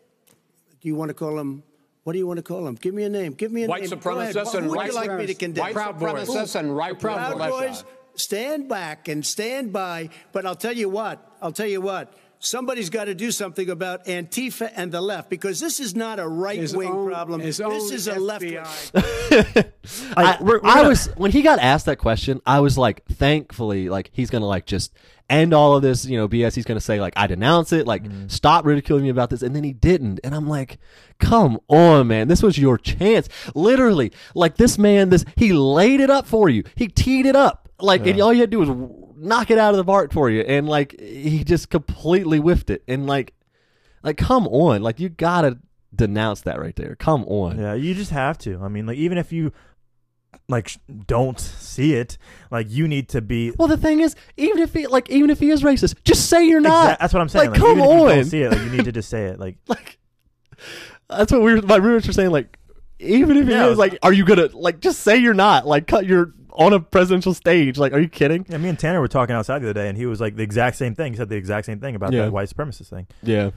Do 0.81 0.89
you 0.89 0.95
want 0.95 1.09
to 1.11 1.15
call 1.15 1.39
him? 1.39 1.63
What 2.05 2.13
do 2.13 2.21
you 2.21 2.27
want 2.29 2.37
to 2.37 2.43
call 2.45 2.65
him? 2.67 2.77
Give 2.77 2.95
me 2.95 3.03
a 3.03 3.09
name. 3.09 3.33
Give 3.33 3.51
me 3.51 3.65
a 3.65 3.67
White 3.67 3.83
name. 3.83 3.91
Go 3.99 4.11
ahead. 4.19 4.33
supremacists 4.37 4.53
Who 4.53 4.59
and 4.59 4.69
would 4.69 4.77
right 4.77 4.87
you 4.91 4.95
like 4.95 5.11
me 5.13 5.27
to 5.27 5.35
condemn? 5.35 5.63
White 5.65 5.75
Proud 5.75 5.99
Boys. 5.99 6.29
supremacists 6.29 6.55
and 6.55 6.77
right 6.77 6.97
Proud 6.97 7.37
militia. 7.37 7.51
Boys, 7.51 7.85
stand 8.17 8.69
back 8.69 9.09
and 9.09 9.25
stand 9.25 9.73
by. 9.73 10.11
But 10.33 10.47
I'll 10.47 10.55
tell 10.57 10.73
you 10.77 10.89
what. 10.89 11.19
I'll 11.43 11.53
tell 11.53 11.67
you 11.67 11.81
what. 11.81 12.13
Somebody's 12.39 12.91
got 12.91 13.07
to 13.07 13.15
do 13.15 13.31
something 13.31 13.71
about 13.71 14.05
Antifa 14.05 14.71
and 14.77 14.93
the 14.93 15.01
left 15.01 15.31
because 15.31 15.59
this 15.59 15.81
is 15.81 15.97
not 15.97 16.21
a 16.21 16.29
right 16.29 16.71
wing 16.75 16.89
problem. 17.07 17.41
his 17.41 17.57
This 17.57 17.91
is 17.91 18.09
a 18.09 18.21
left 18.21 18.43
wing. 18.45 18.59
I, 20.17 20.37
we're- 20.41 20.61
we're 20.63 20.69
I 20.71 20.75
gonna- 20.77 20.89
was 20.91 21.07
when 21.17 21.31
he 21.33 21.43
got 21.43 21.59
asked 21.59 21.87
that 21.87 21.97
question, 21.99 22.41
I 22.47 22.61
was 22.61 22.77
like, 22.77 23.05
thankfully, 23.07 23.89
like 23.89 24.11
he's 24.13 24.31
gonna 24.31 24.47
like 24.47 24.67
just 24.67 24.93
end 25.29 25.55
all 25.55 25.75
of 25.77 25.83
this, 25.83 26.05
you 26.05 26.17
know, 26.19 26.29
BS. 26.29 26.55
He's 26.55 26.65
gonna 26.65 26.81
say 26.81 27.01
like, 27.01 27.15
I 27.17 27.27
denounce 27.27 27.73
it, 27.73 27.87
like 27.87 28.03
stop 28.29 28.65
ridiculing 28.67 29.03
me 29.05 29.09
about 29.09 29.31
this, 29.31 29.43
and 29.43 29.57
then 29.57 29.65
he 29.65 29.73
didn't, 29.73 30.21
and 30.23 30.35
I'm 30.35 30.47
like, 30.49 30.79
come 31.19 31.59
on, 31.69 32.07
man, 32.09 32.29
this 32.29 32.43
was 32.43 32.59
your 32.59 32.79
chance, 32.79 33.29
literally. 33.55 34.13
Like 34.35 34.57
this 34.57 34.79
man, 34.79 35.09
this 35.11 35.25
he 35.37 35.53
laid 35.53 36.01
it 36.01 36.11
up 36.11 36.27
for 36.27 36.49
you, 36.49 36.65
he 36.75 36.89
teed 36.89 37.27
it 37.27 37.35
up, 37.37 37.66
like, 37.81 38.07
and 38.07 38.21
all 38.21 38.33
you 38.33 38.41
had 38.41 38.51
to 38.51 38.57
do 38.57 38.61
was 38.61 39.15
knock 39.17 39.51
it 39.51 39.59
out 39.59 39.71
of 39.73 39.77
the 39.79 39.85
park 39.85 40.13
for 40.13 40.31
you, 40.31 40.41
and 40.43 40.69
like 40.69 40.99
he 41.01 41.45
just 41.45 41.71
completely 41.71 42.39
whiffed 42.39 42.71
it, 42.71 42.83
and 42.89 43.07
like, 43.07 43.35
like 44.03 44.17
come 44.17 44.47
on, 44.49 44.83
like 44.83 45.01
you 45.01 45.09
gotta 45.09 45.59
denounce 45.95 46.43
that 46.43 46.61
right 46.61 46.77
there, 46.77 46.97
come 46.97 47.25
on. 47.25 47.59
yeah, 47.59 47.75
you 47.75 47.95
just 47.95 48.11
have 48.11 48.39
to. 48.39 48.59
I 48.63 48.69
mean, 48.69 48.87
like 48.87 48.97
even 48.99 49.19
if 49.19 49.33
you 49.33 49.53
like 50.49 50.71
don't 51.07 51.41
see 51.41 51.95
it, 51.95 52.19
like 52.51 52.67
you 52.71 52.87
need 52.87 53.09
to 53.11 53.21
be. 53.21 53.53
Well, 53.59 53.69
the 53.69 53.77
thing 53.77 54.01
is, 54.01 54.15
even 54.37 54.59
if 54.59 54.73
he 54.75 54.87
like, 54.87 55.11
even 55.11 55.31
if 55.31 55.41
he 55.41 55.51
is 55.51 55.63
racist, 55.63 55.97
just 56.05 56.29
say 56.29 56.45
you're 56.47 56.61
not. 56.61 56.99
That's 56.99 57.13
what 57.15 57.21
I'm 57.21 57.29
saying. 57.29 57.51
Like, 57.53 57.61
Like, 57.61 57.69
come 57.69 57.79
even 57.79 57.85
if 57.85 57.91
you 57.97 58.03
on. 58.05 58.09
don't 58.11 58.25
see 58.25 58.43
it, 58.43 58.51
like 58.53 58.61
you 58.61 58.71
need 58.71 58.85
to 58.85 58.93
just 58.93 59.09
say 59.09 59.25
it. 59.27 59.41
Like 59.41 59.57
like, 59.67 59.99
that's 61.09 61.33
what 61.33 61.43
we 61.43 61.55
were, 61.55 61.63
my 61.63 61.77
roommates 61.77 62.07
were 62.07 62.13
saying. 62.13 62.31
Like, 62.31 62.59
even 62.99 63.37
if 63.37 63.47
he 63.47 63.53
Yeah, 63.55 63.69
is, 63.69 63.79
like, 63.79 63.99
are 64.03 64.13
you 64.13 64.25
gonna 64.25 64.49
like 64.53 64.81
just 64.81 65.01
say 65.01 65.17
you're 65.17 65.35
not? 65.35 65.67
Like, 65.67 65.87
cut 65.87 66.07
you're 66.07 66.33
on 66.57 66.73
a 66.73 66.81
presidential 66.81 67.35
stage. 67.35 67.79
Like, 67.79 67.93
are 67.93 68.01
you 68.01 68.09
kidding? 68.09 68.45
yeah, 68.49 68.57
me 68.59 68.69
and 68.69 68.79
Tanner 68.79 69.01
were 69.01 69.09
talking 69.09 69.35
outside 69.35 69.61
the 69.61 69.71
other 69.71 69.81
day, 69.81 69.89
and 69.89 69.97
he 69.97 70.07
was 70.07 70.21
like 70.21 70.37
the 70.37 70.43
exact 70.43 70.77
same 70.77 70.95
thing. 70.95 71.13
He 71.13 71.17
said 71.17 71.29
the 71.29 71.37
exact 71.37 71.67
same 71.67 71.79
thing 71.81 71.95
about 71.95 72.13
Yeah. 72.13 72.23
that 72.27 72.33
white 72.33 72.49
supremacist 72.49 72.89
thing. 72.89 73.07
Yeah, 73.23 73.51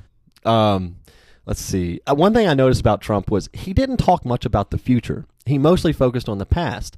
Um, 0.46 0.98
let's 1.46 1.62
see. 1.62 2.02
Uh, 2.08 2.16
one 2.16 2.34
thing 2.34 2.48
I 2.48 2.54
noticed 2.54 2.82
about 2.82 3.02
Trump 3.02 3.30
was 3.32 3.50
he 3.54 3.74
didn't 3.74 3.98
talk 3.98 4.26
much 4.26 4.46
about 4.46 4.72
the 4.72 4.78
future. 4.78 5.26
He 5.46 5.58
mostly 5.58 5.94
focused 5.94 6.30
on 6.30 6.38
the 6.38 6.46
past. 6.46 6.98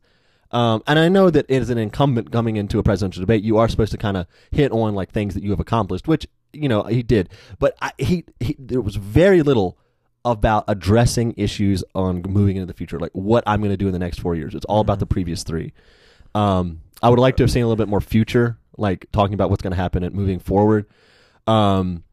Um, 0.51 0.83
and 0.85 0.99
I 0.99 1.07
know 1.07 1.29
that 1.29 1.49
as 1.49 1.69
an 1.69 1.77
incumbent 1.77 2.31
coming 2.31 2.57
into 2.57 2.77
a 2.77 2.83
presidential 2.83 3.21
debate, 3.21 3.41
you 3.43 3.57
are 3.57 3.69
supposed 3.69 3.93
to 3.93 3.97
kind 3.97 4.17
of 4.17 4.27
hit 4.51 4.71
on 4.73 4.93
like 4.93 5.11
things 5.11 5.33
that 5.33 5.43
you 5.43 5.51
have 5.51 5.61
accomplished, 5.61 6.07
which 6.09 6.27
you 6.51 6.67
know 6.67 6.83
he 6.83 7.01
did. 7.03 7.29
But 7.57 7.77
I, 7.81 7.91
he, 7.97 8.25
he 8.41 8.57
there 8.59 8.81
was 8.81 8.97
very 8.97 9.41
little 9.43 9.77
about 10.23 10.65
addressing 10.67 11.34
issues 11.38 11.84
on 11.95 12.21
moving 12.27 12.57
into 12.57 12.65
the 12.67 12.73
future, 12.73 12.99
like 12.99 13.12
what 13.13 13.43
I'm 13.47 13.60
going 13.60 13.71
to 13.71 13.77
do 13.77 13.88
in 13.88 13.93
the 13.93 13.99
next 13.99 14.19
four 14.19 14.36
years. 14.36 14.53
It's 14.53 14.65
all 14.65 14.79
about 14.81 14.99
the 14.99 15.05
previous 15.05 15.43
three. 15.43 15.73
Um, 16.36 16.81
I 17.01 17.10
would 17.10 17.19
like 17.19 17.38
to 17.38 17.43
have 17.43 17.51
seen 17.51 17.63
a 17.63 17.65
little 17.65 17.75
bit 17.84 17.88
more 17.89 18.01
future, 18.01 18.57
like 18.77 19.07
talking 19.12 19.34
about 19.34 19.49
what's 19.49 19.63
going 19.63 19.71
to 19.71 19.77
happen 19.77 20.03
and 20.03 20.13
moving 20.13 20.39
forward. 20.39 20.86
Um, 21.47 22.03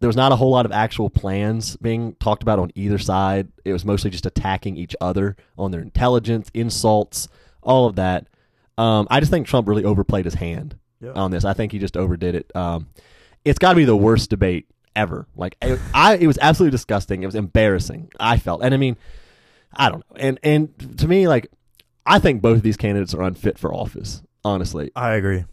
there 0.00 0.08
was 0.08 0.16
not 0.16 0.32
a 0.32 0.36
whole 0.36 0.50
lot 0.50 0.66
of 0.66 0.72
actual 0.72 1.08
plans 1.08 1.76
being 1.76 2.14
talked 2.16 2.42
about 2.42 2.58
on 2.58 2.72
either 2.74 2.98
side. 2.98 3.48
It 3.64 3.72
was 3.72 3.84
mostly 3.84 4.10
just 4.10 4.26
attacking 4.26 4.76
each 4.76 4.96
other 5.00 5.36
on 5.56 5.70
their 5.70 5.80
intelligence, 5.80 6.50
insults, 6.54 7.28
all 7.62 7.86
of 7.86 7.94
that. 7.96 8.26
Um, 8.76 9.06
I 9.10 9.20
just 9.20 9.30
think 9.30 9.46
Trump 9.46 9.68
really 9.68 9.84
overplayed 9.84 10.24
his 10.24 10.34
hand 10.34 10.76
Yeah. 11.00 11.12
on 11.12 11.30
this. 11.30 11.44
I 11.44 11.52
think 11.52 11.70
he 11.70 11.78
just 11.78 11.96
overdid 11.96 12.34
it. 12.34 12.50
Um, 12.56 12.88
it's 13.44 13.60
got 13.60 13.70
to 13.70 13.76
be 13.76 13.84
the 13.84 13.96
worst 13.96 14.28
debate 14.30 14.66
ever. 14.96 15.26
Like 15.36 15.56
I, 15.62 15.78
I, 15.94 16.16
it 16.16 16.26
was 16.26 16.38
absolutely 16.40 16.72
disgusting. 16.72 17.22
It 17.22 17.26
was 17.26 17.34
embarrassing. 17.34 18.10
I 18.18 18.38
felt, 18.38 18.62
and 18.62 18.74
I 18.74 18.76
mean, 18.76 18.96
I 19.74 19.90
don't 19.90 19.98
know. 19.98 20.16
And 20.16 20.38
and 20.42 20.98
to 20.98 21.08
me, 21.08 21.28
like, 21.28 21.50
I 22.06 22.18
think 22.18 22.42
both 22.42 22.58
of 22.58 22.62
these 22.62 22.76
candidates 22.76 23.14
are 23.14 23.22
unfit 23.22 23.58
for 23.58 23.72
office. 23.72 24.22
Honestly, 24.44 24.90
I 24.94 25.14
agree. 25.14 25.44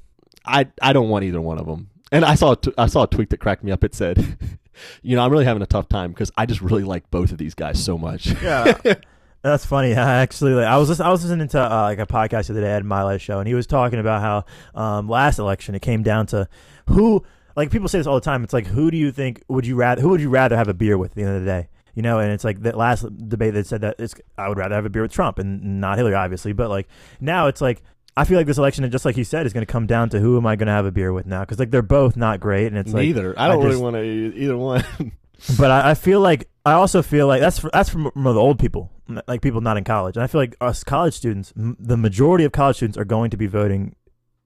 I 0.45 0.67
I 0.81 0.93
don't 0.93 1.09
want 1.09 1.25
either 1.25 1.41
one 1.41 1.59
of 1.59 1.65
them. 1.65 1.89
And 2.11 2.25
I 2.25 2.35
saw 2.35 2.53
a 2.53 2.55
t- 2.55 2.73
I 2.77 2.87
saw 2.87 3.03
a 3.03 3.07
tweet 3.07 3.29
that 3.29 3.39
cracked 3.39 3.63
me 3.63 3.71
up. 3.71 3.83
It 3.83 3.93
said, 3.93 4.17
"You 5.01 5.15
know, 5.15 5.23
I'm 5.23 5.31
really 5.31 5.45
having 5.45 5.61
a 5.61 5.67
tough 5.67 5.87
time 5.87 6.11
because 6.11 6.31
I 6.37 6.45
just 6.45 6.61
really 6.61 6.83
like 6.83 7.09
both 7.11 7.31
of 7.31 7.37
these 7.37 7.53
guys 7.53 7.83
so 7.83 7.97
much." 7.97 8.27
Yeah. 8.41 8.73
That's 9.41 9.65
funny. 9.65 9.95
I 9.95 10.21
actually, 10.21 10.53
like, 10.53 10.65
I 10.65 10.77
was 10.77 10.89
listen, 10.89 11.05
I 11.05 11.11
was 11.11 11.23
listening 11.23 11.47
to 11.49 11.61
uh, 11.61 11.83
like 11.83 11.99
a 11.99 12.05
podcast 12.05 12.47
the 12.47 12.53
other 12.53 12.61
day, 12.61 12.71
at 12.71 12.83
my 12.83 13.03
Miles 13.03 13.21
show, 13.21 13.39
and 13.39 13.47
he 13.47 13.53
was 13.53 13.67
talking 13.67 13.99
about 13.99 14.21
how 14.21 14.45
um, 14.81 15.07
last 15.07 15.39
election 15.39 15.75
it 15.75 15.81
came 15.81 16.03
down 16.03 16.25
to 16.27 16.49
who, 16.87 17.23
like 17.59 17.71
people 17.71 17.87
say 17.89 17.97
this 17.97 18.07
all 18.07 18.15
the 18.15 18.21
time. 18.21 18.43
It's 18.43 18.53
like 18.53 18.67
who 18.67 18.89
do 18.89 18.97
you 18.97 19.11
think 19.11 19.43
would 19.49 19.65
you 19.65 19.75
rather 19.75 20.01
who 20.01 20.09
would 20.09 20.21
you 20.21 20.29
rather 20.29 20.55
have 20.55 20.69
a 20.69 20.73
beer 20.73 20.97
with 20.97 21.11
at 21.11 21.15
the 21.15 21.23
end 21.23 21.35
of 21.35 21.41
the 21.41 21.45
day? 21.45 21.67
You 21.93 22.01
know, 22.01 22.19
and 22.19 22.31
it's 22.31 22.45
like 22.45 22.61
that 22.61 22.77
last 22.77 23.05
debate 23.27 23.53
that 23.55 23.67
said 23.67 23.81
that 23.81 23.95
it's 23.99 24.15
I 24.37 24.47
would 24.47 24.57
rather 24.57 24.75
have 24.75 24.85
a 24.85 24.89
beer 24.89 25.01
with 25.01 25.11
Trump 25.11 25.39
and 25.39 25.81
not 25.81 25.97
Hillary, 25.97 26.15
obviously. 26.15 26.53
But 26.53 26.69
like 26.69 26.87
now 27.19 27.47
it's 27.47 27.59
like 27.59 27.83
I 28.15 28.23
feel 28.23 28.37
like 28.37 28.47
this 28.47 28.57
election, 28.57 28.89
just 28.89 29.03
like 29.03 29.17
you 29.17 29.25
said, 29.25 29.45
is 29.45 29.51
going 29.53 29.65
to 29.65 29.71
come 29.71 29.85
down 29.87 30.09
to 30.09 30.19
who 30.19 30.37
am 30.37 30.45
I 30.45 30.55
going 30.55 30.67
to 30.67 30.73
have 30.73 30.85
a 30.85 30.91
beer 30.91 31.11
with 31.11 31.25
now? 31.25 31.41
Because 31.41 31.59
like 31.59 31.71
they're 31.71 31.81
both 31.81 32.15
not 32.15 32.39
great, 32.39 32.67
and 32.67 32.77
it's 32.77 32.93
like 32.93 33.03
Neither. 33.03 33.37
I 33.37 33.47
don't 33.49 33.57
really 33.57 33.71
just- 33.71 33.83
want 33.83 33.95
to 33.97 34.03
either 34.03 34.57
one. 34.57 34.83
but 35.57 35.71
I, 35.71 35.91
I 35.91 35.93
feel 35.95 36.21
like 36.21 36.47
I 36.65 36.73
also 36.73 37.01
feel 37.01 37.27
like 37.27 37.41
that's 37.41 37.59
for, 37.59 37.69
that's 37.73 37.89
from 37.89 38.11
the 38.15 38.33
old 38.33 38.59
people, 38.59 38.91
like 39.27 39.41
people 39.41 39.59
not 39.59 39.75
in 39.75 39.83
college. 39.83 40.15
And 40.15 40.23
I 40.23 40.27
feel 40.27 40.39
like 40.39 40.55
us 40.61 40.83
college 40.83 41.13
students, 41.15 41.51
m- 41.57 41.75
the 41.79 41.97
majority 41.97 42.45
of 42.45 42.53
college 42.53 42.77
students 42.77 42.97
are 42.97 43.05
going 43.05 43.31
to 43.31 43.37
be 43.37 43.47
voting, 43.47 43.95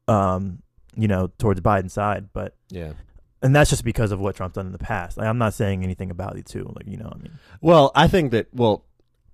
um, 0.08 0.63
you 0.96 1.08
know, 1.08 1.32
towards 1.38 1.60
Biden's 1.62 1.94
side. 1.94 2.30
But 2.34 2.56
yeah. 2.70 2.94
and 3.42 3.56
that's 3.56 3.70
just 3.70 3.84
because 3.84 4.12
of 4.12 4.20
what 4.20 4.36
Trump's 4.36 4.56
done 4.56 4.66
in 4.68 4.72
the 4.72 4.78
past. 4.78 5.18
Like, 5.18 5.28
I'm 5.28 5.38
not 5.38 5.54
saying 5.54 5.84
anything 5.84 6.12
about 6.12 6.38
it 6.38 6.46
too. 6.46 6.72
Like 6.76 6.88
you 6.88 6.98
know, 6.98 7.12
I 7.14 7.18
mean, 7.18 7.40
Well, 7.62 7.92
I 7.96 8.08
think 8.08 8.32
that 8.32 8.48
well, 8.54 8.86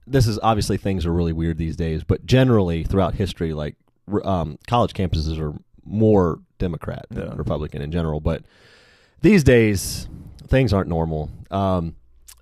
this 0.08 0.28
is 0.28 0.40
obviously 0.42 0.78
things 0.78 1.06
are 1.06 1.14
really 1.14 1.34
weird 1.34 1.58
these 1.58 1.76
days, 1.76 2.04
but 2.04 2.26
generally 2.26 2.84
throughout 2.84 3.14
history, 3.16 3.54
like 3.54 3.76
um, 4.24 4.58
college 4.68 4.94
campuses 4.94 5.40
are 5.40 5.54
more 5.86 6.40
Democrat 6.58 7.06
than 7.10 7.28
Yeah. 7.28 7.34
Republican 7.36 7.82
in 7.82 7.92
general. 7.92 8.20
But 8.20 8.44
these 9.22 9.44
days, 9.44 10.08
things 10.48 10.74
aren't 10.74 10.90
normal. 10.90 11.30
Um, 11.52 11.96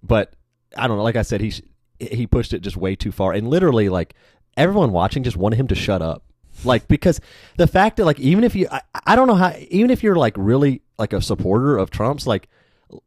but 0.03 0.33
I 0.77 0.87
don't 0.87 0.97
know. 0.97 1.03
Like 1.03 1.15
I 1.15 1.21
said, 1.23 1.41
he 1.41 1.53
he 1.99 2.27
pushed 2.27 2.53
it 2.53 2.59
just 2.61 2.77
way 2.77 2.95
too 2.95 3.11
far, 3.11 3.33
and 3.33 3.47
literally, 3.49 3.89
like 3.89 4.13
everyone 4.55 4.91
watching 4.91 5.23
just 5.23 5.35
wanted 5.37 5.57
him 5.57 5.67
to 5.67 5.75
shut 5.75 6.01
up. 6.01 6.23
Like 6.65 6.87
because 6.87 7.19
the 7.57 7.67
fact 7.67 7.97
that 7.97 8.05
like 8.05 8.19
even 8.19 8.43
if 8.43 8.55
you 8.55 8.67
I, 8.71 8.81
I 9.05 9.15
don't 9.15 9.27
know 9.27 9.35
how 9.35 9.53
even 9.69 9.91
if 9.91 10.03
you're 10.03 10.15
like 10.15 10.33
really 10.37 10.81
like 10.97 11.13
a 11.13 11.21
supporter 11.21 11.77
of 11.77 11.89
Trump's 11.89 12.25
like 12.25 12.47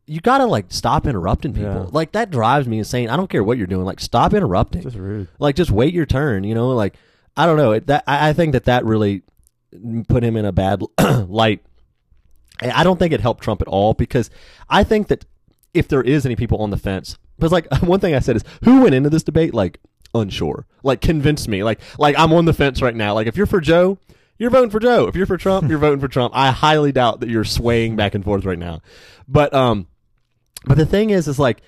you 0.07 0.21
gotta 0.21 0.45
like 0.45 0.67
stop 0.69 1.07
interrupting 1.07 1.55
people. 1.55 1.73
Yeah. 1.73 1.87
like 1.91 2.13
that 2.13 2.31
drives 2.31 2.69
me 2.69 2.79
insane. 2.79 3.09
I 3.09 3.17
don't 3.17 3.31
care 3.31 3.43
what 3.43 3.59
you're 3.59 3.67
doing. 3.67 3.85
Like 3.85 4.01
stop 4.01 4.35
interrupting. 4.35 4.83
Just 4.83 4.97
rude. 4.97 5.29
like 5.39 5.57
just 5.57 5.71
wait 5.71 5.95
your 5.95 6.07
turn 6.07 6.45
you 6.45 6.55
know? 6.55 6.71
Like 6.71 6.97
I 7.37 7.47
don't 7.47 7.57
know. 7.57 7.73
It, 7.73 7.87
that 7.87 8.05
I, 8.07 8.31
I 8.31 8.33
think 8.33 8.53
that 8.53 8.65
that 8.65 8.85
really 8.85 9.23
put 10.09 10.23
him 10.23 10.37
in 10.37 10.45
a 10.45 10.53
bad 10.53 10.83
light. 11.29 11.63
I 12.63 12.85
don't 12.85 12.99
think 12.99 13.15
it 13.15 13.21
helped 13.21 13.43
Trump 13.43 13.63
at 13.63 13.69
all 13.69 13.95
because 13.95 14.29
I 14.69 14.85
think 14.85 15.09
that 15.09 15.25
if 15.73 15.89
there 15.89 16.03
is 16.03 16.27
any 16.27 16.37
people 16.37 16.59
on 16.59 16.71
the 16.71 16.77
fence 16.77 17.17
because 17.37 17.53
like 17.53 17.67
one 17.83 18.01
thing 18.01 18.15
I 18.15 18.21
said 18.21 18.37
is 18.37 18.45
who 18.65 18.83
went 18.83 18.95
into 18.95 19.11
this 19.11 19.23
debate? 19.23 19.55
Like 19.55 19.81
unsure 20.15 20.67
like 20.83 21.01
convince 21.01 21.47
me 21.49 21.63
like 21.63 21.81
like 21.99 22.19
I'm 22.19 22.33
on 22.33 22.45
the 22.45 22.53
fence 22.53 22.83
right 22.83 22.95
now 22.95 23.15
like 23.15 23.27
if 23.27 23.37
you're 23.37 23.47
for 23.47 23.61
Joe 23.61 23.99
you're 24.39 24.51
voting 24.51 24.71
for 24.71 24.81
Joe 24.81 25.07
if 25.07 25.15
you're 25.15 25.27
for 25.27 25.37
Trump 25.37 25.69
you're 25.69 25.79
voting 25.79 26.01
for 26.01 26.09
Trump 26.09 26.35
I 26.37 26.51
highly 26.51 26.93
doubt 26.93 27.21
that 27.21 27.29
you're 27.29 27.45
swaying 27.45 27.97
back 27.97 28.15
and 28.15 28.25
forth 28.25 28.45
right 28.45 28.59
now 28.59 28.81
but 29.29 29.53
um 29.55 29.87
but 30.65 30.77
the 30.77 30.87
thing 30.87 31.11
is 31.11 31.29
is 31.29 31.39
like 31.39 31.63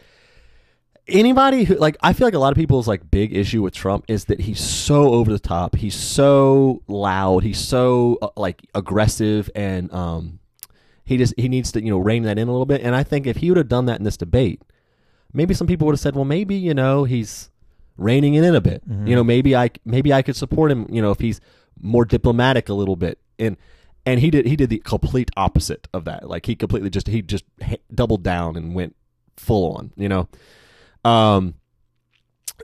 anybody 1.09 1.64
who 1.64 1.74
like 1.76 1.96
I 2.00 2.12
feel 2.12 2.26
like 2.26 2.35
a 2.35 2.38
lot 2.38 2.52
of 2.52 2.57
people's 2.57 2.88
like 2.88 3.11
big 3.11 3.35
issue 3.35 3.62
with 3.62 3.74
Trump 3.74 4.05
is 4.09 4.26
that 4.26 4.40
he's 4.40 4.61
so 4.61 5.12
over 5.14 5.33
the 5.33 5.38
top. 5.38 5.76
He's 5.76 5.94
so 5.94 6.83
loud. 6.87 7.42
He's 7.42 7.59
so 7.59 8.18
uh, 8.22 8.28
like 8.37 8.62
aggressive 8.74 9.50
and 9.55 9.92
um 9.92 10.38
he 11.05 11.16
just 11.16 11.35
he 11.37 11.48
needs 11.48 11.72
to, 11.72 11.83
you 11.83 11.90
know, 11.90 11.98
rein 11.98 12.22
that 12.24 12.38
in 12.38 12.48
a 12.48 12.52
little 12.52 12.66
bit. 12.66 12.81
And 12.83 12.94
I 12.94 13.02
think 13.02 13.26
if 13.26 13.38
he 13.38 13.50
would 13.50 13.57
have 13.57 13.68
done 13.68 13.87
that 13.87 13.98
in 13.98 14.05
this 14.05 14.16
debate, 14.16 14.62
maybe 15.33 15.55
some 15.55 15.66
people 15.66 15.87
would 15.87 15.94
have 15.94 16.00
said, 16.00 16.14
"Well, 16.14 16.24
maybe, 16.24 16.55
you 16.55 16.74
know, 16.74 17.05
he's 17.05 17.50
reining 17.96 18.35
it 18.35 18.44
in 18.44 18.55
a 18.55 18.61
bit. 18.61 18.83
You 19.09 19.16
know, 19.16 19.24
maybe 19.24 19.55
I 19.57 19.70
maybe 19.85 20.12
I 20.12 20.22
could 20.22 20.37
support 20.37 20.70
him, 20.70 20.87
you 20.90 21.02
know, 21.02 21.11
if 21.11 21.20
he's 21.20 21.40
more 21.81 22.05
diplomatic 22.05 22.68
a 22.68 22.74
little 22.74 22.96
bit." 22.96 23.18
And 23.38 23.57
and 24.05 24.20
he 24.20 24.31
did 24.31 24.46
he 24.46 24.57
did 24.57 24.70
the 24.70 24.78
complete 24.78 25.31
opposite 25.37 25.88
of 25.92 26.05
that. 26.05 26.28
Like 26.28 26.46
he 26.46 26.57
completely 26.57 26.90
just 26.90 27.07
he 27.07 27.22
just 27.22 27.44
doubled 27.94 28.22
down 28.22 28.57
and 28.57 28.74
went 28.74 28.96
full 29.37 29.76
on, 29.76 29.92
you 29.96 30.09
know. 30.09 30.28
Um, 31.05 31.55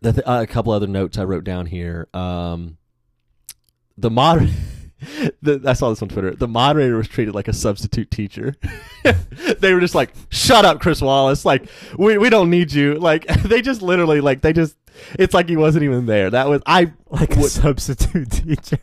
the 0.02 0.12
th- 0.12 0.26
uh, 0.26 0.40
a 0.42 0.46
couple 0.46 0.72
other 0.72 0.86
notes 0.86 1.18
I 1.18 1.24
wrote 1.24 1.44
down 1.44 1.66
here. 1.66 2.08
Um, 2.14 2.78
the 3.96 4.10
moder 4.10 4.48
the, 5.42 5.62
I 5.64 5.74
saw 5.74 5.90
this 5.90 6.02
on 6.02 6.08
Twitter. 6.08 6.34
The 6.34 6.48
moderator 6.48 6.96
was 6.96 7.08
treated 7.08 7.34
like 7.34 7.48
a 7.48 7.52
substitute 7.52 8.10
teacher. 8.10 8.54
they 9.58 9.72
were 9.72 9.80
just 9.80 9.94
like, 9.94 10.12
"Shut 10.30 10.64
up, 10.64 10.80
Chris 10.80 11.00
Wallace! 11.00 11.44
Like, 11.44 11.68
we 11.96 12.18
we 12.18 12.30
don't 12.30 12.50
need 12.50 12.72
you." 12.72 12.94
Like, 12.94 13.26
they 13.44 13.62
just 13.62 13.82
literally 13.82 14.20
like 14.20 14.40
they 14.40 14.52
just. 14.52 14.76
It's 15.18 15.34
like 15.34 15.48
he 15.48 15.56
wasn't 15.56 15.84
even 15.84 16.06
there. 16.06 16.30
That 16.30 16.48
was 16.48 16.62
I 16.66 16.92
Like 17.10 17.36
a 17.36 17.42
substitute 17.44 18.30
teacher. 18.30 18.78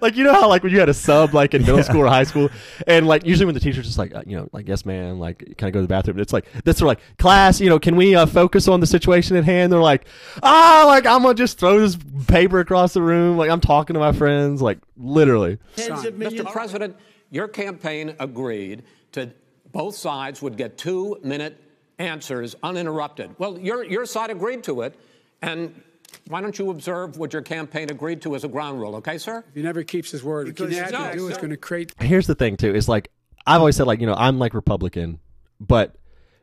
like 0.00 0.16
you 0.16 0.24
know 0.24 0.32
how 0.32 0.48
like 0.48 0.62
when 0.62 0.72
you 0.72 0.80
had 0.80 0.88
a 0.88 0.94
sub 0.94 1.34
like 1.34 1.54
in 1.54 1.62
middle 1.62 1.82
school 1.82 2.02
or 2.02 2.06
high 2.06 2.24
school, 2.24 2.50
and 2.86 3.06
like 3.06 3.24
usually 3.26 3.46
when 3.46 3.54
the 3.54 3.60
teacher's 3.60 3.86
just 3.86 3.98
like 3.98 4.14
uh, 4.14 4.22
you 4.26 4.36
know 4.36 4.48
like 4.52 4.68
yes 4.68 4.84
ma'am 4.86 5.18
like 5.18 5.38
kind 5.58 5.68
of 5.68 5.72
go 5.72 5.78
to 5.80 5.82
the 5.82 5.88
bathroom, 5.88 6.18
it's 6.18 6.32
like 6.32 6.46
this 6.64 6.78
sort 6.78 6.86
of 6.92 6.98
like 6.98 7.18
class 7.18 7.60
you 7.60 7.68
know 7.68 7.78
can 7.78 7.96
we 7.96 8.14
uh, 8.14 8.26
focus 8.26 8.68
on 8.68 8.80
the 8.80 8.86
situation 8.86 9.36
at 9.36 9.44
hand? 9.44 9.72
They're 9.72 9.80
like 9.80 10.06
ah 10.42 10.84
like 10.86 11.06
I'm 11.06 11.22
gonna 11.22 11.34
just 11.34 11.58
throw 11.58 11.78
this 11.80 11.96
paper 12.26 12.60
across 12.60 12.94
the 12.94 13.02
room 13.02 13.36
like 13.36 13.50
I'm 13.50 13.60
talking 13.60 13.94
to 13.94 14.00
my 14.00 14.12
friends 14.12 14.62
like 14.62 14.78
literally. 14.96 15.58
Mr. 15.76 16.50
President, 16.50 16.96
your 17.30 17.48
campaign 17.48 18.14
agreed 18.18 18.82
to 19.12 19.32
both 19.72 19.94
sides 19.94 20.42
would 20.42 20.56
get 20.56 20.76
two 20.78 21.18
minute 21.22 21.58
answers 22.02 22.54
uninterrupted. 22.62 23.34
Well, 23.38 23.58
your, 23.58 23.84
your 23.84 24.04
side 24.06 24.30
agreed 24.30 24.64
to 24.64 24.82
it, 24.82 24.98
and 25.40 25.80
why 26.28 26.40
don't 26.40 26.58
you 26.58 26.70
observe 26.70 27.16
what 27.16 27.32
your 27.32 27.42
campaign 27.42 27.90
agreed 27.90 28.20
to 28.22 28.34
as 28.34 28.44
a 28.44 28.48
ground 28.48 28.80
rule, 28.80 28.96
okay, 28.96 29.18
sir? 29.18 29.44
He 29.54 29.62
never 29.62 29.82
keeps 29.82 30.10
his 30.10 30.22
word. 30.22 30.46
What 30.48 30.56
Because- 30.56 30.74
you 30.74 30.82
have 30.82 30.92
No, 30.92 31.10
to 31.10 31.16
do 31.16 31.28
is 31.28 31.36
going 31.38 31.50
to 31.50 31.56
create 31.56 31.94
here's 32.00 32.26
the 32.26 32.34
thing 32.34 32.56
too 32.56 32.74
is 32.74 32.88
like 32.88 33.10
I've 33.46 33.60
always 33.60 33.76
said 33.76 33.86
like 33.86 34.00
you 34.00 34.06
know 34.06 34.14
I'm 34.14 34.38
like 34.38 34.52
Republican, 34.54 35.18
but 35.60 35.96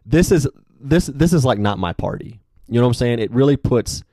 this 0.05 0.31
is 0.31 0.47
this 0.79 1.05
this 1.07 1.33
is 1.33 1.45
like 1.45 1.59
not 1.59 1.77
my 1.77 1.93
party. 1.93 2.39
You 2.67 2.75
know 2.75 2.81
what 2.81 2.89
I'm 2.89 2.93
saying? 2.95 3.19
It 3.19 3.31
really 3.31 3.57
puts 3.57 4.03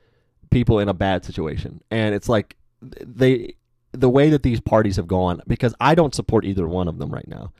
people 0.51 0.79
in 0.79 0.89
a 0.89 0.93
bad 0.93 1.25
situation, 1.25 1.81
and 1.91 2.13
it's 2.15 2.29
like 2.29 2.55
they 2.81 3.55
the 3.93 4.09
way 4.09 4.29
that 4.29 4.43
these 4.43 4.59
parties 4.59 4.95
have 4.97 5.07
gone 5.07 5.41
because 5.47 5.73
I 5.79 5.95
don't 5.95 6.13
support 6.13 6.45
either 6.45 6.67
one 6.67 6.87
of 6.87 6.97
them 6.97 7.09
right 7.09 7.27
now. 7.27 7.51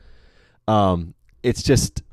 Um, 0.67 1.13
it's 1.43 1.63
just 1.63 2.03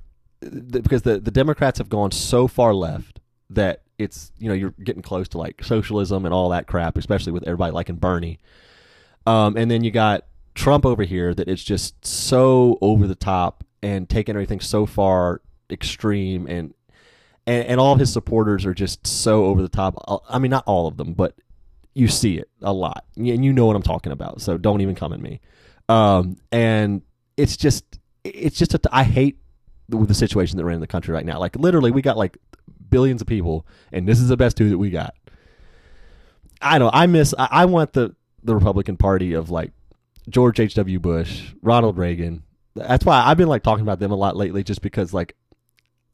th- 0.50 0.82
because 0.82 1.02
the 1.02 1.20
the 1.20 1.30
Democrats 1.30 1.78
have 1.78 1.88
gone 1.88 2.10
so 2.10 2.46
far 2.46 2.74
left 2.74 3.20
that 3.50 3.82
it's 3.98 4.32
you 4.38 4.48
know 4.48 4.54
you're 4.54 4.74
getting 4.82 5.02
close 5.02 5.28
to 5.28 5.38
like 5.38 5.62
socialism 5.64 6.24
and 6.24 6.34
all 6.34 6.48
that 6.50 6.66
crap, 6.66 6.96
especially 6.96 7.32
with 7.32 7.44
everybody 7.44 7.72
liking 7.72 7.96
Bernie. 7.96 8.38
Um, 9.26 9.56
and 9.56 9.70
then 9.70 9.84
you 9.84 9.90
got 9.90 10.26
Trump 10.54 10.84
over 10.84 11.02
here 11.02 11.34
that 11.34 11.48
it's 11.48 11.64
just 11.64 12.04
so 12.04 12.78
over 12.80 13.06
the 13.06 13.14
top 13.14 13.64
and 13.82 14.08
taking 14.08 14.34
everything 14.34 14.60
so 14.60 14.86
far 14.86 15.40
extreme 15.70 16.46
and 16.46 16.74
and, 17.46 17.66
and 17.66 17.80
all 17.80 17.96
his 17.96 18.12
supporters 18.12 18.64
are 18.64 18.74
just 18.74 19.06
so 19.06 19.44
over 19.46 19.62
the 19.62 19.68
top. 19.68 20.02
Uh, 20.08 20.18
I 20.28 20.38
mean, 20.38 20.50
not 20.50 20.64
all 20.66 20.86
of 20.86 20.96
them, 20.96 21.12
but 21.12 21.34
you 21.94 22.08
see 22.08 22.38
it 22.38 22.48
a 22.62 22.72
lot, 22.72 23.04
and 23.16 23.44
you 23.44 23.52
know 23.52 23.66
what 23.66 23.76
I'm 23.76 23.82
talking 23.82 24.12
about. 24.12 24.40
So 24.40 24.58
don't 24.58 24.80
even 24.80 24.94
come 24.94 25.12
at 25.12 25.20
me. 25.20 25.40
Um, 25.88 26.38
and 26.50 27.02
it's 27.36 27.56
just, 27.56 27.84
it's 28.24 28.58
just, 28.58 28.74
a, 28.74 28.80
I 28.90 29.04
hate 29.04 29.38
the, 29.38 29.43
with 29.88 30.08
the 30.08 30.14
situation 30.14 30.56
that 30.56 30.64
we're 30.64 30.70
in 30.70 30.80
the 30.80 30.86
country 30.86 31.12
right 31.12 31.26
now. 31.26 31.38
Like 31.38 31.56
literally, 31.56 31.90
we 31.90 32.02
got 32.02 32.16
like 32.16 32.36
billions 32.90 33.20
of 33.20 33.26
people, 33.26 33.66
and 33.92 34.08
this 34.08 34.20
is 34.20 34.28
the 34.28 34.36
best 34.36 34.56
two 34.56 34.70
that 34.70 34.78
we 34.78 34.90
got. 34.90 35.14
I 36.60 36.78
don't. 36.78 36.94
I 36.94 37.06
miss. 37.06 37.34
I, 37.38 37.48
I 37.50 37.64
want 37.66 37.92
the 37.92 38.14
the 38.42 38.54
Republican 38.54 38.96
Party 38.96 39.32
of 39.34 39.50
like 39.50 39.72
George 40.28 40.60
H. 40.60 40.74
W. 40.74 40.98
Bush, 40.98 41.52
Ronald 41.62 41.98
Reagan. 41.98 42.42
That's 42.74 43.04
why 43.04 43.22
I've 43.24 43.36
been 43.36 43.48
like 43.48 43.62
talking 43.62 43.82
about 43.82 44.00
them 44.00 44.10
a 44.10 44.16
lot 44.16 44.36
lately, 44.36 44.64
just 44.64 44.82
because 44.82 45.12
like 45.12 45.36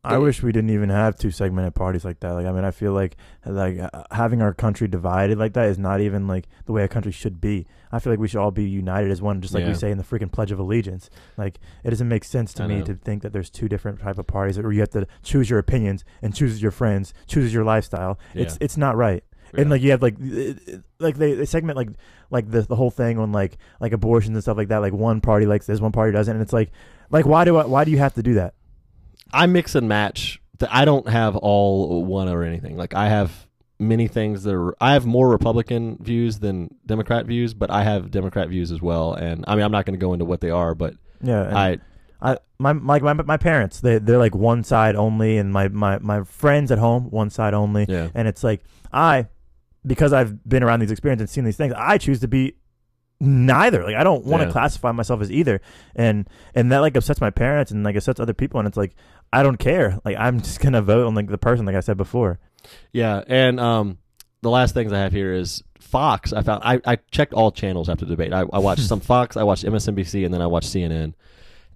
I 0.03 0.17
wish 0.17 0.43
we 0.43 0.51
didn't 0.51 0.71
even 0.71 0.89
have 0.89 1.19
two 1.19 1.31
segmented 1.31 1.75
parties 1.75 2.05
like 2.07 2.21
that. 2.21 2.31
Like, 2.31 2.47
I 2.47 2.53
mean, 2.53 2.65
I 2.65 2.71
feel 2.71 2.93
like 2.93 3.17
like 3.45 3.79
uh, 3.79 4.05
having 4.11 4.41
our 4.41 4.55
country 4.55 4.89
divided 4.89 5.37
like 5.39 5.53
that 5.53 5.67
is 5.69 5.79
not 5.79 6.01
even 6.01 6.27
like 6.27 6.49
the 6.65 6.73
way 6.73 6.85
a 6.85 6.89
country 6.89 7.13
should 7.13 7.41
be. 7.41 7.67
I 7.93 7.99
feel 7.99 8.13
like 8.13 8.21
we 8.21 8.29
should 8.29 8.41
all 8.41 8.51
be 8.51 8.65
united 8.69 9.11
as 9.11 9.21
one, 9.21 9.41
just 9.43 9.53
like 9.53 9.63
Yeah. 9.63 9.69
we 9.71 9.75
say 9.75 9.91
in 9.91 9.99
the 9.99 10.05
freaking 10.05 10.33
Pledge 10.33 10.53
of 10.53 10.59
Allegiance. 10.59 11.11
Like, 11.37 11.59
it 11.85 11.91
doesn't 11.91 12.09
make 12.09 12.25
sense 12.25 12.55
to 12.55 12.63
I 12.63 12.67
me 12.69 12.79
know. 12.79 12.85
to 12.87 12.95
think 12.95 13.23
that 13.23 13.33
there's 13.33 13.51
two 13.51 13.69
different 13.69 14.01
type 14.01 14.17
of 14.17 14.27
parties 14.27 14.59
where 14.59 14.73
you 14.73 14.81
have 14.81 14.91
to 14.91 15.07
choose 15.23 15.51
your 15.51 15.59
opinions 15.59 16.05
and 16.23 16.35
choose 16.35 16.63
your 16.63 16.71
friends, 16.71 17.13
choose 17.27 17.53
your 17.53 17.65
lifestyle. 17.65 18.19
It's 18.35 18.55
Yeah. 18.55 18.65
it's 18.65 18.77
not 18.79 18.97
right. 18.97 19.23
Yeah. 19.53 19.63
And 19.63 19.71
like 19.71 19.83
you 19.83 19.91
have 19.91 20.01
like 20.01 20.17
it- 20.21 20.61
it- 20.69 20.83
like 21.01 21.17
they, 21.19 21.35
they 21.35 21.45
segment 21.45 21.77
like 21.77 21.89
like 22.31 22.51
the 22.51 22.63
the 22.63 22.77
whole 22.77 22.91
thing 22.93 23.19
on 23.19 23.33
like 23.33 23.59
like 23.81 23.93
abortions 23.93 24.35
and 24.37 24.43
stuff 24.43 24.57
like 24.57 24.69
that. 24.69 24.79
Like 24.79 24.93
one 24.95 25.21
party 25.21 25.45
likes 25.45 25.67
this, 25.67 25.81
one 25.81 25.93
party 25.93 26.13
doesn't, 26.13 26.33
and 26.35 26.41
it's 26.43 26.53
like 26.53 26.71
like 27.11 27.27
why 27.27 27.45
do 27.45 27.57
I, 27.57 27.67
why 27.67 27.85
do 27.85 27.91
you 27.91 27.99
have 27.99 28.15
to 28.15 28.23
do 28.23 28.35
that? 28.35 28.55
I 29.33 29.47
mix 29.47 29.75
and 29.75 29.89
match. 29.89 30.41
I 30.71 30.85
don't 30.85 31.09
have 31.09 31.37
all 31.37 32.05
one 32.05 32.29
or 32.29 32.43
anything. 32.43 32.77
Like 32.77 32.95
I 32.95 33.09
have 33.09 33.47
many 33.79 34.09
things 34.09 34.43
that 34.43 34.55
are. 34.55 34.75
I 34.81 34.93
have 34.93 35.07
more 35.07 35.29
Republican 35.29 35.97
views 36.01 36.39
than 36.39 36.75
Democrat 36.85 37.27
views, 37.27 37.55
but 37.55 37.71
I 37.71 37.83
have 37.83 38.11
Democrat 38.11 38.49
views 38.49 38.71
as 38.71 38.83
well. 38.83 39.15
And 39.15 39.45
I 39.49 39.57
mean, 39.57 39.65
I'm 39.65 39.73
not 39.73 39.87
going 39.87 39.99
to 39.99 40.05
go 40.05 40.13
into 40.13 40.25
what 40.25 40.41
they 40.41 40.51
are, 40.51 40.75
but 40.75 40.95
Yeah, 41.23 41.57
I 41.57 41.79
I 42.21 42.39
my 42.59 42.73
like 42.73 43.03
my 43.03 43.15
my 43.15 43.37
parents 43.39 43.81
they 43.81 43.99
they're 43.99 44.19
like 44.19 44.35
one 44.35 44.63
side 44.65 44.97
only, 44.97 45.39
and 45.39 45.53
my 45.53 45.69
my 45.69 45.99
my 45.99 46.25
friends 46.25 46.71
at 46.71 46.79
home 46.79 47.11
one 47.11 47.31
side 47.31 47.55
only, 47.55 47.87
yeah 47.89 48.09
and 48.15 48.29
it's 48.29 48.45
like 48.45 48.63
I 48.93 49.29
because 49.87 50.13
I've 50.13 50.47
been 50.47 50.63
around 50.63 50.81
these 50.81 50.91
experiences 50.91 51.23
and 51.23 51.31
seen 51.31 51.45
these 51.45 51.57
things, 51.57 51.73
I 51.77 51.97
choose 51.97 52.21
to 52.21 52.29
be 52.29 52.55
neither. 53.21 53.85
Like 53.85 53.97
I 53.97 54.05
don't 54.05 54.25
want 54.25 54.41
to 54.43 54.47
Yeah. 54.49 54.53
classify 54.53 54.93
myself 54.93 55.21
as 55.21 55.31
either, 55.31 55.61
and 55.95 56.29
and 56.55 56.73
that 56.73 56.79
like 56.79 56.97
upsets 56.97 57.21
my 57.21 57.31
parents 57.31 57.71
and 57.71 57.85
like 57.85 57.97
upsets 57.97 58.21
other 58.21 58.35
people, 58.35 58.59
and 58.61 58.67
it's 58.67 58.77
like 58.77 58.95
I 59.33 59.43
don't 59.43 59.59
care. 59.59 59.99
Like 60.05 60.17
I'm 60.19 60.41
just 60.41 60.61
gonna 60.61 60.83
vote 60.83 61.07
on 61.07 61.15
like 61.15 61.29
the 61.29 61.39
person, 61.39 61.67
like 61.67 61.77
I 61.77 61.81
said 61.81 61.97
before. 61.97 62.39
yeah. 62.93 63.23
And 63.27 63.61
um, 63.61 63.99
the 64.43 64.51
last 64.51 64.75
things 64.75 64.93
I 64.93 64.99
have 64.99 65.13
here 65.13 65.33
is 65.33 65.63
Fox. 65.79 66.33
I 66.33 66.43
found 66.43 66.63
I, 66.65 66.81
I 66.87 66.97
checked 67.11 67.33
all 67.35 67.53
channels 67.53 67.89
after 67.89 68.05
the 68.05 68.13
debate. 68.13 68.33
I, 68.33 68.41
I 68.53 68.59
watched 68.59 68.83
some 68.83 69.01
Fox, 69.13 69.37
I 69.37 69.43
watched 69.43 69.65
MSNBC, 69.65 70.25
and 70.25 70.33
then 70.33 70.43
I 70.43 70.47
watched 70.47 70.69
CNN. 70.71 71.15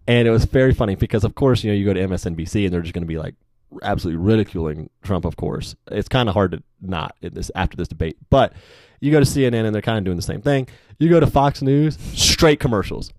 And 0.07 0.29
it 0.29 0.31
was 0.31 0.45
very 0.45 0.75
funny 0.75 0.97
because, 0.97 1.25
of 1.25 1.35
course, 1.35 1.65
you 1.65 1.71
know, 1.71 1.77
you 1.77 1.87
go 1.87 1.95
to 1.95 2.01
MSNBC 2.07 2.65
and 2.67 2.75
they're 2.75 2.83
just 2.83 2.93
going 2.93 3.05
to 3.05 3.09
be 3.09 3.17
like 3.17 3.35
absolutely 3.83 4.23
ridiculing 4.23 4.91
Trump. 5.03 5.25
Of 5.25 5.37
course, 5.37 5.75
it's 5.91 6.11
kind 6.11 6.29
of 6.29 6.35
hard 6.35 6.53
to 6.53 6.63
not 6.83 7.17
in 7.23 7.33
this 7.33 7.51
after 7.55 7.75
this 7.79 7.89
debate. 7.89 8.19
But 8.29 8.53
you 9.05 9.11
go 9.11 9.21
to 9.21 9.27
CNN 9.27 9.67
and 9.67 9.75
they're 9.75 9.83
kind 9.83 9.99
of 9.99 10.05
doing 10.05 10.17
the 10.17 10.23
same 10.23 10.41
thing. 10.41 10.67
You 10.99 11.11
go 11.11 11.21
to 11.21 11.27
Fox 11.27 11.61
News, 11.61 11.99
straight 12.15 12.59
commercials, 12.59 13.13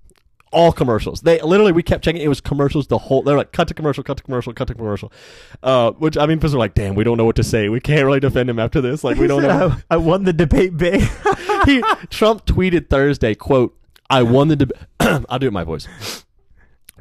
all 0.51 0.71
commercials. 0.71 1.21
They 1.21 1.39
literally 1.41 1.73
we 1.73 1.83
kept 1.83 2.03
checking. 2.03 2.23
It 2.23 2.27
was 2.27 2.41
commercials 2.41 2.87
the 2.87 2.97
whole. 2.97 3.21
They're 3.21 3.37
like 3.37 3.51
cut 3.51 3.67
to 3.67 3.75
commercial, 3.75 4.03
cut 4.03 4.17
to 4.17 4.23
commercial, 4.23 4.51
cut 4.51 4.67
to 4.69 4.73
commercial. 4.73 5.13
Uh, 5.61 5.91
which 5.91 6.17
I 6.17 6.25
mean, 6.25 6.39
people 6.39 6.55
are 6.55 6.59
like, 6.59 6.73
damn, 6.73 6.95
we 6.95 7.03
don't 7.03 7.17
know 7.17 7.25
what 7.25 7.35
to 7.35 7.43
say. 7.43 7.69
We 7.69 7.79
can't 7.79 8.03
really 8.03 8.19
defend 8.19 8.49
him 8.49 8.57
after 8.57 8.81
this. 8.81 9.03
Like 9.03 9.17
we 9.17 9.27
don't 9.27 9.41
know. 9.43 9.75
I, 9.91 9.95
I 9.95 9.97
won 9.97 10.23
the 10.23 10.33
debate 10.33 10.75
big. 10.75 11.01
he, 11.65 11.83
Trump 12.09 12.47
tweeted 12.47 12.89
Thursday, 12.89 13.35
quote, 13.35 13.77
I 14.09 14.23
won 14.23 14.47
the 14.47 14.55
debate. 14.55 14.77
I'll 14.99 15.37
do 15.37 15.45
it 15.45 15.49
in 15.49 15.53
my 15.53 15.63
voice. 15.63 15.87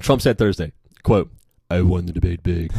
Trump 0.00 0.20
said 0.20 0.36
Thursday, 0.36 0.72
quote, 1.02 1.30
I 1.70 1.80
won 1.80 2.04
the 2.04 2.12
debate 2.12 2.42
big 2.42 2.70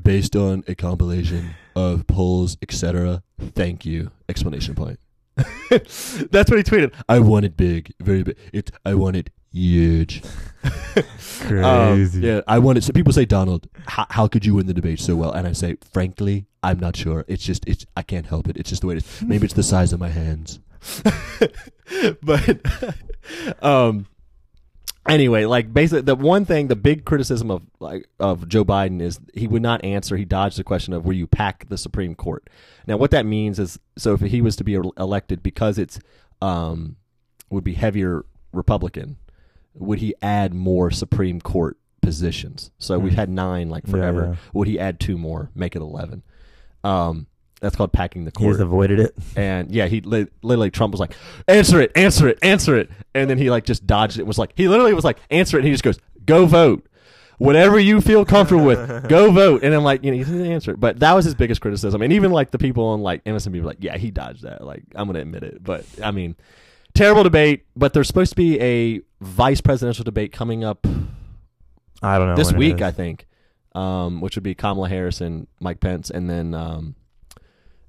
based 0.00 0.36
on 0.36 0.62
a 0.68 0.76
compilation 0.76 1.56
of 1.74 2.06
polls, 2.06 2.56
etc. 2.62 3.24
Thank 3.40 3.84
you. 3.84 4.12
Explanation 4.28 4.76
point. 4.76 5.00
That's 5.36 6.50
what 6.50 6.58
he 6.58 6.62
tweeted. 6.62 6.92
I 7.08 7.20
want 7.20 7.44
it 7.44 7.56
big, 7.56 7.92
very 8.00 8.22
big. 8.22 8.36
It 8.52 8.70
I 8.84 8.94
want 8.94 9.16
it 9.16 9.30
huge. 9.52 10.22
Um, 11.42 11.48
Crazy. 11.48 12.20
yeah, 12.20 12.40
I 12.46 12.60
want 12.60 12.78
it. 12.78 12.84
So 12.84 12.92
people 12.92 13.12
say, 13.12 13.24
Donald, 13.24 13.68
how, 13.86 14.06
how 14.10 14.28
could 14.28 14.46
you 14.46 14.54
win 14.54 14.66
the 14.66 14.74
debate 14.74 15.00
so 15.00 15.16
well? 15.16 15.32
And 15.32 15.46
I 15.46 15.52
say, 15.52 15.76
frankly, 15.92 16.46
I'm 16.62 16.78
not 16.78 16.96
sure. 16.96 17.24
It's 17.26 17.42
just, 17.42 17.66
it's 17.66 17.84
I 17.96 18.02
can't 18.02 18.26
help 18.26 18.48
it. 18.48 18.56
It's 18.56 18.70
just 18.70 18.82
the 18.82 18.86
way 18.86 18.94
it 18.94 18.98
is. 18.98 19.22
Maybe 19.22 19.44
it's 19.46 19.54
the 19.54 19.64
size 19.64 19.92
of 19.92 19.98
my 19.98 20.08
hands. 20.08 20.60
but, 22.22 22.60
um, 23.62 24.06
anyway, 25.08 25.44
like 25.44 25.72
basically, 25.72 26.02
the 26.02 26.14
one 26.16 26.44
thing, 26.44 26.68
the 26.68 26.76
big 26.76 27.04
criticism 27.04 27.50
of 27.50 27.62
like 27.80 28.08
of 28.20 28.48
Joe 28.48 28.64
Biden 28.64 29.00
is 29.00 29.18
he 29.34 29.46
would 29.46 29.62
not 29.62 29.84
answer. 29.84 30.16
He 30.16 30.24
dodged 30.24 30.58
the 30.58 30.64
question 30.64 30.92
of 30.92 31.04
will 31.04 31.14
you 31.14 31.26
pack 31.26 31.68
the 31.68 31.78
Supreme 31.78 32.14
Court. 32.14 32.48
Now, 32.86 32.96
what 32.96 33.10
that 33.12 33.26
means 33.26 33.58
is, 33.58 33.78
so 33.96 34.14
if 34.14 34.20
he 34.20 34.40
was 34.40 34.56
to 34.56 34.64
be 34.64 34.74
elected, 34.74 35.42
because 35.42 35.78
it's 35.78 35.98
um 36.40 36.96
would 37.50 37.64
be 37.64 37.74
heavier 37.74 38.24
Republican, 38.52 39.16
would 39.74 39.98
he 40.00 40.14
add 40.22 40.54
more 40.54 40.90
Supreme 40.90 41.40
Court 41.40 41.76
positions? 42.00 42.70
So 42.78 42.98
we've 42.98 43.12
Hmm. 43.12 43.18
had 43.18 43.28
nine 43.30 43.68
like 43.70 43.84
Yeah, 43.86 43.90
forever. 43.92 44.26
yeah. 44.30 44.36
Would 44.54 44.68
he 44.68 44.78
add 44.78 44.98
two 45.00 45.16
more, 45.18 45.50
make 45.54 45.76
it 45.76 45.82
eleven? 45.82 46.22
Um, 46.84 47.26
that's 47.62 47.76
called 47.76 47.92
packing 47.92 48.24
the 48.26 48.32
He 48.36 48.44
court. 48.44 48.56
has 48.56 48.60
avoided 48.60 49.00
it. 49.00 49.14
And 49.36 49.70
yeah, 49.70 49.86
he 49.86 50.02
li- 50.02 50.26
literally 50.42 50.70
Trump 50.70 50.90
was 50.92 51.00
like, 51.00 51.14
"Answer 51.48 51.80
it, 51.80 51.92
answer 51.96 52.28
it, 52.28 52.38
answer 52.42 52.76
it," 52.76 52.90
and 53.14 53.30
then 53.30 53.38
he 53.38 53.48
like 53.48 53.64
just 53.64 53.86
dodged 53.86 54.18
it. 54.18 54.22
and 54.22 54.28
Was 54.28 54.36
like, 54.38 54.52
he 54.56 54.68
literally 54.68 54.92
was 54.92 55.04
like, 55.04 55.18
"Answer 55.30 55.56
it," 55.56 55.60
and 55.60 55.66
he 55.68 55.72
just 55.72 55.84
goes, 55.84 55.98
"Go 56.26 56.44
vote." 56.44 56.86
Whatever 57.38 57.80
you 57.80 58.00
feel 58.00 58.24
comfortable 58.24 58.64
with, 58.64 59.08
go 59.08 59.32
vote. 59.32 59.64
And 59.64 59.74
I'm 59.74 59.82
like, 59.82 60.04
you 60.04 60.12
know, 60.12 60.16
he 60.18 60.22
didn't 60.22 60.46
answer 60.52 60.70
it. 60.72 60.78
But 60.78 61.00
that 61.00 61.12
was 61.14 61.24
his 61.24 61.34
biggest 61.34 61.60
criticism. 61.60 62.00
And 62.02 62.12
even 62.12 62.30
like 62.30 62.52
the 62.52 62.58
people 62.58 62.84
on 62.84 63.00
like 63.00 63.24
MSNBC 63.24 63.60
were 63.60 63.66
like, 63.66 63.78
yeah, 63.80 63.96
he 63.96 64.12
dodged 64.12 64.42
that. 64.42 64.62
Like, 64.62 64.84
I'm 64.94 65.06
gonna 65.08 65.20
admit 65.20 65.42
it. 65.42 65.64
But 65.64 65.84
I 66.04 66.12
mean, 66.12 66.36
terrible 66.94 67.24
debate. 67.24 67.64
But 67.74 67.94
there's 67.94 68.06
supposed 68.06 68.30
to 68.30 68.36
be 68.36 68.60
a 68.60 69.00
vice 69.20 69.60
presidential 69.60 70.04
debate 70.04 70.30
coming 70.32 70.62
up 70.62 70.86
I 72.00 72.18
don't 72.18 72.28
know 72.28 72.36
this 72.36 72.52
week. 72.52 72.80
I 72.80 72.92
think, 72.92 73.26
um, 73.74 74.20
which 74.20 74.36
would 74.36 74.44
be 74.44 74.54
Kamala 74.54 74.88
Harris 74.88 75.20
and 75.20 75.48
Mike 75.58 75.80
Pence, 75.80 76.10
and 76.10 76.28
then 76.30 76.54
um, 76.54 76.94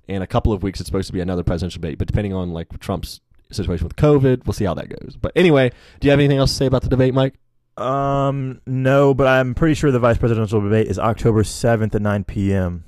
in 0.08 0.22
a 0.22 0.28
couple 0.28 0.54
of 0.54 0.64
weeks 0.64 0.80
it's 0.80 0.88
supposed 0.88 1.08
to 1.08 1.14
be 1.14 1.22
another 1.22 1.44
presidential 1.44 1.82
debate. 1.82 1.98
But 1.98 2.08
depending 2.08 2.34
on 2.34 2.52
like 2.52 2.80
Trump's 2.80 3.22
situation 3.52 3.86
with 3.86 3.96
COVID, 3.96 4.46
we'll 4.46 4.54
see 4.54 4.66
how 4.66 4.74
that 4.74 4.90
goes. 4.90 5.18
But 5.20 5.32
anyway, 5.36 5.72
do 6.00 6.08
you 6.08 6.12
have 6.12 6.20
anything 6.20 6.38
else 6.38 6.52
to 6.52 6.58
say 6.58 6.66
about 6.66 6.82
the 6.82 6.90
debate, 6.90 7.14
Mike? 7.14 7.36
Um, 7.78 8.62
no, 8.68 9.14
but 9.14 9.28
I'm 9.28 9.56
pretty 9.56 9.74
sure 9.74 9.92
the 9.92 10.00
vice 10.00 10.18
presidential 10.18 10.62
debate 10.62 10.88
is 10.88 11.00
October 11.00 11.44
7th 11.44 11.96
at 11.96 12.02
9 12.02 12.24
p.m. 12.26 12.84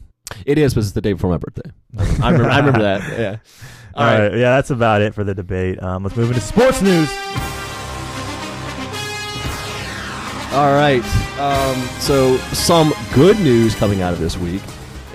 It 0.45 0.58
is, 0.58 0.73
but 0.73 0.82
it's 0.82 0.91
the 0.91 1.01
day 1.01 1.13
before 1.13 1.30
my 1.30 1.38
birthday. 1.38 1.71
I 2.21 2.32
remember. 2.32 2.49
I 2.49 2.58
remember 2.58 2.82
that. 2.82 3.01
Yeah. 3.19 3.38
All 3.97 4.06
right. 4.06 4.34
yeah, 4.34 4.56
that's 4.58 4.71
about 4.71 5.01
it 5.01 5.15
for 5.15 5.23
the 5.23 5.34
debate. 5.34 5.82
Um, 5.82 6.04
let's 6.04 6.17
move 6.17 6.28
into 6.28 6.41
sports 6.41 6.82
news. 6.82 7.10
All 10.51 10.73
right. 10.73 11.04
Um, 11.39 11.82
so 11.99 12.36
some 12.54 12.93
good 13.13 13.39
news 13.39 13.73
coming 13.75 14.01
out 14.01 14.12
of 14.12 14.19
this 14.19 14.38
week 14.38 14.62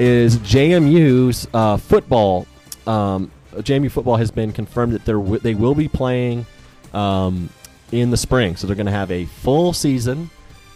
is 0.00 0.38
JMU's 0.38 1.46
uh, 1.52 1.76
football. 1.76 2.46
Um, 2.86 3.30
JMU 3.52 3.90
football 3.90 4.16
has 4.16 4.30
been 4.30 4.52
confirmed 4.52 4.94
that 4.94 5.04
wi- 5.04 5.38
they 5.38 5.54
will 5.54 5.74
be 5.74 5.88
playing 5.88 6.46
um, 6.94 7.50
in 7.92 8.10
the 8.10 8.16
spring. 8.16 8.56
So 8.56 8.66
they're 8.66 8.76
going 8.76 8.86
to 8.86 8.92
have 8.92 9.10
a 9.10 9.26
full 9.26 9.72
season, 9.72 10.30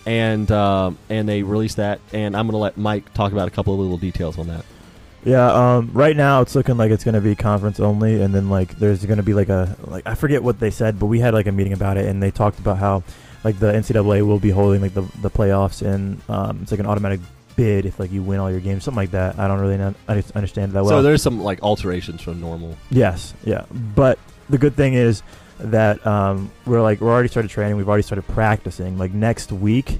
and 0.06 0.50
um, 0.52 0.98
and 1.08 1.28
they 1.28 1.42
released 1.42 1.76
that. 1.76 2.00
And 2.12 2.36
I'm 2.36 2.46
going 2.46 2.52
to 2.52 2.58
let 2.58 2.76
Mike 2.76 3.12
talk 3.14 3.32
about 3.32 3.48
a 3.48 3.50
couple 3.50 3.72
of 3.72 3.80
little 3.80 3.96
details 3.96 4.38
on 4.38 4.48
that. 4.48 4.64
Yeah, 5.24 5.50
um, 5.76 5.90
right 5.94 6.14
now 6.14 6.42
it's 6.42 6.54
looking 6.54 6.76
like 6.76 6.90
it's 6.90 7.02
going 7.02 7.14
to 7.14 7.20
be 7.22 7.34
conference 7.34 7.80
only, 7.80 8.20
and 8.20 8.34
then 8.34 8.50
like 8.50 8.78
there's 8.78 9.06
going 9.06 9.16
to 9.16 9.22
be 9.22 9.32
like 9.32 9.48
a 9.48 9.74
like 9.86 10.06
I 10.06 10.14
forget 10.14 10.42
what 10.42 10.60
they 10.60 10.70
said, 10.70 10.98
but 10.98 11.06
we 11.06 11.18
had 11.18 11.32
like 11.32 11.46
a 11.46 11.52
meeting 11.52 11.72
about 11.72 11.96
it, 11.96 12.06
and 12.06 12.22
they 12.22 12.30
talked 12.30 12.58
about 12.58 12.76
how 12.76 13.02
like 13.42 13.58
the 13.58 13.72
NCAA 13.72 14.26
will 14.26 14.38
be 14.38 14.50
holding 14.50 14.82
like 14.82 14.92
the 14.92 15.02
the 15.22 15.30
playoffs, 15.30 15.80
and 15.80 16.20
um, 16.28 16.58
it's 16.60 16.72
like 16.72 16.80
an 16.80 16.86
automatic 16.86 17.20
bid 17.56 17.86
if 17.86 17.98
like 18.00 18.10
you 18.12 18.22
win 18.22 18.40
all 18.40 18.50
your 18.50 18.60
games, 18.60 18.84
something 18.84 18.96
like 18.96 19.10
that. 19.12 19.38
I 19.38 19.46
don't 19.48 19.60
really 19.60 19.76
know, 19.76 19.94
I 20.08 20.22
understand 20.34 20.72
that 20.72 20.84
well. 20.84 20.98
so 20.98 21.02
there's 21.02 21.22
some 21.22 21.42
like 21.42 21.62
alterations 21.62 22.20
from 22.22 22.40
normal. 22.40 22.76
Yes, 22.90 23.34
yeah. 23.44 23.64
But 23.94 24.18
the 24.50 24.58
good 24.58 24.74
thing 24.74 24.94
is 24.94 25.22
that 25.58 26.04
um, 26.06 26.50
we're 26.66 26.82
like 26.82 27.00
we're 27.00 27.12
already 27.12 27.28
started 27.28 27.50
training. 27.50 27.76
We've 27.76 27.88
already 27.88 28.02
started 28.02 28.26
practicing. 28.28 28.98
Like 28.98 29.12
next 29.14 29.52
week, 29.52 29.98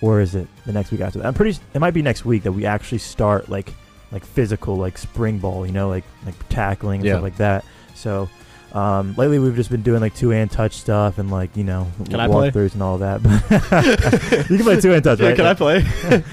or 0.00 0.20
is 0.20 0.34
it 0.34 0.48
the 0.66 0.72
next 0.72 0.90
week 0.90 1.00
after 1.00 1.18
that? 1.20 1.26
I'm 1.26 1.34
pretty. 1.34 1.58
It 1.74 1.78
might 1.78 1.92
be 1.94 2.02
next 2.02 2.24
week 2.24 2.42
that 2.44 2.52
we 2.52 2.64
actually 2.66 2.98
start 2.98 3.48
like 3.48 3.72
like 4.12 4.24
physical 4.24 4.76
like 4.76 4.96
spring 4.98 5.38
ball. 5.38 5.66
You 5.66 5.72
know, 5.72 5.88
like 5.88 6.04
like 6.24 6.34
tackling 6.48 7.00
and 7.00 7.06
Yeah. 7.06 7.12
stuff 7.14 7.22
like 7.22 7.36
that. 7.36 7.64
So. 7.94 8.28
Um, 8.74 9.14
lately, 9.16 9.38
we've 9.38 9.54
just 9.54 9.70
been 9.70 9.82
doing 9.82 10.00
like 10.00 10.14
two 10.16 10.30
hand 10.30 10.50
touch 10.50 10.72
stuff 10.74 11.18
and 11.18 11.30
like 11.30 11.56
you 11.56 11.62
know 11.64 11.86
Can 12.10 12.18
I 12.18 12.26
play? 12.26 12.50
walkthroughs 12.50 12.74
and 12.74 12.82
all 12.82 12.98
that. 12.98 13.22
But 13.22 14.50
you 14.50 14.56
can 14.56 14.64
play 14.64 14.80
two 14.80 14.90
hand 14.90 15.04
touch, 15.04 15.20
right? 15.20 15.36
Can 15.36 15.46
I 15.46 15.54
play? 15.54 15.84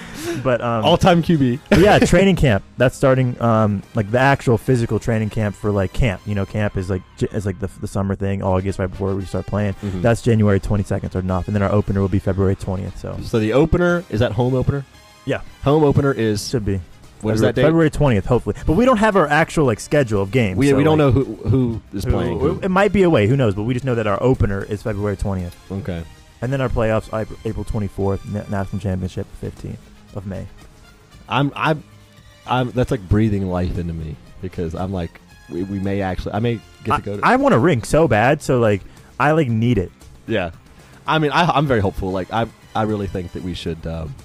But 0.44 0.62
um, 0.62 0.86
All 0.86 0.98
time 0.98 1.22
QB. 1.22 1.60
but 1.70 1.80
yeah, 1.80 2.00
training 2.00 2.36
camp. 2.36 2.64
That's 2.78 2.96
starting 2.96 3.40
um 3.42 3.84
like 3.96 4.10
the 4.12 4.18
actual 4.20 4.58
physical 4.58 4.98
training 4.98 5.30
camp 5.30 5.56
for 5.56 5.72
like 5.72 5.94
camp. 5.94 6.22
You 6.26 6.34
know, 6.36 6.46
camp 6.46 6.78
is 6.78 6.90
like 6.90 7.02
j- 7.18 7.28
is 7.32 7.46
like 7.46 7.60
the, 7.60 7.68
the 7.82 7.88
summer 7.88 8.16
thing, 8.16 8.42
August 8.42 8.80
right 8.80 8.88
before 8.90 9.14
we 9.14 9.26
start 9.26 9.46
playing. 9.46 9.74
Mhm. 9.76 10.02
That's 10.02 10.22
January 10.22 10.60
twenty 10.60 10.84
second 10.84 11.10
starting 11.10 11.30
off, 11.30 11.48
and 11.48 11.56
then 11.56 11.62
our 11.62 11.72
opener 11.72 12.00
will 12.02 12.08
be 12.08 12.18
February 12.20 12.56
twentieth. 12.56 12.98
So 12.98 13.18
So 13.24 13.40
the 13.40 13.54
opener 13.54 14.04
is 14.10 14.20
that 14.22 14.32
home 14.32 14.54
opener. 14.56 14.86
Yeah. 15.26 15.42
home 15.64 15.84
opener 15.84 16.12
is 16.14 16.48
should 16.48 16.66
be 16.66 16.80
what 17.24 17.34
is 17.36 17.40
February, 17.42 17.52
that 17.54 17.56
date? 17.56 17.64
February 17.68 17.90
twentieth, 17.90 18.26
hopefully. 18.26 18.56
But 18.66 18.74
we 18.74 18.86
don't 18.86 18.98
have 18.98 19.16
our 19.16 19.28
actual 19.28 19.66
like 19.66 19.80
schedule 19.80 20.22
of 20.22 20.32
games. 20.32 20.58
We, 20.58 20.70
so, 20.70 20.76
we 20.76 20.84
don't 20.84 20.98
like, 20.98 21.14
know 21.16 21.24
who 21.24 21.36
who 21.50 21.82
is 21.94 22.04
who- 22.04 22.12
playing. 22.12 22.40
who. 22.40 22.60
It 22.62 22.70
might 22.70 22.92
be 22.94 23.04
away. 23.04 23.28
Who 23.28 23.36
knows? 23.38 23.56
But 23.56 23.64
we 23.64 23.74
just 23.74 23.86
know 23.86 23.96
that 23.96 24.08
our 24.08 24.22
opener 24.22 24.64
is 24.64 24.82
February 24.84 25.18
twentieth, 25.18 25.56
Okay. 25.72 26.04
and 26.42 26.52
then 26.54 26.62
our 26.62 26.70
playoffs 26.70 27.08
April- 27.18 27.40
April 27.46 27.64
twenty 27.66 27.88
fourth, 27.88 28.26
national 28.50 28.80
championship 28.82 29.28
fifteenth 29.40 29.80
of 30.16 30.26
May. 30.28 30.48
I'm 31.30 31.52
I'm 31.56 31.84
I'm 32.48 32.72
that's 32.72 32.92
like 32.92 33.08
breathing 33.08 33.48
life 33.50 33.78
into 33.78 33.94
me 33.94 34.16
because 34.42 34.76
I'm 34.76 34.92
like 34.92 35.20
we, 35.50 35.64
we 35.64 35.80
may 35.80 36.02
actually 36.02 36.34
I 36.34 36.40
may 36.40 36.60
get 36.84 36.96
to 36.98 37.02
go 37.02 37.18
to 37.18 37.26
I, 37.26 37.34
I 37.34 37.36
want 37.38 37.54
a 37.56 37.60
ring 37.60 37.84
so 37.84 38.08
bad, 38.08 38.42
so 38.42 38.60
like 38.60 38.82
I 39.20 39.32
like 39.32 39.48
need 39.48 39.78
it. 39.78 39.92
yeah. 40.28 40.52
I 41.08 41.20
mean 41.20 41.32
I 41.32 41.46
I'm 41.46 41.68
very 41.68 41.80
hopeful. 41.82 42.12
Like 42.12 42.32
I 42.34 42.48
I 42.76 42.84
really 42.84 43.08
think 43.08 43.34
that 43.34 43.44
we 43.44 43.54
should. 43.54 43.86
Um, 43.86 44.16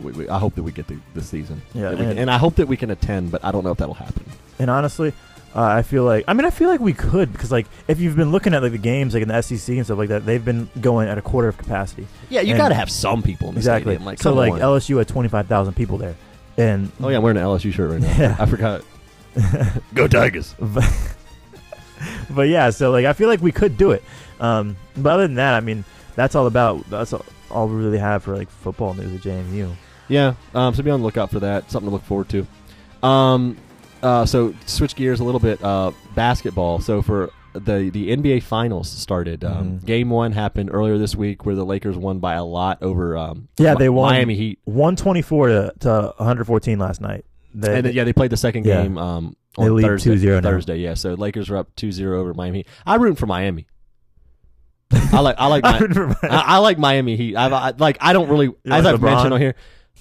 we, 0.00 0.12
we, 0.12 0.28
I 0.28 0.38
hope 0.38 0.54
that 0.56 0.62
we 0.62 0.72
get 0.72 0.86
the, 0.86 0.98
the 1.14 1.22
season. 1.22 1.62
Yeah, 1.74 1.90
we 1.90 1.96
can- 1.96 2.06
and- 2.10 2.18
and 2.20 2.30
I 2.30 2.38
hope 2.38 2.56
that 2.56 2.68
we 2.68 2.76
can 2.76 2.90
attend, 2.90 3.30
but 3.30 3.44
I 3.44 3.50
don't 3.52 3.64
know 3.64 3.70
if 3.72 3.78
that'll 3.78 3.94
happen. 3.94 4.24
And 4.58 4.70
honestly, 4.70 5.12
uh, 5.54 5.60
I 5.62 5.82
feel 5.82 6.04
like 6.04 6.24
I 6.28 6.32
mean 6.32 6.46
I 6.46 6.50
feel 6.50 6.68
like 6.70 6.80
we 6.80 6.92
could 6.94 7.30
because 7.32 7.52
like 7.52 7.66
if 7.86 8.00
you've 8.00 8.16
been 8.16 8.30
looking 8.32 8.54
at 8.54 8.62
like 8.62 8.72
the 8.72 8.78
games 8.78 9.12
like 9.12 9.22
in 9.22 9.28
the 9.28 9.42
SEC 9.42 9.76
and 9.76 9.84
stuff 9.84 9.98
like 9.98 10.08
that, 10.08 10.24
they've 10.24 10.42
been 10.44 10.70
going 10.80 11.08
at 11.08 11.18
a 11.18 11.22
quarter 11.22 11.48
of 11.48 11.58
capacity. 11.58 12.06
Yeah, 12.30 12.40
you 12.40 12.56
got 12.56 12.68
to 12.70 12.74
have 12.74 12.90
some 12.90 13.22
people 13.22 13.48
in 13.48 13.54
the 13.54 13.58
Exactly. 13.58 13.98
Like, 13.98 14.18
so 14.18 14.32
like 14.32 14.52
on. 14.52 14.60
LSU 14.60 14.96
had 14.98 15.08
twenty 15.08 15.28
five 15.28 15.48
thousand 15.48 15.74
people 15.74 15.98
there, 15.98 16.14
and 16.56 16.90
oh 17.02 17.08
yeah, 17.10 17.16
I'm 17.18 17.22
wearing 17.22 17.36
an 17.36 17.44
LSU 17.44 17.70
shirt 17.72 17.90
right 17.90 18.00
now. 18.00 18.16
Yeah. 18.18 18.36
I 18.38 18.46
forgot. 18.46 18.82
Go 19.94 20.08
Tigers. 20.08 20.54
but, 20.58 20.84
but 22.30 22.48
yeah, 22.48 22.70
so 22.70 22.90
like 22.90 23.04
I 23.04 23.12
feel 23.12 23.28
like 23.28 23.40
we 23.42 23.52
could 23.52 23.76
do 23.76 23.90
it. 23.92 24.02
Um, 24.40 24.76
but 24.96 25.10
other 25.12 25.26
than 25.26 25.36
that, 25.36 25.54
I 25.54 25.60
mean 25.60 25.84
that's 26.14 26.34
all 26.34 26.46
about 26.46 26.88
that's 26.90 27.12
all, 27.12 27.24
all 27.52 27.68
we 27.68 27.76
really 27.76 27.98
have 27.98 28.22
for 28.24 28.36
like 28.36 28.50
football 28.50 28.94
news 28.94 29.14
at 29.14 29.20
JMU. 29.22 29.72
Yeah, 30.08 30.34
um, 30.54 30.74
so 30.74 30.82
be 30.82 30.90
on 30.90 31.00
the 31.00 31.04
lookout 31.06 31.30
for 31.30 31.40
that. 31.40 31.70
Something 31.70 31.88
to 31.90 31.94
look 31.94 32.04
forward 32.04 32.28
to. 32.30 32.46
Um, 33.06 33.56
uh, 34.02 34.26
so 34.26 34.54
switch 34.66 34.94
gears 34.96 35.20
a 35.20 35.24
little 35.24 35.40
bit. 35.40 35.62
Uh, 35.62 35.92
basketball. 36.14 36.80
So 36.80 37.02
for 37.02 37.30
the 37.54 37.90
the 37.90 38.10
NBA 38.16 38.42
Finals 38.42 38.90
started. 38.90 39.44
Um, 39.44 39.78
Mhm. 39.80 39.84
Game 39.84 40.10
one 40.10 40.32
happened 40.32 40.70
earlier 40.72 40.96
this 40.98 41.14
week, 41.14 41.44
where 41.44 41.54
the 41.54 41.64
Lakers 41.66 41.96
won 41.96 42.18
by 42.18 42.34
a 42.34 42.44
lot 42.44 42.78
over. 42.82 43.16
Um, 43.16 43.48
Yeah, 43.58 43.74
they 43.74 43.88
won 43.90 44.10
Miami 44.12 44.34
Heat, 44.36 44.58
one 44.64 44.96
twenty 44.96 45.22
four 45.22 45.48
to 45.48 45.72
to 45.80 46.14
one 46.16 46.26
hundred 46.26 46.46
fourteen 46.46 46.78
last 46.78 47.00
night. 47.00 47.24
They, 47.54 47.76
and 47.76 47.86
then, 47.86 47.92
yeah, 47.92 48.04
they 48.04 48.14
played 48.14 48.30
the 48.30 48.36
second 48.38 48.64
Yeah. 48.64 48.82
game. 48.82 48.96
Um, 48.96 49.36
They 49.58 49.64
on 49.66 49.74
lead 49.76 49.82
Thursday. 49.82 50.16
2-0 50.16 50.40
now. 50.42 50.48
Thursday, 50.48 50.78
yeah. 50.78 50.94
So 50.94 51.12
Lakers 51.12 51.50
are 51.50 51.58
up 51.58 51.68
2-0 51.76 52.14
over 52.18 52.32
Miami. 52.32 52.64
I 52.86 52.94
root 52.94 53.18
for 53.18 53.26
Miami. 53.26 53.66
I 54.92 55.20
like 55.20 55.36
I 55.38 55.46
like 55.46 55.62
my, 55.64 56.14
I, 56.22 56.42
I 56.46 56.58
like 56.58 56.78
Miami 56.78 57.16
Heat. 57.16 57.36
I've, 57.36 57.52
I 57.52 57.72
like. 57.78 57.98
I 58.00 58.12
don't 58.12 58.28
really, 58.28 58.48
as 58.64 58.84
like 58.84 58.94
I've 58.94 59.00
LeBron? 59.00 59.02
mentioned 59.02 59.34
on 59.34 59.40
here. 59.40 59.54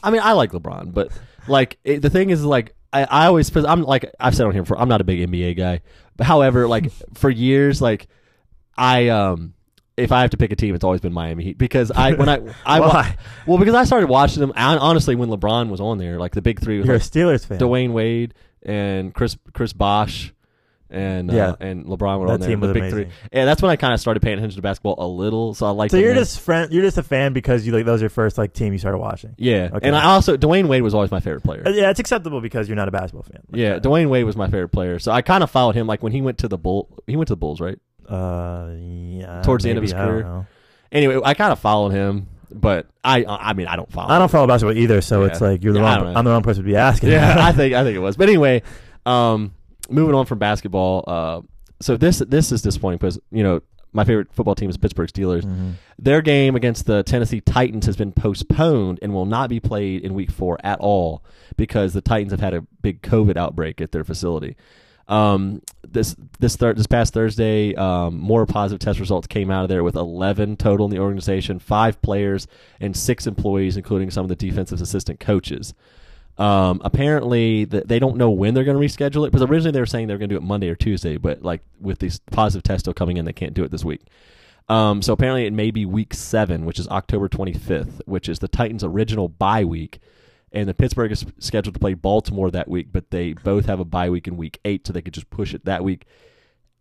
I 0.04 0.12
mean, 0.12 0.22
I 0.24 0.34
like 0.34 0.52
LeBron, 0.52 0.94
but 0.94 1.12
like 1.48 1.78
it, 1.84 2.02
the 2.02 2.10
thing 2.10 2.30
is, 2.30 2.44
like 2.44 2.74
I, 2.94 3.04
I 3.04 3.26
always, 3.28 3.56
I'm 3.56 3.84
like 3.84 4.12
I've 4.20 4.36
said 4.36 4.46
on 4.46 4.54
here 4.54 4.64
before. 4.64 4.80
I'm 4.80 4.90
not 4.90 5.02
a 5.02 5.04
big 5.04 5.20
NBA 5.30 5.58
guy, 5.58 5.82
but 6.18 6.26
however, 6.28 6.68
like 6.68 6.92
for 7.14 7.30
years, 7.30 7.82
like 7.82 8.08
I 8.78 9.10
um. 9.10 9.54
If 9.98 10.12
I 10.14 10.22
have 10.22 10.32
to 10.32 10.38
pick 10.38 10.52
a 10.52 10.56
team, 10.56 10.74
it's 10.74 10.86
always 10.86 11.02
been 11.02 11.14
Miami 11.14 11.44
Heat 11.44 11.58
because 11.58 11.92
I 11.92 12.14
when 12.14 12.30
I 12.30 12.40
I 12.66 12.80
Why? 12.80 13.18
well 13.46 13.58
because 13.60 13.76
I 13.76 13.84
started 13.84 14.08
watching 14.08 14.40
them. 14.40 14.52
hon- 14.56 14.80
Honestly, 14.80 15.16
when 15.16 15.30
LeBron 15.30 15.70
was 15.70 15.82
on 15.82 15.98
there, 16.00 16.18
like 16.18 16.32
the 16.34 16.42
big 16.42 16.60
three 16.62 16.78
was 16.80 16.88
You're 16.88 16.96
a 16.96 17.00
Steelers 17.00 17.46
fan. 17.46 17.60
Dwyane 17.60 17.92
Wade 17.92 18.34
and 18.64 19.14
Chris 19.14 19.38
Chris 19.54 19.74
Bosh 19.74 20.34
and 20.92 21.32
uh, 21.32 21.34
Yeah. 21.34 21.56
and 21.60 21.86
LeBron 21.86 22.20
were 22.20 22.28
That 22.28 22.34
on 22.34 22.40
there. 22.42 22.50
team 22.50 22.60
the 22.60 22.68
was 22.68 22.74
big 22.74 22.84
amazing. 22.84 23.06
three. 23.06 23.14
And 23.32 23.48
that's 23.48 23.62
when 23.62 23.72
I 23.72 23.76
kind 23.76 23.94
of 23.94 24.00
started 24.00 24.20
paying 24.22 24.38
attention 24.38 24.58
to 24.58 24.62
basketball 24.62 24.96
a 25.00 25.08
little. 25.08 25.54
So 25.54 25.66
I 25.66 25.70
like. 25.72 25.92
So 25.92 25.98
you're 25.98 26.14
just 26.14 26.40
friend. 26.40 26.72
You're 26.72 26.84
just 26.84 26.98
a 26.98 27.04
fan 27.04 27.34
because 27.34 27.66
you 27.66 27.74
like 27.74 27.86
that 27.86 27.92
was 27.92 28.02
your 28.02 28.10
first 28.10 28.38
like 28.38 28.54
team 28.54 28.74
you 28.74 28.80
started 28.80 28.98
watching. 28.98 29.34
yeah. 29.38 29.70
Okay. 29.74 29.88
And 29.88 29.96
I 29.96 30.06
also 30.14 30.38
Dwyane 30.38 30.68
Wade 30.68 30.82
was 30.84 30.94
always 30.94 31.12
my 31.12 31.20
favorite 31.20 31.44
player. 31.44 31.64
Uh, 31.66 31.70
Yeah, 31.72 31.90
it's 31.90 32.00
acceptable 32.00 32.42
because 32.42 32.68
you're 32.68 32.76
not 32.76 32.88
a 32.88 32.92
basketball 32.92 33.24
fan. 33.24 33.42
Like 33.50 33.60
yeah, 33.60 33.74
that. 33.76 33.84
Dwyane 33.84 34.10
Wade 34.10 34.26
was 34.26 34.36
my 34.36 34.48
favorite 34.48 34.70
player. 34.70 35.00
So 35.00 35.12
I 35.12 35.22
kind 35.22 35.44
of 35.44 35.50
followed 35.50 35.76
him. 35.76 35.88
Like 35.88 36.04
when 36.04 36.12
he 36.12 36.22
went 36.22 36.38
to 36.40 36.48
the 36.48 36.58
Bull, 36.58 36.90
he 37.08 37.16
went 37.16 37.28
to 37.28 37.34
the 37.34 37.38
Bulls, 37.38 37.60
right? 37.62 37.80
Uh, 38.10 38.72
yeah. 38.78 39.42
Towards 39.44 39.64
the 39.64 39.70
end 39.70 39.78
of 39.78 39.84
his 39.84 39.94
career. 39.94 40.46
Anyway, 40.92 41.20
I 41.24 41.34
kind 41.36 41.54
of 41.54 41.60
followed 41.60 41.92
him, 41.92 42.28
but 42.54 42.88
I 43.02 43.24
I 43.26 43.54
mean 43.54 43.68
I 43.68 43.78
don't 43.78 43.90
follow. 43.90 44.10
I 44.10 44.20
don't 44.20 44.30
follow 44.30 44.46
basketball 44.48 44.78
either, 44.78 45.00
so 45.00 45.22
Yeah. 45.22 45.28
it's 45.28 45.40
like 45.40 45.64
you're 45.64 45.72
the 45.72 45.80
Yeah, 45.80 45.96
wrong. 46.02 46.18
I'm 46.18 46.26
the 46.26 46.32
wrong 46.32 46.44
person 46.44 46.64
to 46.64 46.68
be 46.70 46.76
asking. 46.76 47.12
yeah, 47.12 47.38
I 47.40 47.54
think 47.54 47.74
I 47.74 47.84
think 47.86 47.96
it 47.96 48.00
was. 48.00 48.18
But 48.18 48.28
anyway, 48.28 48.64
um, 49.06 49.54
moving 49.92 50.16
on 50.16 50.26
from 50.26 50.40
basketball. 50.40 51.04
Uh, 51.08 51.42
so 51.82 51.98
this 51.98 52.20
this 52.20 52.52
is 52.52 52.62
disappointing 52.62 52.98
because 52.98 53.20
you 53.32 53.44
know 53.44 53.62
my 53.94 54.04
favorite 54.06 54.32
football 54.32 54.56
team 54.56 54.70
is 54.70 54.78
Pittsburgh 54.78 55.10
Steelers. 55.10 55.44
Mhm. 55.44 55.74
Their 56.00 56.22
game 56.22 56.56
against 56.56 56.86
the 56.86 57.04
Tennessee 57.04 57.42
Titans 57.42 57.86
has 57.88 57.98
been 57.98 58.12
postponed 58.14 59.00
and 59.02 59.14
will 59.14 59.26
not 59.26 59.50
be 59.50 59.60
played 59.60 60.02
in 60.04 60.14
Week 60.14 60.32
Four 60.32 60.58
at 60.64 60.80
all 60.80 61.24
because 61.58 61.94
the 61.94 62.02
Titans 62.02 62.32
have 62.32 62.40
had 62.40 62.54
a 62.54 62.62
big 62.82 63.02
COVID 63.02 63.36
outbreak 63.36 63.82
at 63.82 63.92
their 63.92 64.04
facility. 64.06 64.56
Um, 65.10 65.62
this 65.86 66.16
this 66.40 66.56
thir- 66.56 66.74
this 66.74 66.88
past 66.88 67.14
Thursday, 67.14 67.76
um, 67.76 68.18
more 68.18 68.46
positive 68.46 68.80
test 68.80 68.98
results 69.00 69.28
came 69.28 69.52
out 69.52 69.64
of 69.64 69.70
there 69.70 69.84
with 69.84 69.96
11 69.98 70.56
total 70.56 70.86
in 70.86 70.92
the 70.92 71.00
organization, 71.00 71.60
five 71.60 72.02
players 72.02 72.48
and 72.80 72.96
six 72.96 73.28
employees, 73.28 73.76
including 73.76 74.10
some 74.10 74.24
of 74.24 74.30
the 74.30 74.36
defensive 74.38 74.80
assistant 74.82 75.20
coaches. 75.20 75.74
Um, 76.38 76.82
apparently, 76.84 77.66
th- 77.66 77.84
they 77.86 78.00
don't 78.00 78.18
know 78.18 78.32
when 78.32 78.54
they're 78.54 78.64
going 78.64 78.80
to 78.80 78.84
reschedule 78.84 79.28
it 79.28 79.32
because 79.32 79.48
originally 79.48 79.72
they 79.72 79.80
were 79.80 79.86
saying 79.86 80.08
they 80.08 80.14
were 80.14 80.20
going 80.20 80.30
to 80.30 80.36
do 80.36 80.38
it 80.38 80.44
Monday 80.44 80.70
or 80.70 80.76
Tuesday, 80.76 81.18
but 81.18 81.44
like 81.44 81.62
with 81.80 82.00
these 82.00 82.20
positive 82.32 82.64
tests 82.64 82.84
still 82.84 82.94
coming 82.94 83.18
in, 83.18 83.26
they 83.26 83.34
can't 83.34 83.54
do 83.54 83.64
it 83.64 83.72
this 83.72 83.86
week. 83.86 84.02
Um, 84.70 85.02
so 85.02 85.14
apparently, 85.14 85.46
it 85.46 85.54
may 85.54 85.72
be 85.72 85.86
week 85.86 86.14
seven, 86.14 86.66
which 86.66 86.80
is 86.80 86.88
October 86.88 87.28
25th, 87.28 88.02
which 88.06 88.30
is 88.30 88.40
the 88.40 88.48
Titans' 88.48 88.84
original 88.84 89.28
bye 89.28 89.66
week. 89.66 90.00
And 90.54 90.68
the 90.68 90.74
Pittsburgh 90.74 91.12
is 91.12 91.26
scheduled 91.40 91.76
to 91.76 91.80
play 91.80 91.94
Baltimore 91.94 92.52
that 92.52 92.68
week, 92.68 92.88
but 92.92 93.10
they 93.12 93.34
both 93.34 93.66
have 93.68 93.80
a 93.80 93.86
bye 93.86 94.10
week 94.10 94.28
in 94.28 94.36
week 94.36 94.60
eight, 94.66 94.86
so 94.86 94.94
they 94.94 95.02
could 95.02 95.14
just 95.14 95.30
push 95.30 95.54
it 95.54 95.66
that 95.66 95.84
week. 95.84 96.06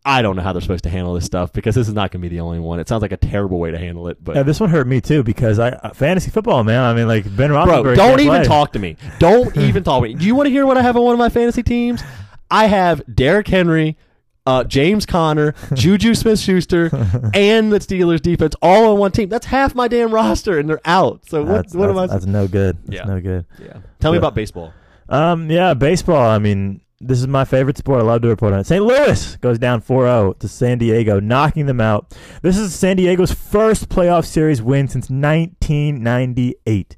I 0.04 0.22
don't 0.22 0.34
know 0.34 0.42
how 0.42 0.52
they're 0.54 0.62
supposed 0.62 0.84
to 0.84 0.90
handle 0.90 1.12
this 1.14 1.26
stuff 1.26 1.52
because 1.52 1.74
this 1.74 1.86
is 1.86 1.92
not 1.92 2.10
going 2.10 2.22
to 2.22 2.28
be 2.28 2.34
the 2.34 2.40
only 2.40 2.58
one. 2.58 2.80
It 2.80 2.88
sounds 2.88 3.02
like 3.02 3.12
a 3.12 3.18
terrible 3.18 3.58
way 3.58 3.70
to 3.70 3.78
handle 3.78 4.08
it, 4.08 4.16
but 4.24 4.34
Yeah, 4.34 4.42
this 4.44 4.58
one 4.58 4.70
hurt 4.70 4.86
me 4.86 5.00
too 5.02 5.22
because 5.22 5.58
I 5.58 5.70
uh, 5.70 5.92
fantasy 5.92 6.30
football, 6.30 6.64
man. 6.64 6.80
I 6.82 6.94
mean, 6.94 7.06
like 7.06 7.24
Ben 7.36 7.50
Roethlisberger. 7.50 7.82
Bro, 7.82 7.94
don't 7.96 8.20
even 8.20 8.36
play. 8.40 8.44
talk 8.44 8.72
to 8.72 8.78
me. 8.78 8.96
Don't 9.18 9.54
even 9.58 9.82
talk 9.84 10.02
to 10.02 10.08
me. 10.08 10.14
Do 10.14 10.24
you 10.24 10.34
want 10.34 10.46
to 10.46 10.50
hear 10.50 10.64
what 10.64 10.78
I 10.78 10.82
have 10.82 10.96
on 10.96 11.02
one 11.02 11.12
of 11.12 11.18
my 11.18 11.28
fantasy 11.28 11.62
teams? 11.62 12.02
I 12.50 12.66
have 12.66 13.02
Derrick 13.14 13.46
Henry, 13.46 13.98
uh, 14.46 14.64
James 14.64 15.04
Conner, 15.04 15.54
Juju 15.74 16.14
Smith 16.14 16.40
Schuster, 16.40 16.86
and 17.34 17.70
the 17.70 17.78
Steelers 17.78 18.22
defense 18.22 18.54
all 18.62 18.92
on 18.94 18.98
one 18.98 19.12
team. 19.12 19.28
That's 19.28 19.46
half 19.46 19.74
my 19.74 19.86
damn 19.86 20.12
roster, 20.14 20.58
and 20.58 20.66
they're 20.68 20.80
out. 20.86 21.26
So 21.28 21.42
what, 21.42 21.48
That's, 21.52 21.74
what 21.74 21.86
that's, 21.88 21.90
am 21.98 21.98
I? 21.98 22.06
that's 22.06 22.24
no 22.26 22.48
good. 22.48 22.78
That's 22.86 22.94
Yeah. 23.00 23.04
no 23.04 23.20
good. 23.20 23.44
yeah. 23.62 23.76
Tell 24.00 24.12
me 24.12 24.18
about 24.18 24.34
baseball. 24.34 24.72
Um, 25.10 25.50
yeah, 25.50 25.74
baseball. 25.74 26.24
I 26.28 26.38
mean, 26.38 26.80
this 27.00 27.18
is 27.18 27.26
my 27.26 27.44
favorite 27.44 27.78
sport. 27.78 28.00
I 28.00 28.04
love 28.04 28.22
to 28.22 28.28
report 28.28 28.52
on 28.52 28.60
it. 28.60 28.66
St. 28.66 28.84
Louis 28.84 29.36
goes 29.36 29.58
down 29.58 29.80
4-0 29.80 30.38
to 30.38 30.48
San 30.48 30.78
Diego, 30.78 31.18
knocking 31.20 31.66
them 31.66 31.80
out. 31.80 32.14
This 32.42 32.58
is 32.58 32.74
San 32.74 32.96
Diego's 32.96 33.32
first 33.32 33.88
playoff 33.88 34.26
series 34.26 34.60
win 34.60 34.86
since 34.88 35.08
1998. 35.08 36.96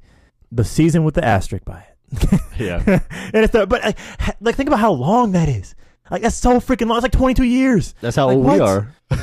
The 0.51 0.63
season 0.63 1.03
with 1.03 1.15
the 1.15 1.23
asterisk 1.25 1.65
by 1.65 1.79
it. 2.11 2.39
Yeah. 2.59 2.83
and 2.85 3.43
it's 3.43 3.51
the, 3.53 3.65
but 3.65 3.81
like, 3.83 3.97
like 4.39 4.55
think 4.55 4.67
about 4.67 4.79
how 4.79 4.91
long 4.91 5.31
that 5.31 5.49
is. 5.49 5.73
Like 6.11 6.21
that's 6.21 6.35
so 6.35 6.59
freaking 6.59 6.87
long. 6.87 6.97
It's 6.97 7.03
like 7.03 7.11
22 7.11 7.43
years. 7.43 7.95
That's 8.01 8.15
how 8.15 8.27
Like, 8.27 8.37
old 8.37 8.45
we 8.45 8.59
are. 8.59 8.93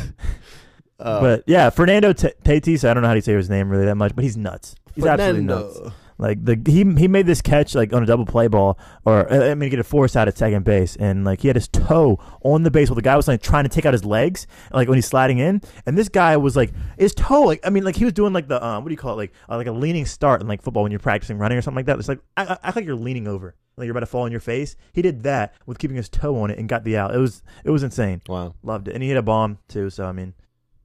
Uh, 0.99 1.18
but 1.18 1.45
yeah, 1.47 1.70
Fernando 1.70 2.12
Tatis. 2.12 2.87
I 2.87 2.93
don't 2.93 3.03
know 3.03 3.09
how 3.09 3.14
to 3.14 3.22
say 3.22 3.33
his 3.33 3.49
name 3.49 3.70
really 3.70 3.87
that 3.87 3.95
much, 3.95 4.14
but 4.14 4.22
he's 4.22 4.37
nuts. 4.37 4.74
He's 4.95 5.07
absolutely 5.07 5.45
nuts. 5.45 5.81
Like 6.21 6.45
the 6.45 6.61
he 6.66 6.85
he 6.99 7.09
made 7.09 7.25
this 7.25 7.41
catch 7.41 7.75
like 7.75 7.95
on 7.95 8.03
a 8.03 8.07
double 8.07 8.27
play 8.27 8.47
ball, 8.47 8.79
or 9.07 9.33
uh, 9.33 9.51
I 9.51 9.55
mean, 9.55 9.62
he 9.62 9.71
get 9.71 9.79
a 9.79 9.85
force 9.85 10.16
out 10.16 10.29
at 10.29 10.37
second 10.37 10.66
base, 10.66 10.95
and 10.97 11.25
like 11.25 11.41
he 11.41 11.49
had 11.49 11.57
his 11.57 11.66
toe 11.66 12.18
on 12.43 12.62
the 12.62 12.71
base 12.71 12.91
while 12.91 12.95
the 12.95 13.01
guy 13.01 13.16
was 13.16 13.27
like 13.27 13.41
trying 13.41 13.64
to 13.64 13.71
take 13.71 13.87
out 13.87 13.95
his 13.95 14.05
legs, 14.05 14.47
like 14.71 14.87
when 14.87 14.99
he's 14.99 15.07
sliding 15.07 15.39
in, 15.39 15.62
and 15.87 15.97
this 15.97 16.11
guy 16.11 16.37
was 16.37 16.57
like 16.57 16.73
his 16.99 17.14
toe, 17.14 17.45
like 17.45 17.61
I 17.64 17.71
mean, 17.71 17.85
like 17.85 17.97
he 17.97 18.05
was 18.05 18.12
doing 18.12 18.35
like 18.35 18.49
the 18.49 18.62
um, 18.62 18.85
what 18.85 18.91
do 18.91 18.93
you 18.93 18.99
call 18.99 19.14
it, 19.14 19.16
like 19.16 19.33
uh, 19.49 19.57
like 19.57 19.66
a 19.66 19.73
leaning 19.73 20.05
start 20.05 20.43
in 20.43 20.47
like 20.47 20.61
football 20.61 20.83
when 20.83 20.93
you're 20.93 20.99
practicing 20.99 21.39
running 21.39 21.57
or 21.57 21.62
something 21.62 21.77
like 21.77 21.87
that. 21.87 21.99
It's 21.99 22.09
like 22.09 22.21
I, 22.37 22.45
I 22.45 22.59
act 22.64 22.77
like 22.77 22.85
you're 22.85 22.97
leaning 22.97 23.27
over, 23.27 23.55
like 23.79 23.87
you're 23.87 23.93
about 23.93 24.01
to 24.01 24.07
fall 24.07 24.25
on 24.25 24.31
your 24.31 24.41
face. 24.41 24.77
He 24.93 25.01
did 25.01 25.23
that 25.23 25.55
with 25.64 25.79
keeping 25.79 25.97
his 25.97 26.11
toe 26.11 26.39
on 26.43 26.51
it 26.51 26.59
and 26.59 26.68
got 26.68 26.85
the 26.85 26.99
out. 26.99 27.14
It 27.14 27.18
was 27.18 27.43
it 27.64 27.71
was 27.71 27.83
insane. 27.83 28.21
wow. 28.29 28.55
Loved 28.62 28.89
it, 28.89 28.95
and 28.95 29.03
he 29.03 29.09
hit 29.09 29.16
a 29.16 29.23
bomb 29.23 29.57
too. 29.68 29.89
So 29.89 30.05
I 30.05 30.12
mean, 30.12 30.35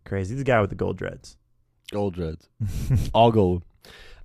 crazy. 0.05 0.33
He's 0.33 0.39
the 0.39 0.45
guy 0.45 0.61
with 0.61 0.69
the 0.69 0.77
gold 0.77 0.97
dreads. 0.97 1.35
Gold 1.91 2.13
dreads. 2.13 2.47
all 3.13 3.33
gold. 3.33 3.65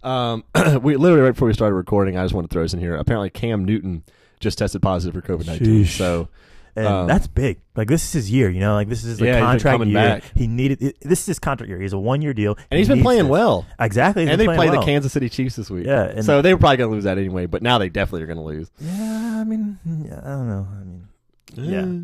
Um, 0.03 0.45
we 0.83 0.97
literally 0.97 1.23
right 1.23 1.33
before 1.33 1.49
we 1.49 1.55
started 1.55 1.75
recording, 1.75 2.17
I 2.17 2.23
just 2.25 2.35
want 2.35 2.49
to 2.49 2.53
throw 2.53 2.63
this 2.63 2.75
in 2.75 2.81
here. 2.81 2.95
Apparently, 2.97 3.31
Cam 3.31 3.65
Newton 3.65 4.03
just 4.41 4.59
tested 4.59 4.83
positive 4.83 5.23
for 5.23 5.37
COVID 5.37 5.47
nineteen. 5.47 5.85
Sheesh. 5.85 5.97
So 5.99 6.29
and 6.77 6.87
Um, 6.87 7.07
that's 7.09 7.27
big. 7.27 7.59
Like 7.77 7.89
this 7.89 8.05
is 8.05 8.13
his 8.13 8.31
year, 8.31 8.49
you 8.49 8.61
know. 8.61 8.75
Like 8.75 8.89
this 8.89 9.01
is 9.03 9.11
his 9.11 9.21
like, 9.21 9.29
Yeah, 9.29 9.41
contract 9.41 9.85
year. 9.85 9.95
back. 9.95 10.23
He 10.35 10.47
needed 10.47 10.81
it, 10.83 10.97
this 11.01 11.21
is 11.21 11.27
his 11.27 11.39
contract 11.39 11.69
year. 11.69 11.81
He's 11.81 11.93
a 11.93 11.99
one 11.99 12.23
year 12.23 12.33
deal, 12.33 12.57
and 12.71 12.79
he's 12.79 12.87
He 12.89 12.95
been 12.95 13.03
playing 13.03 13.25
this. 13.25 13.31
well. 13.31 13.67
Exactly, 13.79 14.23
he's 14.23 14.31
and 14.31 14.41
they 14.41 14.47
play 14.47 14.71
well. 14.71 14.81
the 14.81 14.87
Kansas 14.87 15.13
City 15.13 15.29
Chiefs 15.29 15.57
this 15.57 15.69
week. 15.69 15.87
Yeah, 15.87 16.21
so 16.23 16.41
they 16.43 16.55
were 16.55 16.61
probably 16.61 16.77
going 16.79 16.91
to 16.91 16.95
lose 16.95 17.05
that 17.05 17.19
anyway. 17.19 17.47
But 17.47 17.63
now 17.63 17.79
they 17.79 17.89
definitely 17.89 18.23
are 18.23 18.27
going 18.27 18.39
to 18.39 18.45
lose. 18.45 18.71
Yeah, 18.79 19.37
I 19.41 19.45
mean, 19.45 19.79
yeah, 19.85 20.21
I 20.23 20.29
don't 20.29 20.49
know. 20.49 20.69
I 20.71 20.85
mean, 20.85 21.09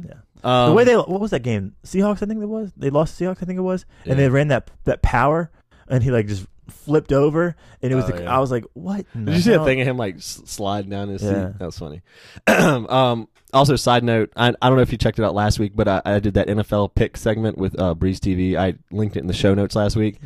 yeah, 0.04 0.10
yeah. 0.10 0.14
Um, 0.44 0.70
the 0.70 0.74
way 0.76 0.84
they 0.84 0.96
what 0.96 1.20
was 1.20 1.30
that 1.30 1.40
game? 1.42 1.74
Seahawks, 1.84 2.22
I 2.22 2.26
think 2.26 2.42
it 2.42 2.46
was. 2.46 2.72
They 2.76 2.90
lost 2.90 3.18
Seahawks, 3.18 3.38
I 3.42 3.46
think 3.46 3.58
it 3.58 3.62
was, 3.62 3.86
and 4.04 4.18
they 4.18 4.28
ran 4.28 4.48
that 4.48 4.70
that 4.84 5.00
power, 5.02 5.50
and 5.88 6.02
he 6.02 6.10
like 6.10 6.26
just 6.26 6.46
flipped 6.68 7.12
over, 7.12 7.56
and 7.82 7.92
it 7.92 7.94
was. 7.94 8.04
Oh, 8.06 8.08
the, 8.12 8.22
yeah. 8.22 8.36
I 8.36 8.38
was 8.38 8.50
like, 8.50 8.64
what? 8.74 9.06
Did 9.14 9.34
you 9.34 9.40
see 9.40 9.50
hell? 9.50 9.64
that 9.64 9.70
thing 9.70 9.80
of 9.80 9.86
him 9.86 9.96
like 9.96 10.16
sliding 10.18 10.90
down 10.90 11.08
his 11.08 11.22
Yeah. 11.22 11.48
seat? 11.52 11.58
That 11.58 11.64
was 11.66 11.78
funny. 11.78 12.02
um, 12.46 13.28
also, 13.52 13.76
side 13.76 14.04
note, 14.04 14.32
I, 14.36 14.48
I 14.60 14.68
don't 14.68 14.76
know 14.76 14.82
if 14.82 14.92
you 14.92 14.98
checked 14.98 15.18
it 15.18 15.24
out 15.24 15.34
last 15.34 15.58
week, 15.58 15.72
but 15.74 15.88
I, 15.88 16.02
I 16.04 16.18
did 16.18 16.34
that 16.34 16.48
NFL 16.48 16.94
pick 16.94 17.16
segment 17.16 17.56
with 17.58 17.78
uh, 17.80 17.94
Breeze 17.94 18.20
TV. 18.20 18.56
I 18.56 18.74
linked 18.90 19.16
it 19.16 19.20
in 19.20 19.28
the 19.28 19.32
show 19.32 19.54
notes 19.54 19.74
last 19.76 19.96
week, 19.96 20.18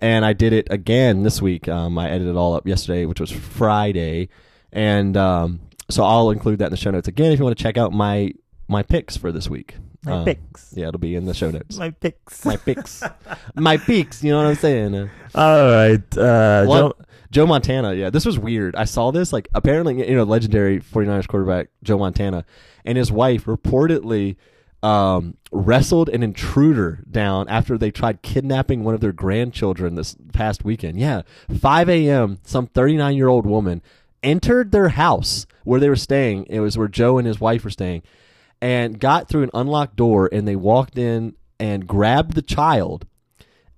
and 0.00 0.24
I 0.24 0.32
did 0.32 0.52
it 0.52 0.68
again 0.70 1.22
this 1.22 1.40
week. 1.42 1.68
Um, 1.68 1.96
I 1.98 2.08
edited 2.08 2.28
it 2.28 2.36
all 2.36 2.54
up 2.54 2.66
yesterday, 2.66 3.04
which 3.06 3.20
was 3.20 3.30
Friday, 3.30 4.28
and 4.72 5.16
um, 5.16 5.60
so 5.90 6.02
I'll 6.04 6.30
include 6.30 6.58
that 6.60 6.66
in 6.66 6.70
the 6.70 6.76
show 6.76 6.90
notes 6.90 7.06
again 7.08 7.32
if 7.32 7.38
you 7.38 7.44
want 7.44 7.56
to 7.56 7.62
check 7.62 7.76
out 7.76 7.92
my 7.92 8.32
my 8.66 8.82
picks 8.82 9.16
for 9.16 9.30
this 9.30 9.48
week. 9.48 9.76
My 10.04 10.12
Um, 10.12 10.24
picks. 10.24 10.72
Yeah, 10.76 10.88
it'll 10.88 11.00
be 11.00 11.14
in 11.14 11.24
the 11.26 11.34
show 11.34 11.50
notes. 11.50 11.76
My 11.78 11.90
picks. 11.90 12.44
my 12.44 12.56
picks, 12.56 13.02
my 13.54 13.76
picks. 13.76 14.22
You 14.22 14.32
know 14.32 14.38
what 14.38 14.46
I'm 14.46 14.54
saying? 14.56 14.94
Uh, 14.94 15.08
All 15.34 15.64
right. 15.70 16.18
Uh, 16.18 16.64
What- 16.66 16.78
Joe- 16.78 17.04
Joe 17.30 17.46
Montana, 17.46 17.94
yeah, 17.94 18.10
this 18.10 18.24
was 18.24 18.38
weird. 18.38 18.76
I 18.76 18.84
saw 18.84 19.10
this 19.10 19.32
like 19.32 19.48
apparently 19.54 20.08
you 20.08 20.14
know 20.14 20.22
legendary 20.24 20.78
49ers 20.80 21.26
quarterback 21.26 21.68
Joe 21.82 21.98
Montana 21.98 22.44
and 22.84 22.96
his 22.96 23.10
wife 23.10 23.46
reportedly 23.46 24.36
um, 24.84 25.36
wrestled 25.50 26.10
an 26.10 26.22
intruder 26.22 27.02
down 27.10 27.48
after 27.48 27.78
they 27.78 27.90
tried 27.90 28.20
kidnapping 28.22 28.84
one 28.84 28.94
of 28.94 29.00
their 29.00 29.12
grandchildren 29.12 29.94
this 29.94 30.14
past 30.34 30.62
weekend. 30.64 31.00
Yeah, 31.00 31.22
5 31.58 31.88
a.m. 31.88 32.38
Some 32.44 32.66
39 32.66 33.16
year 33.16 33.28
old 33.28 33.46
woman 33.46 33.80
entered 34.22 34.72
their 34.72 34.90
house 34.90 35.46
where 35.64 35.80
they 35.80 35.88
were 35.88 35.96
staying. 35.96 36.46
It 36.50 36.60
was 36.60 36.76
where 36.78 36.88
Joe 36.88 37.16
and 37.18 37.26
his 37.26 37.40
wife 37.40 37.64
were 37.64 37.70
staying, 37.70 38.02
and 38.64 38.98
got 38.98 39.28
through 39.28 39.42
an 39.44 39.50
unlocked 39.52 39.96
door. 39.96 40.28
And 40.32 40.48
they 40.48 40.56
walked 40.56 40.96
in 40.98 41.34
and 41.60 41.86
grabbed 41.86 42.32
the 42.34 42.42
child 42.42 43.06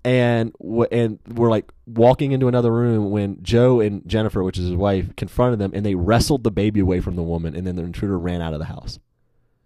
and 0.04 0.52
w- 0.60 0.86
and 0.92 1.18
were 1.34 1.50
like 1.50 1.70
walking 1.86 2.30
into 2.32 2.46
another 2.46 2.72
room 2.72 3.10
when 3.10 3.42
Joe 3.42 3.80
and 3.80 4.06
Jennifer, 4.08 4.42
which 4.44 4.58
is 4.58 4.66
his 4.66 4.74
wife, 4.76 5.14
confronted 5.16 5.58
them 5.58 5.72
and 5.74 5.84
they 5.84 5.94
wrestled 5.96 6.44
the 6.44 6.50
baby 6.52 6.78
away 6.80 7.00
from 7.00 7.16
the 7.16 7.22
woman, 7.24 7.56
and 7.56 7.66
then 7.66 7.74
the 7.76 7.82
intruder 7.82 8.16
ran 8.18 8.40
out 8.40 8.52
of 8.52 8.60
the 8.60 8.66
house. 8.66 8.98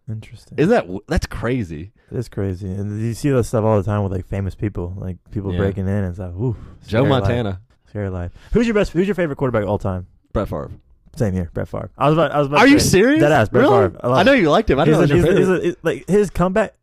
Interesting. 0.09 0.59
Isn't 0.59 0.71
that 0.71 1.01
that's 1.07 1.27
crazy? 1.27 1.93
It's 2.11 2.29
crazy, 2.29 2.66
and 2.68 3.01
you 3.01 3.14
see 3.14 3.31
this 3.31 3.49
stuff 3.49 3.64
all 3.64 3.77
the 3.77 3.85
time 3.85 4.03
with 4.03 4.11
like 4.12 4.27
famous 4.27 4.55
people, 4.57 4.95
like 4.97 5.18
people 5.31 5.53
Yeah. 5.53 5.59
breaking 5.59 5.87
in 5.87 6.05
and 6.05 6.14
stuff. 6.14 6.33
Ooh, 6.35 6.57
Joe 6.87 7.03
scary 7.03 7.03
life. 7.03 7.21
Montana, 7.23 7.61
scary 7.89 8.09
life. 8.09 8.33
Who's 8.53 8.66
your 8.66 8.75
best? 8.75 8.91
Who's 8.93 9.07
your 9.07 9.14
favorite 9.14 9.37
quarterback 9.37 9.62
of 9.62 9.68
all 9.68 9.79
time? 9.79 10.07
Brett 10.33 10.49
Favre. 10.49 10.71
Same 11.17 11.33
here, 11.35 11.51
Brett 11.53 11.69
Favre. 11.69 11.91
I 11.99 12.09
was 12.09 12.17
about. 12.17 12.31
I 12.33 12.39
was 12.39 12.47
about. 12.47 12.61
Are 12.61 12.67
to 12.67 12.71
you 12.73 12.79
say- 12.79 12.89
serious? 12.89 13.21
That 13.21 13.33
ass, 13.33 13.49
Brett 13.49 13.63
really? 13.65 13.89
Favre. 13.89 14.01
I, 14.03 14.21
I 14.21 14.23
know 14.23 14.33
you 14.33 14.49
liked 14.51 14.71
him. 14.71 14.79
I 14.79 14.85
He's 14.87 14.93
know 14.95 15.01
a- 15.01 15.05
it 15.05 15.11
was 15.13 15.23
he's 15.39 15.49
a- 15.49 15.61
he's 15.63 15.73
a- 15.75 15.77
like 15.83 16.09
his 16.09 16.31
comeback. 16.31 16.75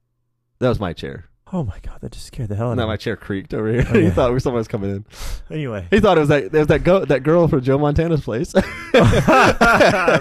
That 0.59 0.69
was 0.69 0.79
my 0.79 0.93
chair. 0.93 1.25
Oh 1.53 1.63
my 1.63 1.77
god, 1.81 1.99
that 2.01 2.11
just 2.11 2.25
scared 2.25 2.49
the 2.49 2.55
hell 2.55 2.71
out 2.71 2.79
of 2.79 2.87
my 2.87 2.97
chair 2.97 3.15
creaked 3.15 3.53
over 3.53 3.71
here. 3.71 3.85
Oh, 3.89 3.93
he 3.99 4.09
thought 4.09 4.41
someone 4.41 4.59
was 4.59 4.67
coming 4.67 4.89
in. 4.91 5.05
Anyway, 5.49 5.87
He 5.89 6.01
thought 6.01 6.17
it 6.17 6.19
was 6.19 6.29
that 6.29 6.51
there 6.51 6.59
was 6.59 6.67
that 6.67 6.83
go 6.83 7.05
that 7.05 7.23
girl 7.23 7.47
from 7.47 7.61
Joe 7.61 7.77
Montana's 7.77 8.21
place. 8.21 8.51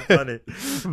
funny, 0.06 0.40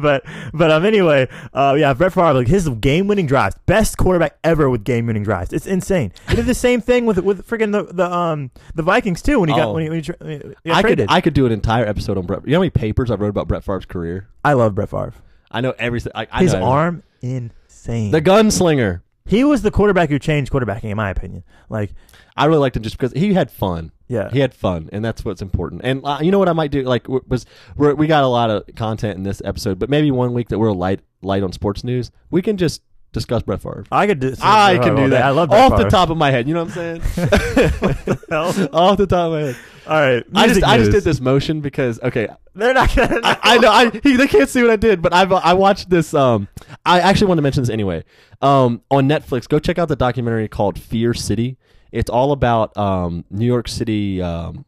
but 0.01 0.23
but 0.53 0.71
um 0.71 0.85
anyway, 0.85 1.27
uh 1.53 1.75
yeah, 1.77 1.93
Brett 1.93 2.13
Favre, 2.13 2.33
like 2.33 2.47
his 2.47 2.67
game-winning 2.69 3.27
drives, 3.27 3.55
best 3.65 3.97
quarterback 3.97 4.37
ever 4.43 4.69
with 4.69 4.83
game-winning 4.83 5.23
drives. 5.23 5.53
It's 5.53 5.67
insane. 5.67 6.11
He 6.29 6.35
did 6.35 6.45
the 6.45 6.55
same 6.55 6.81
thing 6.81 7.05
with 7.05 7.19
with 7.19 7.47
freaking 7.47 7.71
the, 7.71 7.83
the 7.93 8.11
um 8.11 8.51
the 8.75 8.83
Vikings 8.83 9.21
too 9.21 9.39
when 9.39 9.49
he 9.49 9.55
got 9.55 9.67
Oh. 9.67 9.73
when 9.73 9.83
he, 9.83 9.89
when 9.89 10.01
he, 10.03 10.11
when 10.19 10.55
he 10.63 10.69
got 10.69 10.77
I 10.77 10.81
traded. 10.81 11.07
could 11.09 11.13
I 11.15 11.21
could 11.21 11.33
do 11.33 11.45
an 11.45 11.51
entire 11.51 11.85
episode 11.85 12.17
on 12.17 12.25
Brett. 12.25 12.41
You 12.45 12.51
know 12.53 12.57
how 12.57 12.61
many 12.61 12.69
papers 12.71 13.11
I've 13.11 13.21
wrote 13.21 13.29
about 13.29 13.47
Brett 13.47 13.63
Favre's 13.63 13.85
career? 13.85 14.27
I 14.43 14.53
love 14.53 14.75
Brett 14.75 14.89
Favre. 14.89 15.13
I 15.51 15.61
know 15.61 15.73
everything. 15.77 16.11
I, 16.15 16.27
I 16.31 16.41
His 16.43 16.53
know 16.53 16.63
arm 16.63 17.03
insane. 17.21 18.11
the 18.11 18.21
gunslinger. 18.21 19.01
He 19.25 19.43
was 19.43 19.61
the 19.61 19.71
quarterback 19.71 20.09
who 20.09 20.19
changed 20.19 20.51
quarterbacking, 20.51 20.85
in 20.91 20.97
my 20.97 21.09
opinion. 21.09 21.43
Like, 21.69 21.93
I 22.35 22.45
really 22.45 22.59
liked 22.59 22.75
him 22.75 22.83
just 22.83 22.97
because 22.97 23.13
he 23.13 23.33
had 23.33 23.49
fun. 23.51 23.91
yeah, 24.07 24.29
He 24.31 24.39
had 24.39 24.53
fun, 24.53 24.89
and 24.91 25.03
that's 25.03 25.23
what's 25.23 25.41
important. 25.41 25.81
And 25.83 26.01
uh, 26.03 26.19
you 26.21 26.31
know 26.31 26.39
what 26.39 26.49
I 26.49 26.53
might 26.53 26.71
do? 26.71 26.83
Like, 26.83 27.07
was 27.07 27.45
we 27.77 28.07
got 28.07 28.23
a 28.23 28.27
lot 28.27 28.49
of 28.49 28.63
content 28.75 29.17
in 29.17 29.23
this 29.23 29.41
episode, 29.45 29.79
but 29.79 29.89
maybe 29.89 30.11
one 30.11 30.33
week 30.33 30.49
that 30.49 30.59
we're 30.59 30.71
light 30.71 31.01
light 31.21 31.43
on 31.43 31.51
sports 31.53 31.83
news, 31.83 32.11
we 32.31 32.41
can 32.41 32.57
just 32.57 32.81
discuss 33.13 33.43
Brett 33.43 33.61
Favre. 33.61 33.85
I 33.91 34.07
could 34.07 34.19
do. 34.19 34.35
I 34.41 34.77
can 34.77 34.95
do 34.95 35.09
that. 35.09 35.23
I 35.23 35.29
love 35.29 35.49
Brett 35.49 35.71
off 35.71 35.79
the 35.79 35.89
top 35.89 36.09
of 36.09 36.17
my 36.17 36.31
head. 36.31 36.47
You 36.47 36.55
know 36.55 36.65
what 36.65 36.75
I'm 36.77 37.01
saying? 37.01 37.01
hell? 38.29 38.69
off 38.73 38.97
the 38.97 39.07
top 39.07 39.27
of 39.27 39.33
my 39.33 39.39
head. 39.39 39.57
All 39.87 39.99
right, 39.99 40.23
I 40.33 40.47
just 40.47 40.63
I 40.63 40.77
just 40.77 40.91
did 40.91 41.03
this 41.03 41.19
motion 41.19 41.61
because 41.61 41.99
okay, 42.01 42.27
They're 42.55 42.73
not 42.73 42.95
gonna. 42.95 43.19
I, 43.23 43.37
I 43.43 43.57
know 43.57 43.71
I 43.71 43.89
he, 43.89 44.15
they 44.15 44.27
can't 44.27 44.47
see 44.47 44.61
what 44.61 44.71
I 44.71 44.75
did, 44.75 45.01
but 45.01 45.13
I've 45.13 45.31
I 45.31 45.53
watched 45.53 45.89
this. 45.89 46.13
Um, 46.13 46.47
I 46.85 46.99
actually 46.99 47.27
want 47.27 47.39
to 47.39 47.41
mention 47.41 47.63
this 47.63 47.69
anyway. 47.69 48.03
Um, 48.41 48.81
on 48.91 49.09
Netflix, 49.09 49.47
go 49.47 49.59
check 49.59 49.79
out 49.79 49.87
the 49.87 49.95
documentary 49.95 50.47
called 50.47 50.79
Fear 50.79 51.13
City. 51.13 51.57
It's 51.91 52.09
all 52.09 52.31
about 52.31 52.75
um 52.77 53.25
New 53.29 53.45
York 53.45 53.67
City 53.67 54.21
um, 54.21 54.65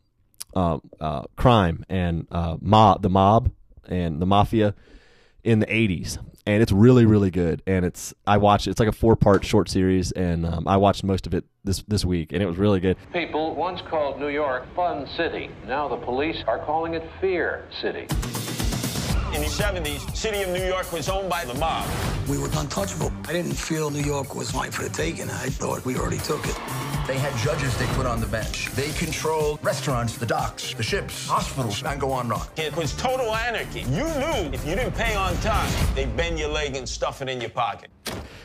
uh, 0.56 0.80
uh, 1.00 1.24
crime 1.36 1.86
and 1.90 2.28
uh, 2.32 2.58
mob, 2.60 3.02
the 3.02 3.10
mob 3.10 3.52
and 3.88 4.22
the 4.22 4.26
mafia 4.26 4.74
in 5.46 5.60
the 5.60 5.66
'80s, 5.68 6.18
and 6.46 6.62
it's 6.62 6.72
really 6.72 7.06
really 7.06 7.32
good. 7.32 7.62
And 7.66 7.86
it's 7.86 8.14
I 8.28 8.38
watched 8.38 8.68
it's 8.68 8.80
like 8.80 8.90
a 8.90 8.92
four 8.92 9.16
part 9.16 9.46
short 9.46 9.70
series, 9.70 10.12
and 10.12 10.46
um, 10.46 10.68
I 10.68 10.78
watched 10.78 11.04
most 11.04 11.26
of 11.28 11.34
it 11.34 11.46
this 11.64 11.84
this 11.88 12.04
week, 12.04 12.34
and 12.34 12.42
it 12.42 12.46
was 12.46 12.58
really 12.58 12.80
good. 12.80 12.98
People 13.14 13.56
once 13.56 13.82
called 13.90 14.20
New 14.20 14.30
York 14.30 14.66
Fun 14.76 15.08
City. 15.16 15.50
Now 15.68 15.88
the 15.88 15.98
police 15.98 16.44
are 16.48 16.60
calling 16.60 16.96
it 16.96 17.04
Fear 17.22 17.66
City. 17.82 18.08
In 19.36 19.42
the 19.42 19.48
70s, 19.48 20.16
city 20.16 20.44
of 20.44 20.50
New 20.52 20.66
York 20.66 20.94
was 20.94 21.10
owned 21.10 21.30
by 21.30 21.44
the 21.44 21.54
mob. 21.56 21.86
We 22.30 22.38
were 22.38 22.48
untouchable. 22.56 23.12
I 23.28 23.34
didn't 23.34 23.52
feel 23.52 23.90
New 23.90 24.00
York 24.00 24.34
was 24.34 24.54
mine 24.54 24.72
for 24.72 24.84
the 24.84 24.90
taking. 24.90 25.30
I 25.30 25.50
thought 25.50 25.84
we 25.84 25.98
already 25.98 26.20
took 26.20 26.48
it. 26.48 26.56
They 27.06 27.18
had 27.18 27.36
judges 27.40 27.78
they 27.78 27.86
put 27.88 28.06
on 28.06 28.22
the 28.22 28.28
bench. 28.28 28.72
They 28.76 28.92
controlled 28.94 29.60
restaurants, 29.62 30.18
the 30.18 30.26
docks, 30.26 30.74
the 30.74 30.84
ships, 30.84 31.28
hospitals, 31.28 31.84
and 31.84 32.00
go 32.00 32.14
on 32.14 32.28
and 32.28 32.34
on. 32.36 32.48
It 32.56 32.78
was 32.78 32.96
total 32.96 33.36
anarchy. 33.36 33.82
You 33.82 34.06
knew 34.06 34.54
if 34.54 34.66
you 34.66 34.74
didn't 34.74 34.96
pay 34.96 35.16
on 35.16 35.36
time, 35.40 35.70
they'd 35.96 36.16
bend 36.16 36.40
your 36.40 36.50
leg 36.50 36.78
and 36.78 36.88
stuff 36.88 37.22
it 37.22 37.28
in 37.28 37.42
your 37.42 37.50
pocket. 37.50 37.92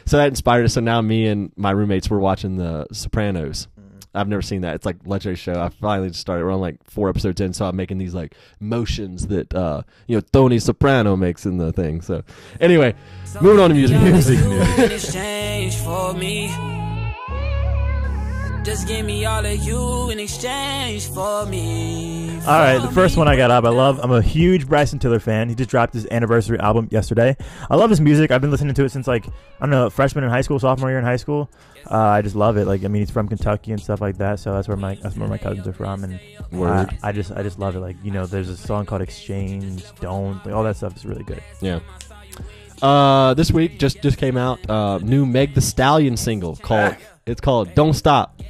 So 0.07 0.17
that 0.17 0.27
inspired 0.27 0.65
us. 0.65 0.73
So 0.73 0.81
now 0.81 1.01
me 1.01 1.29
and 1.29 1.53
my 1.55 1.71
roommates 1.71 2.11
were 2.11 2.19
watching 2.19 2.57
The 2.57 2.89
Sopranos. 2.91 3.69
I've 4.15 4.29
never 4.29 4.43
seen 4.43 4.63
that. 4.63 4.75
It's 4.75 4.87
like 4.87 4.97
legendary 5.05 5.37
show. 5.37 5.61
I 5.61 5.69
finally 5.69 6.09
just 6.09 6.21
started. 6.21 6.45
We're 6.45 6.53
on 6.53 6.61
like 6.61 6.79
four 6.85 7.09
episodes 7.09 7.41
in, 7.41 7.53
so 7.53 7.67
I'm 7.67 7.77
making 7.77 7.99
these 7.99 8.15
like 8.15 8.35
motions 8.59 9.29
that 9.29 9.55
uh 9.55 9.83
you 10.07 10.17
know 10.17 10.23
Tony 10.33 10.59
Soprano 10.59 11.17
makes 11.17 11.47
in 11.47 11.59
the 11.59 11.73
thing. 11.73 12.01
So 12.01 12.25
anyway, 12.61 12.95
moving 13.41 13.61
on 13.61 13.71
to 13.71 13.75
music. 13.75 14.01
music 14.03 14.41
Just 18.63 18.87
give 18.87 19.07
me 19.07 19.25
all 19.25 19.45
of 19.45 19.65
you 19.65 20.11
in 20.11 20.21
exchange 20.21 21.09
for 21.09 21.47
me. 21.47 22.39
All 22.41 22.59
right, 22.59 22.79
the 22.79 22.91
first 22.91 23.17
one 23.17 23.27
I 23.27 23.35
got 23.35 23.51
up. 23.51 23.65
I 23.65 23.71
love. 23.71 23.99
I'm 24.03 24.13
a 24.13 24.21
huge 24.21 24.69
Bryson 24.69 24.99
Tiller 24.99 25.19
fan. 25.19 25.49
He 25.49 25.55
just 25.55 25.71
dropped 25.71 25.95
his 25.95 26.07
anniversary 26.11 26.59
album 26.61 26.87
yesterday. 26.91 27.37
I 27.71 27.77
love 27.77 27.89
his 27.89 28.03
music. 28.03 28.31
I've 28.31 28.43
been 28.43 28.51
listening 28.51 28.75
to 28.75 28.85
it 28.85 28.91
since 28.91 29.07
like 29.07 29.27
I 29.27 29.31
don't 29.61 29.71
know, 29.71 29.89
freshman 29.89 30.25
in 30.25 30.31
high 30.31 30.43
school, 30.43 30.59
sophomore 30.59 30.91
year 30.91 30.99
in 30.99 31.05
high 31.07 31.17
school. 31.17 31.51
Uh, 31.91 31.97
I 31.97 32.21
just 32.23 32.37
love 32.37 32.59
it. 32.59 32.67
Like 32.67 32.85
I 32.85 32.89
mean, 32.89 33.01
he's 33.01 33.11
from 33.11 33.29
Kentucky 33.29 33.73
and 33.73 33.81
stuff 33.81 34.03
like 34.03 34.19
that. 34.19 34.41
So 34.41 34.53
that's 34.53 34.69
where 34.69 34.77
my 34.77 34.95
that's 34.97 35.17
where 35.17 35.29
my 35.29 35.39
cousins 35.39 35.67
are 35.67 35.73
from, 35.73 36.05
and 36.05 36.21
Word. 36.53 36.95
I, 37.03 37.09
I 37.09 37.13
just 37.13 37.33
I 37.33 37.43
just 37.43 37.59
love 37.59 37.77
it. 37.77 37.81
Like 37.81 37.97
you 38.05 38.11
know, 38.11 38.27
there's 38.27 38.51
a 38.51 38.57
song 38.59 38.85
called 38.85 39.01
Exchange, 39.01 39.85
Don't, 40.01 40.45
like 40.45 40.55
all 40.55 40.65
that 40.65 40.77
stuff 40.77 40.95
is 40.97 41.07
really 41.07 41.25
good. 41.25 41.43
Yeah. 41.63 41.81
Uh, 42.83 43.35
this 43.35 43.51
week 43.51 43.79
just 43.79 44.01
just 44.03 44.17
came 44.17 44.39
out 44.39 44.59
uh 44.71 44.99
new 44.99 45.27
Meg 45.27 45.55
the 45.55 45.61
Stallion 45.61 46.17
single 46.17 46.57
called 46.57 46.97
it's 47.31 47.41
called 47.41 47.75
Don't 47.75 47.95
Stop. 47.95 48.41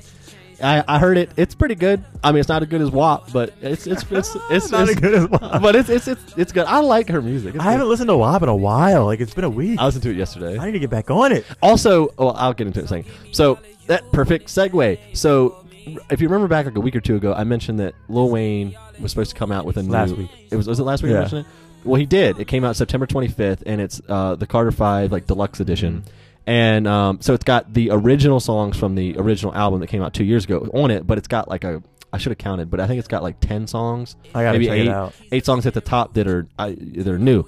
I, 0.62 0.85
I 0.87 0.99
heard 0.99 1.16
it. 1.16 1.31
It's 1.37 1.55
pretty 1.55 1.74
good. 1.74 2.05
I 2.22 2.33
mean, 2.33 2.41
it's 2.41 2.49
not 2.49 2.62
as 2.62 2.68
good 2.68 2.83
as 2.83 2.91
WAP, 2.91 3.33
but 3.33 3.55
it's 3.62 3.87
it's 3.87 4.05
it's 4.11 4.37
it's, 4.51 4.70
Not 4.70 4.89
as 4.91 4.97
good 4.97 5.14
as 5.14 5.28
WAP. 5.28 5.62
But 5.62 5.74
it's 5.74 5.89
it's 5.89 6.07
it's 6.07 6.35
it's 6.37 6.53
good. 6.53 6.66
I 6.66 6.81
like 6.81 7.09
her 7.09 7.22
music. 7.22 7.55
It's 7.55 7.64
I 7.64 7.72
haven't 7.72 7.89
listened 7.89 8.09
to 8.09 8.16
WAP 8.16 8.43
in 8.43 8.49
a 8.51 8.57
while. 8.57 9.07
Like 9.07 9.20
it's 9.20 9.33
been 9.33 9.45
a 9.45 9.51
week. 9.51 9.78
I 9.81 9.87
listened 9.87 10.03
to 10.03 10.11
it 10.11 10.16
yesterday. 10.16 10.59
I 10.59 10.66
need 10.66 10.72
to 10.72 10.78
get 10.78 10.91
back 10.91 11.11
on 11.11 11.33
it. 11.33 11.47
Also, 11.62 12.11
well, 12.18 12.35
I'll 12.37 12.53
get 12.53 12.66
into 12.66 12.81
it 12.81 12.83
in 12.83 12.85
a 12.87 12.89
second. 12.89 13.35
So 13.35 13.59
that 13.87 14.11
perfect 14.12 14.49
segue. 14.49 14.99
So 15.16 15.64
if 16.11 16.20
you 16.20 16.28
remember 16.28 16.47
back 16.47 16.66
like 16.66 16.76
a 16.76 16.81
week 16.81 16.95
or 16.95 17.01
two 17.01 17.16
ago, 17.16 17.33
I 17.33 17.45
mentioned 17.45 17.81
that 17.81 17.95
Lil 18.09 18.28
Wayne 18.28 18.76
was 19.01 19.12
supposed 19.12 19.31
to 19.31 19.37
come 19.37 19.51
out 19.53 19.64
with 19.64 19.78
a 19.78 19.83
new. 19.83 19.91
Last 19.91 20.14
week. 20.14 20.31
It 20.51 20.57
was 20.57 20.68
was 20.68 20.78
it 20.78 20.85
last 20.85 21.03
week? 21.03 21.11
I 21.11 21.14
Yeah. 21.14 21.20
mentioned 21.20 21.41
it. 21.41 21.87
Well, 21.87 21.99
he 21.99 22.05
did. 22.05 22.39
It 22.39 22.47
came 22.47 22.62
out 22.64 22.76
September 22.76 23.07
25th, 23.07 23.62
and 23.64 23.81
it's 23.81 24.03
uh, 24.07 24.35
the 24.35 24.47
Carter 24.47 24.72
Five 24.72 25.11
like 25.11 25.26
deluxe 25.26 25.61
edition. 25.61 26.03
Mm-hmm. 26.03 26.11
And 26.47 26.86
um, 26.86 27.20
so 27.20 27.34
it's 27.34 27.45
got 27.45 27.72
the 27.72 27.91
original 27.91 28.41
songs 28.41 28.76
from 28.76 28.95
the 28.95 29.16
original 29.18 29.55
album 29.55 29.80
that 29.80 29.86
came 29.86 30.03
out 30.03 30.14
two 30.14 30.24
years 30.24 30.45
ago 30.45 30.68
on 30.74 30.91
it, 30.91 31.07
but 31.07 31.18
it's 31.18 31.28
got 31.28 31.49
like 31.49 31.64
a 31.64 31.82
I 32.12 32.18
should 32.18 32.30
have 32.30 32.38
counted, 32.38 32.70
but 32.70 32.80
I 32.80 32.86
think 32.86 32.99
it's 32.99 33.09
got 33.09 33.22
like 33.22 33.38
ten 33.41 33.66
songs. 33.66 34.16
I 34.34 34.43
gotta 34.43 34.59
maybe 34.59 34.66
check 34.66 34.78
eight, 34.78 34.86
it 34.86 34.93
out. 34.93 35.14
eight 35.30 35.45
songs 35.45 35.66
at 35.66 35.74
the 35.74 35.80
top 35.80 36.14
that 36.14 36.26
are 36.26 36.49
I, 36.59 36.76
they're 36.78 37.18
new, 37.18 37.45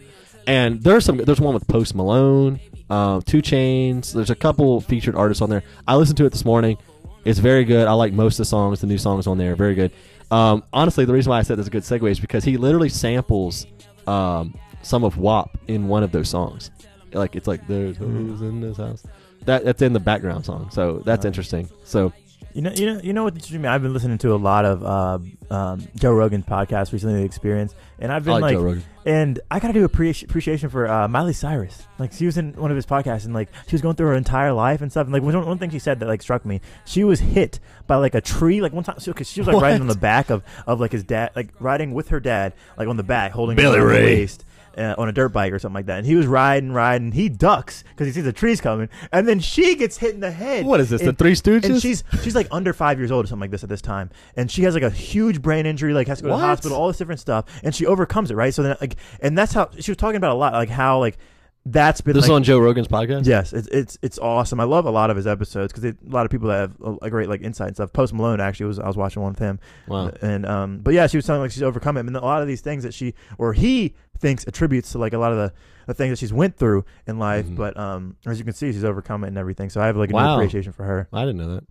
and 0.47 0.82
there's 0.82 1.05
some 1.05 1.16
there's 1.16 1.40
one 1.40 1.55
with 1.55 1.66
Post 1.66 1.95
Malone. 1.95 2.61
Um, 2.90 3.22
2 3.22 3.40
Chainz. 3.40 4.12
There's 4.12 4.28
a 4.28 4.34
couple 4.34 4.78
featured 4.82 5.16
artists 5.16 5.40
on 5.40 5.49
there. 5.49 5.62
I 5.88 5.97
listened 5.97 6.18
to 6.18 6.26
it 6.26 6.30
this 6.30 6.45
morning. 6.45 6.76
It's 7.24 7.38
very 7.38 7.64
good. 7.64 7.88
I 7.88 7.93
like 7.93 8.12
most 8.12 8.34
of 8.34 8.38
the 8.38 8.45
songs. 8.45 8.82
The 8.82 8.86
new 8.86 8.99
songs 8.99 9.26
on 9.26 9.38
there, 9.38 9.57
very 9.57 9.74
good. 9.74 9.93
Um, 10.30 10.62
honestly, 10.74 11.07
the 11.07 11.14
reason 11.14 11.30
why 11.30 11.38
I 11.38 11.43
said 11.43 11.57
that's 11.57 11.68
a 11.68 11.70
good 11.70 11.84
segue 11.84 12.11
is 12.11 12.20
because 12.20 12.45
he 12.45 12.59
literally 12.59 12.90
samples 12.90 13.66
um, 14.07 14.59
some 14.82 15.05
of 15.05 15.16
WAP 15.16 15.57
in 15.68 15.88
one 15.88 16.03
of 16.03 16.12
those 16.12 16.28
songs. 16.28 16.70
Like 17.15 17.37
it's 17.37 17.47
like 17.47 17.67
there's 17.67 17.97
who's 17.97 18.41
in 18.43 18.61
this 18.61 18.77
house. 18.77 19.03
That 19.45 19.65
that's 19.65 19.83
in 19.83 19.93
the 19.93 20.01
background 20.01 20.45
song. 20.45 20.69
So 20.71 20.99
that's 21.05 21.25
Uh, 21.25 21.29
interesting. 21.29 21.69
So 21.85 22.13
You 22.55 22.61
know, 22.61 22.71
you 22.73 22.85
know, 22.87 23.01
you 23.03 23.13
know 23.15 23.25
what 23.25 23.33
interests 23.35 23.55
me. 23.55 23.67
I've 23.67 23.81
been 23.83 23.95
listening 23.95 24.19
to 24.19 24.35
a 24.35 24.37
lot 24.37 24.67
of 24.67 24.85
uh, 24.85 25.19
um, 25.55 25.89
Joe 25.97 26.13
Rogan's 26.13 26.45
podcast 26.45 26.93
recently, 26.93 27.21
The 27.21 27.25
Experience, 27.25 27.75
and 27.99 28.13
I've 28.13 28.25
been 28.25 28.35
I 28.35 28.37
like 28.37 28.43
like, 28.43 28.53
Joe 28.57 28.63
Rogan. 28.63 28.85
and 29.07 29.41
I 29.51 29.59
gotta 29.59 29.73
do 29.73 29.89
appreci- 29.89 30.25
appreciation 30.25 30.69
for 30.69 30.87
uh, 30.87 31.09
Miley 31.09 31.33
Cyrus. 31.33 31.83
Like 31.99 32.13
she 32.13 32.27
was 32.27 32.37
in 32.37 32.53
one 32.53 32.71
of 32.71 32.77
his 32.77 32.85
podcasts, 32.85 33.25
and 33.25 33.33
like 33.33 33.49
she 33.69 33.75
was 33.75 33.81
going 33.81 33.97
through 33.97 34.09
her 34.09 34.15
entire 34.15 34.53
life 34.53 34.83
and 34.83 34.91
stuff. 34.91 35.07
And 35.07 35.15
like 35.15 35.23
one, 35.23 35.35
one 35.47 35.57
thing 35.59 35.71
she 35.71 35.79
said 35.79 35.99
that 36.01 36.07
like 36.09 36.21
struck 36.21 36.45
me, 36.45 36.61
she 36.85 37.05
was 37.05 37.21
hit 37.21 37.59
by 37.87 37.97
like 37.97 38.15
a 38.15 38.21
tree. 38.21 38.61
Like 38.61 38.75
one 38.75 38.85
time, 38.85 38.99
she, 39.01 39.11
'cause 39.15 39.31
she 39.31 39.41
was 39.41 39.49
like 39.49 39.61
riding 39.63 39.81
on 39.81 39.87
the 39.89 39.95
back 39.97 40.29
of 40.29 40.43
of 40.67 40.79
like 40.79 40.93
his 40.93 41.05
dad, 41.05 41.31
like 41.35 41.49
riding 41.59 41.95
with 41.95 42.09
her 42.11 42.21
dad, 42.21 42.53
like 42.77 42.87
on 42.87 42.99
the 42.99 43.03
back, 43.03 43.33
holding 43.33 43.57
Billy 43.57 43.79
her 43.79 43.85
around 43.87 43.95
the 43.97 44.01
Ray. 44.03 44.17
waist. 44.21 44.45
Uh, 44.77 44.95
on 44.97 45.07
a 45.07 45.12
dirt 45.12 45.29
bike 45.29 45.53
or 45.53 45.59
something 45.59 45.75
like 45.75 45.87
that, 45.87 45.99
and 45.99 46.07
he 46.07 46.14
was 46.14 46.27
riding, 46.27 46.73
riding. 46.73 47.12
He 47.12 47.29
ducks 47.29 47.85
because 47.91 48.07
he 48.07 48.12
sees 48.12 48.25
the 48.25 48.33
trees 48.33 48.59
coming, 48.61 48.89
and 49.12 49.29
then 49.29 49.39
she 49.39 49.75
gets 49.75 49.99
hit 49.99 50.14
in 50.14 50.20
the 50.20 50.31
head. 50.31 50.64
What 50.64 50.81
is 50.81 50.89
this, 50.89 51.03
the 51.03 51.12
Three 51.12 51.35
Stooges? 51.35 51.64
And 51.64 51.83
she's 51.83 52.03
she's 52.23 52.35
like 52.35 52.49
under 52.51 52.73
five 52.73 52.99
years 52.99 53.11
old 53.11 53.27
or 53.27 53.29
something 53.29 53.43
like 53.43 53.51
this 53.51 53.62
at 53.62 53.68
this 53.68 53.83
time, 53.83 54.09
and 54.35 54.51
she 54.51 54.62
has 54.62 54.73
like 54.73 54.83
a 54.83 54.89
huge 54.89 55.43
brain 55.43 55.66
injury, 55.66 55.93
like 55.93 56.07
has 56.07 56.18
to 56.18 56.23
go 56.23 56.29
to 56.29 56.35
What? 56.35 56.41
the 56.41 56.47
hospital, 56.47 56.79
all 56.79 56.89
this 56.89 56.97
different 56.97 57.20
stuff, 57.20 57.45
and 57.62 57.75
she 57.75 57.85
overcomes 57.85 58.31
it, 58.31 58.35
right? 58.35 58.55
So 58.55 58.62
then, 58.62 58.77
like, 58.81 58.97
and 59.20 59.37
that's 59.37 59.53
how 59.53 59.68
she 59.79 59.91
was 59.91 59.99
talking 59.99 60.16
about 60.16 60.33
a 60.33 60.39
lot, 60.39 60.55
like 60.55 60.70
how 60.70 61.01
like 61.01 61.18
that's 61.65 62.01
been 62.01 62.15
this 62.15 62.25
is 62.25 62.31
on 62.31 62.43
Joe 62.43 62.59
Rogan's 62.59 62.89
podcast. 62.89 63.27
Yes, 63.27 63.53
it's 63.53 63.69
it's 63.69 63.99
it's 64.03 64.19
awesome. 64.19 64.59
I 64.59 64.65
love 64.65 64.85
a 64.85 64.91
lot 64.91 65.11
of 65.11 65.17
his 65.17 65.27
episodes 65.27 65.73
because 65.73 65.85
a 65.85 65.95
lot 66.05 66.25
of 66.25 66.31
people 66.31 66.49
that 66.49 66.61
have 66.61 66.81
a, 66.81 67.07
a 67.07 67.11
great 67.11 67.29
like 67.29 67.43
insight 67.43 67.69
and 67.69 67.77
stuff. 67.77 67.93
Post 67.93 68.13
Malone 68.13 68.41
actually 68.41 68.67
was 68.67 68.79
I 68.79 68.87
was 68.87 68.97
watching 68.97 69.23
one 69.23 69.33
with 69.33 69.39
him. 69.39 69.61
Wow. 69.87 70.11
And 70.21 70.45
um, 70.45 70.79
but 70.79 70.93
yeah, 70.93 71.07
she 71.07 71.17
was 71.17 71.25
telling 71.25 71.41
like 71.41 71.53
she's 71.53 71.63
overcome 71.63 71.97
it, 71.97 72.01
and 72.01 72.17
a 72.17 72.21
lot 72.21 72.43
of 72.43 72.49
these 72.49 72.63
things 72.63 72.83
that 72.83 72.95
she 72.95 73.15
or 73.39 73.53
he 73.53 73.95
thinks 74.19 74.45
attributes 74.47 74.93
to 74.93 74.99
like 74.99 75.13
a 75.13 75.19
lot 75.19 75.33
of 75.33 75.39
the, 75.39 75.53
the 75.87 75.95
things 75.95 76.11
that 76.11 76.19
she's 76.19 76.33
went 76.33 76.57
through 76.57 76.85
in 77.07 77.19
life. 77.19 77.47
But 77.49 77.77
um, 77.77 78.17
as 78.27 78.39
you 78.39 78.45
can 78.45 78.55
see, 78.55 78.73
she's 78.73 78.85
overcome 78.85 79.25
it 79.25 79.29
and 79.29 79.39
everything. 79.39 79.71
So 79.71 79.81
I 79.81 79.87
have 79.87 79.97
like 79.97 80.11
a 80.11 80.13
new 80.15 80.19
appreciation 80.19 80.73
for 80.73 80.85
her. 80.85 81.09
I 81.13 81.25
didn't 81.25 81.39
know 81.39 81.55
that. 81.55 81.65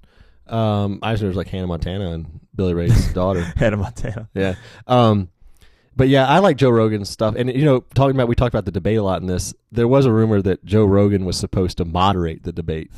Um, 0.55 0.99
I 1.01 1.13
just 1.13 1.23
was 1.23 1.35
like 1.35 1.47
Hannah 1.47 1.67
Montana 1.67 2.11
and 2.11 2.39
Billy 2.55 2.73
Ray's 2.73 3.13
daughter. 3.13 3.41
Hannah 3.55 3.77
Montana. 3.77 4.29
Yeah. 4.33 4.55
Um, 4.87 5.29
but 5.95 6.07
yeah, 6.07 6.27
I 6.27 6.39
like 6.39 6.57
Joe 6.57 6.69
Rogan's 6.69 7.09
stuff. 7.09 7.35
And, 7.35 7.53
you 7.53 7.65
know, 7.65 7.81
talking 7.93 8.15
about, 8.15 8.27
we 8.27 8.35
talked 8.35 8.53
about 8.53 8.65
the 8.65 8.71
debate 8.71 8.97
a 8.97 9.03
lot 9.03 9.21
in 9.21 9.27
this. 9.27 9.53
There 9.71 9.87
was 9.87 10.05
a 10.05 10.11
rumor 10.11 10.41
that 10.41 10.63
Joe 10.65 10.85
Rogan 10.85 11.25
was 11.25 11.37
supposed 11.37 11.77
to 11.77 11.85
moderate 11.85 12.43
the 12.43 12.51
debate. 12.51 12.91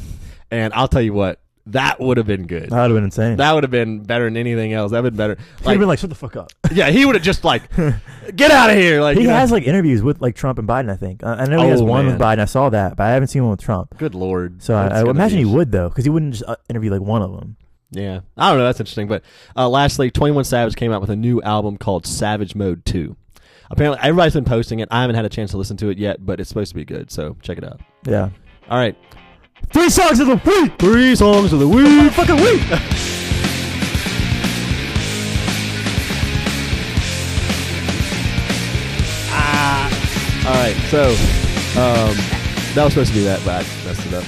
And 0.51 0.73
I'll 0.73 0.87
tell 0.87 1.01
you 1.01 1.13
what, 1.13 1.39
that 1.67 1.99
would 2.01 2.17
have 2.17 2.27
been 2.27 2.45
good. 2.45 2.69
That 2.69 2.81
would 2.81 2.91
have 2.91 2.97
been 2.97 3.03
insane. 3.05 3.37
That 3.37 3.53
would 3.53 3.63
have 3.63 3.71
been 3.71 4.03
better 4.03 4.25
than 4.25 4.35
anything 4.37 4.73
else. 4.73 4.91
That 4.91 5.01
would 5.01 5.13
have 5.13 5.17
been 5.17 5.35
better. 5.35 5.41
He'd 5.63 5.69
have 5.69 5.79
been 5.79 5.87
like, 5.87 5.97
"Shut 5.99 6.09
the 6.09 6.15
fuck 6.15 6.35
up." 6.35 6.51
yeah, 6.73 6.89
he 6.89 7.05
would 7.05 7.15
have 7.15 7.23
just 7.23 7.45
like, 7.45 7.73
get 8.35 8.51
out 8.51 8.69
of 8.69 8.75
here. 8.75 8.99
Like 9.01 9.15
he 9.15 9.23
you 9.23 9.29
know. 9.29 9.33
has 9.35 9.49
like 9.49 9.63
interviews 9.63 10.03
with 10.03 10.21
like 10.21 10.35
Trump 10.35 10.59
and 10.59 10.67
Biden. 10.67 10.91
I 10.91 10.97
think 10.97 11.23
Uh, 11.23 11.37
I 11.39 11.45
know 11.45 11.61
he 11.63 11.69
has 11.69 11.79
Oh, 11.79 11.85
one 11.85 12.05
with 12.05 12.19
man. 12.19 12.37
Biden. 12.37 12.41
I 12.41 12.45
saw 12.45 12.69
that, 12.69 12.97
but 12.97 13.03
I 13.03 13.11
haven't 13.11 13.29
seen 13.29 13.43
one 13.43 13.51
with 13.51 13.61
Trump. 13.61 13.97
Good 13.97 14.13
lord. 14.13 14.61
So 14.61 14.75
I, 14.75 14.83
That's 14.83 14.95
I 14.95 14.99
gonna 14.99 15.11
imagine 15.11 15.39
be- 15.41 15.47
he 15.47 15.55
would 15.55 15.71
though, 15.71 15.87
because 15.87 16.03
he 16.03 16.09
wouldn't 16.09 16.33
just 16.33 16.43
uh, 16.45 16.57
interview 16.69 16.91
like 16.91 16.99
one 17.01 17.21
of 17.21 17.31
them. 17.31 17.55
Yeah, 17.93 18.21
I 18.37 18.49
don't 18.49 18.57
know. 18.59 18.65
That's 18.65 18.79
interesting. 18.79 19.07
But 19.07 19.23
uh, 19.55 19.69
lastly, 19.69 20.11
Twenty 20.11 20.33
One 20.33 20.43
Savage 20.43 20.75
came 20.75 20.91
out 20.91 21.01
with 21.01 21.09
a 21.09 21.15
new 21.15 21.41
album 21.41 21.77
called 21.77 22.05
Savage 22.05 22.55
Mode 22.55 22.83
Two. 22.85 23.15
Apparently, 23.71 23.99
everybody's 24.01 24.33
been 24.33 24.45
posting 24.45 24.79
it. 24.79 24.87
I 24.91 25.01
haven't 25.01 25.15
had 25.15 25.25
a 25.25 25.29
chance 25.29 25.51
to 25.51 25.57
listen 25.57 25.77
to 25.77 25.89
it 25.89 25.97
yet, 25.97 26.25
but 26.25 26.39
it's 26.39 26.49
supposed 26.49 26.69
to 26.71 26.75
be 26.75 26.85
good. 26.85 27.09
So 27.11 27.37
check 27.41 27.57
it 27.57 27.63
out. 27.63 27.81
Yeah. 28.05 28.29
All 28.69 28.77
right, 28.77 28.95
Three 29.71 29.89
songs 29.89 30.19
of 30.19 30.27
the 30.27 30.35
week. 30.45 30.73
three 30.79 31.15
songs 31.15 31.53
of 31.53 31.59
the 31.59 31.67
week. 31.67 32.11
Fucking 32.13 32.35
week. 32.35 32.61
All 40.45 40.53
right, 40.55 40.75
so 40.89 41.03
um, 41.79 42.13
that 42.75 42.81
was 42.83 42.91
supposed 42.93 43.11
to 43.13 43.17
be 43.17 43.23
that, 43.23 43.39
but 43.45 43.63
I 43.65 43.85
messed 43.85 44.05
it 44.05 44.13
up. 44.13 44.25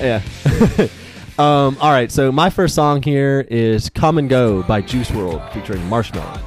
Yeah. 0.00 0.88
um, 1.40 1.76
all 1.80 1.90
right, 1.90 2.12
so 2.12 2.30
my 2.30 2.50
first 2.50 2.74
song 2.74 3.02
here 3.02 3.46
is 3.50 3.88
"Come 3.88 4.18
and 4.18 4.28
Go" 4.28 4.62
by 4.64 4.82
Juice 4.82 5.10
WRLD 5.10 5.52
featuring 5.54 5.80
Marshmello. 5.88 6.38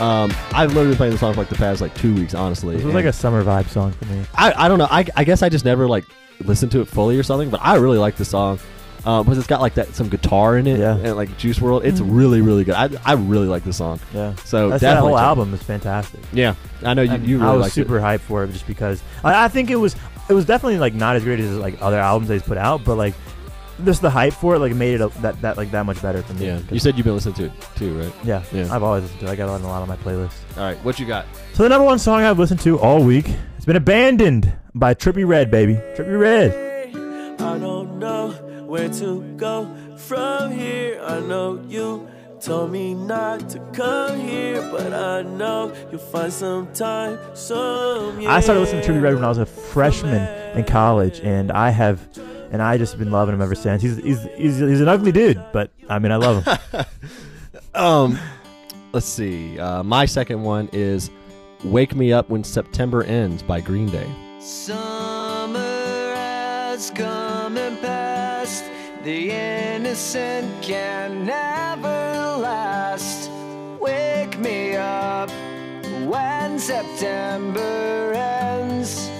Um, 0.00 0.32
I've 0.52 0.70
literally 0.70 0.88
been 0.88 0.96
playing 0.96 1.10
this 1.12 1.20
song 1.20 1.32
for 1.34 1.40
like 1.40 1.48
the 1.48 1.54
past 1.54 1.80
like 1.80 1.94
two 1.94 2.12
weeks, 2.12 2.34
honestly. 2.34 2.74
This 2.74 2.84
was 2.84 2.92
and- 2.92 3.04
like 3.04 3.04
a 3.04 3.12
summer 3.12 3.44
vibe 3.44 3.68
song 3.68 3.92
for 3.92 4.06
me. 4.06 4.24
I, 4.34 4.52
I 4.64 4.68
don't 4.68 4.78
know. 4.78 4.88
I, 4.90 5.06
I 5.14 5.22
guess 5.22 5.42
I 5.42 5.48
just 5.48 5.64
never 5.64 5.86
like 5.86 6.04
listened 6.40 6.72
to 6.72 6.80
it 6.80 6.86
fully 6.88 7.16
or 7.16 7.22
something, 7.22 7.50
but 7.50 7.60
I 7.62 7.76
really 7.76 7.98
like 7.98 8.16
the 8.16 8.24
song 8.24 8.58
uh, 9.04 9.22
because 9.22 9.38
it's 9.38 9.46
got 9.46 9.60
like 9.60 9.74
that 9.74 9.94
some 9.94 10.08
guitar 10.08 10.56
in 10.56 10.66
it 10.66 10.78
Yeah. 10.78 10.96
and 10.96 11.16
like 11.16 11.36
Juice 11.38 11.58
WRLD. 11.58 11.84
It's 11.84 12.00
really 12.00 12.40
really 12.40 12.64
good. 12.64 12.74
I, 12.74 12.88
I 13.04 13.14
really 13.14 13.48
like 13.48 13.64
the 13.64 13.72
song. 13.72 13.98
Yeah. 14.14 14.34
So 14.44 14.70
That's, 14.70 14.82
that 14.82 14.98
whole 14.98 15.14
check- 15.14 15.20
album 15.22 15.52
is 15.54 15.62
fantastic. 15.62 16.20
Yeah, 16.32 16.54
I 16.84 16.94
know 16.94 17.02
you. 17.02 17.10
And 17.12 17.26
You 17.26 17.38
really 17.38 17.50
I 17.50 17.54
was 17.54 17.62
liked 17.62 17.74
super 17.74 17.98
it. 17.98 18.02
hyped 18.02 18.20
for 18.20 18.44
it 18.44 18.52
just 18.52 18.66
because 18.66 19.02
I, 19.24 19.44
I 19.44 19.48
think 19.48 19.70
it 19.70 19.76
was 19.76 19.96
it 20.28 20.34
was 20.34 20.44
definitely 20.46 20.78
like 20.78 20.94
not 20.94 21.16
as 21.16 21.24
great 21.24 21.40
as 21.40 21.50
like 21.56 21.80
other 21.82 21.98
albums 21.98 22.28
that 22.28 22.34
he's 22.34 22.42
put 22.42 22.58
out, 22.58 22.84
but 22.84 22.96
like 22.96 23.14
just 23.84 24.00
the 24.02 24.10
hype 24.10 24.32
for 24.34 24.54
it 24.54 24.58
like 24.60 24.74
made 24.74 24.94
it 24.94 25.00
a, 25.00 25.08
that 25.22 25.40
that 25.42 25.56
like 25.56 25.72
that 25.72 25.84
much 25.84 26.00
better 26.00 26.22
for 26.22 26.34
me. 26.34 26.46
Yeah, 26.46 26.60
you 26.70 26.78
said 26.78 26.96
you've 26.96 27.04
been 27.04 27.14
listening 27.14 27.34
to 27.36 27.44
it 27.46 27.52
too, 27.74 27.98
right? 27.98 28.12
yeah, 28.22 28.42
Yeah. 28.52 28.72
I've 28.72 28.82
always 28.84 29.02
listened 29.02 29.20
to 29.20 29.26
it. 29.26 29.30
I 29.30 29.34
got 29.36 29.46
it 29.46 29.50
on 29.50 29.62
a 29.62 29.66
lot 29.66 29.82
on 29.82 29.88
my 29.88 29.96
playlist. 29.96 30.34
All 30.56 30.62
right, 30.64 30.76
what 30.84 31.00
you 31.00 31.06
got? 31.06 31.26
So 31.54 31.64
the 31.64 31.68
number 31.70 31.84
one 31.84 31.98
song 31.98 32.20
I've 32.22 32.38
listened 32.38 32.60
to 32.60 32.78
all 32.78 33.02
week 33.02 33.26
It's 33.56 33.64
been 33.66 33.74
"Abandoned" 33.76 34.52
by 34.74 34.94
Trippie 34.94 35.26
Redd, 35.26 35.50
baby. 35.50 35.74
Trippie 35.96 36.20
Redd. 36.20 36.52
I 37.40 37.58
don't 37.58 37.98
know 37.98 38.30
where 38.72 38.88
to 38.88 39.20
go 39.36 39.68
from 39.98 40.50
here. 40.50 40.98
I 41.04 41.20
know 41.20 41.62
you 41.68 42.08
told 42.40 42.72
me 42.72 42.94
not 42.94 43.50
to 43.50 43.58
come 43.74 44.18
here, 44.18 44.62
but 44.72 44.94
I 44.94 45.20
know 45.20 45.74
you'll 45.90 46.00
find 46.00 46.32
some 46.32 46.72
time, 46.72 47.18
some 47.34 48.26
I 48.26 48.40
started 48.40 48.60
listening 48.60 48.82
to 48.82 48.88
Trippie 48.88 49.02
Redd 49.02 49.14
when 49.16 49.24
I 49.24 49.28
was 49.28 49.36
a 49.36 49.44
freshman 49.44 50.56
in 50.56 50.64
college, 50.64 51.20
and 51.20 51.52
I 51.52 51.68
have, 51.68 52.00
and 52.50 52.62
I 52.62 52.78
just 52.78 52.98
been 52.98 53.10
loving 53.10 53.34
him 53.34 53.42
ever 53.42 53.54
since. 53.54 53.82
He's 53.82 53.98
he's 53.98 54.22
he's, 54.38 54.58
he's 54.58 54.80
an 54.80 54.88
ugly 54.88 55.12
dude, 55.12 55.44
but 55.52 55.70
I 55.90 55.98
mean 55.98 56.10
I 56.10 56.16
love 56.16 56.42
him. 56.42 56.84
Um, 57.74 58.18
let's 58.92 59.06
see. 59.06 59.58
Uh, 59.58 59.82
my 59.82 60.04
second 60.04 60.42
one 60.42 60.68
is 60.74 61.10
"Wake 61.64 61.94
Me 61.94 62.12
Up 62.12 62.28
When 62.28 62.44
September 62.44 63.02
Ends" 63.04 63.42
by 63.42 63.62
Green 63.62 63.88
Day. 63.88 64.06
Summer 64.40 65.58
has 66.14 66.90
come 66.90 67.06
and 67.06 67.08
passed. 67.10 67.31
The 69.02 69.32
innocent 69.32 70.62
can 70.62 71.26
never 71.26 72.36
last. 72.38 73.28
Wake 73.80 74.38
me 74.38 74.76
up 74.76 75.28
when 76.06 76.56
September 76.60 78.12
ends. 78.14 79.10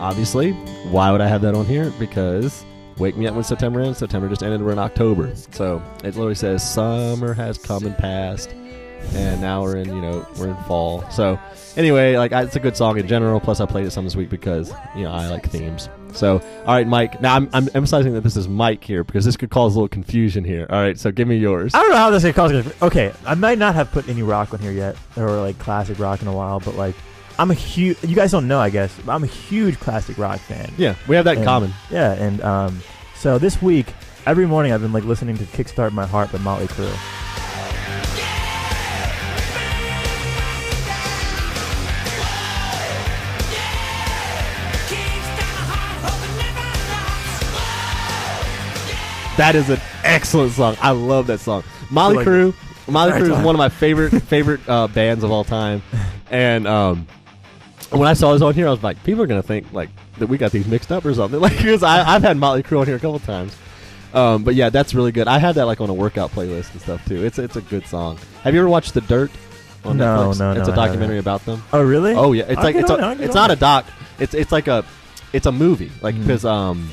Obviously, 0.00 0.52
why 0.92 1.12
would 1.12 1.20
I 1.20 1.28
have 1.28 1.42
that 1.42 1.54
on 1.54 1.66
here? 1.66 1.92
Because 1.98 2.64
"Wake 2.96 3.18
Me 3.18 3.26
Up 3.26 3.34
When 3.34 3.44
September 3.44 3.80
Ends." 3.80 3.98
September 3.98 4.30
just 4.30 4.42
ended. 4.42 4.62
We're 4.62 4.72
in 4.72 4.78
October, 4.78 5.34
so 5.50 5.82
it 6.02 6.14
literally 6.14 6.34
says 6.34 6.66
"Summer 6.66 7.34
has 7.34 7.58
come 7.58 7.84
and 7.84 7.94
passed," 7.98 8.48
and 9.12 9.42
now 9.42 9.60
we're 9.60 9.76
in 9.76 9.88
you 9.88 10.00
know 10.00 10.26
we're 10.38 10.48
in 10.48 10.56
fall. 10.64 11.04
So 11.10 11.38
anyway, 11.76 12.16
like 12.16 12.32
it's 12.32 12.56
a 12.56 12.60
good 12.60 12.78
song 12.78 12.98
in 12.98 13.06
general. 13.06 13.40
Plus, 13.40 13.60
I 13.60 13.66
played 13.66 13.84
it 13.84 13.90
some 13.90 14.04
this 14.04 14.16
week 14.16 14.30
because 14.30 14.72
you 14.96 15.02
know 15.02 15.12
I 15.12 15.26
like 15.26 15.50
themes. 15.50 15.90
So 16.14 16.38
all 16.60 16.74
right, 16.74 16.86
Mike. 16.86 17.20
Now 17.20 17.36
I'm, 17.36 17.48
I'm 17.52 17.68
emphasizing 17.74 18.14
that 18.14 18.22
this 18.22 18.36
is 18.36 18.48
Mike 18.48 18.82
here 18.82 19.04
because 19.04 19.24
this 19.24 19.36
could 19.36 19.50
cause 19.50 19.74
a 19.74 19.78
little 19.78 19.88
confusion 19.88 20.44
here. 20.44 20.66
All 20.70 20.80
right, 20.80 20.98
so 20.98 21.10
give 21.10 21.28
me 21.28 21.36
yours. 21.36 21.74
I 21.74 21.80
don't 21.80 21.90
know 21.90 21.96
how 21.96 22.10
this 22.10 22.24
is 22.24 22.34
causing. 22.34 22.72
Okay, 22.82 23.12
I 23.26 23.34
might 23.34 23.58
not 23.58 23.74
have 23.74 23.90
put 23.90 24.08
any 24.08 24.22
rock 24.22 24.52
on 24.52 24.60
here 24.60 24.72
yet, 24.72 24.96
or 25.16 25.30
like 25.40 25.58
classic 25.58 25.98
rock 25.98 26.22
in 26.22 26.28
a 26.28 26.32
while, 26.32 26.60
but 26.60 26.74
like 26.76 26.94
I'm 27.38 27.50
a 27.50 27.54
huge. 27.54 28.02
You 28.02 28.16
guys 28.16 28.32
don't 28.32 28.48
know, 28.48 28.58
I 28.58 28.70
guess. 28.70 28.96
But 29.04 29.12
I'm 29.12 29.24
a 29.24 29.28
huge 29.28 29.78
classic 29.78 30.18
rock 30.18 30.40
fan. 30.40 30.72
Yeah, 30.76 30.94
we 31.06 31.16
have 31.16 31.24
that 31.26 31.38
in 31.38 31.44
common. 31.44 31.72
Yeah, 31.90 32.12
and 32.14 32.40
um, 32.42 32.80
so 33.14 33.38
this 33.38 33.62
week, 33.62 33.92
every 34.26 34.46
morning 34.46 34.72
I've 34.72 34.82
been 34.82 34.92
like 34.92 35.04
listening 35.04 35.36
to 35.38 35.44
"Kickstart 35.44 35.92
My 35.92 36.06
Heart" 36.06 36.32
by 36.32 36.38
Motley 36.38 36.66
Crue. 36.66 37.17
That 49.38 49.54
is 49.54 49.70
an 49.70 49.80
excellent 50.04 50.52
song. 50.52 50.76
I 50.82 50.90
love 50.90 51.26
that 51.28 51.40
song. 51.40 51.64
Molly 51.90 52.16
Like- 52.16 52.24
Crew. 52.26 52.54
Molly 52.86 53.12
Crew 53.12 53.34
is 53.34 53.44
one 53.44 53.54
of 53.54 53.58
my 53.58 53.68
favorite 53.68 54.10
favorite 54.24 54.60
uh, 54.68 54.86
bands 54.88 55.22
of 55.24 55.30
all 55.30 55.44
time. 55.44 55.82
And 56.30 56.66
um, 56.66 57.06
when 57.90 58.06
I 58.08 58.14
saw 58.14 58.32
this 58.32 58.40
on 58.42 58.54
here, 58.54 58.66
I 58.66 58.70
was 58.70 58.82
like, 58.82 59.02
people 59.04 59.22
are 59.22 59.26
gonna 59.26 59.42
think 59.42 59.72
like 59.72 59.90
that 60.18 60.26
we 60.26 60.38
got 60.38 60.52
these 60.52 60.66
mixed 60.66 60.90
up 60.92 61.04
or 61.04 61.12
something. 61.14 61.38
Like, 61.48 61.56
because 61.56 61.82
I, 61.82 62.14
I've 62.14 62.22
had 62.22 62.36
Motley 62.36 62.62
Crue 62.62 62.80
on 62.80 62.86
here 62.86 62.96
a 62.96 62.98
couple 62.98 63.18
times. 63.20 63.56
Um, 64.14 64.42
but 64.42 64.54
yeah, 64.54 64.70
that's 64.70 64.94
really 64.94 65.12
good. 65.12 65.28
I 65.28 65.38
had 65.38 65.54
that 65.56 65.66
like 65.66 65.80
on 65.82 65.90
a 65.90 65.94
workout 65.94 66.30
playlist 66.30 66.72
and 66.72 66.80
stuff 66.80 67.06
too. 67.06 67.24
It's 67.24 67.38
it's 67.38 67.56
a 67.56 67.60
good 67.60 67.86
song. 67.86 68.18
Have 68.42 68.54
you 68.54 68.60
ever 68.60 68.68
watched 68.70 68.94
The 68.94 69.02
Dirt 69.02 69.30
on 69.84 69.98
No, 69.98 70.30
Netflix? 70.32 70.38
no, 70.40 70.52
It's 70.58 70.68
a 70.68 70.74
documentary 70.74 71.18
about 71.18 71.44
them. 71.44 71.62
Oh, 71.74 71.82
really? 71.82 72.14
Oh 72.14 72.32
yeah, 72.32 72.44
it's 72.48 72.56
I'll 72.56 72.64
like 72.64 72.74
it's 72.76 72.90
a, 72.90 73.22
it's 73.22 73.34
not 73.34 73.50
it. 73.50 73.58
a 73.58 73.60
doc. 73.60 73.84
It's 74.18 74.32
it's 74.32 74.50
like 74.50 74.66
a 74.66 74.84
it's 75.34 75.44
a 75.46 75.52
movie. 75.52 75.92
Like 76.00 76.18
because 76.18 76.46
um, 76.46 76.88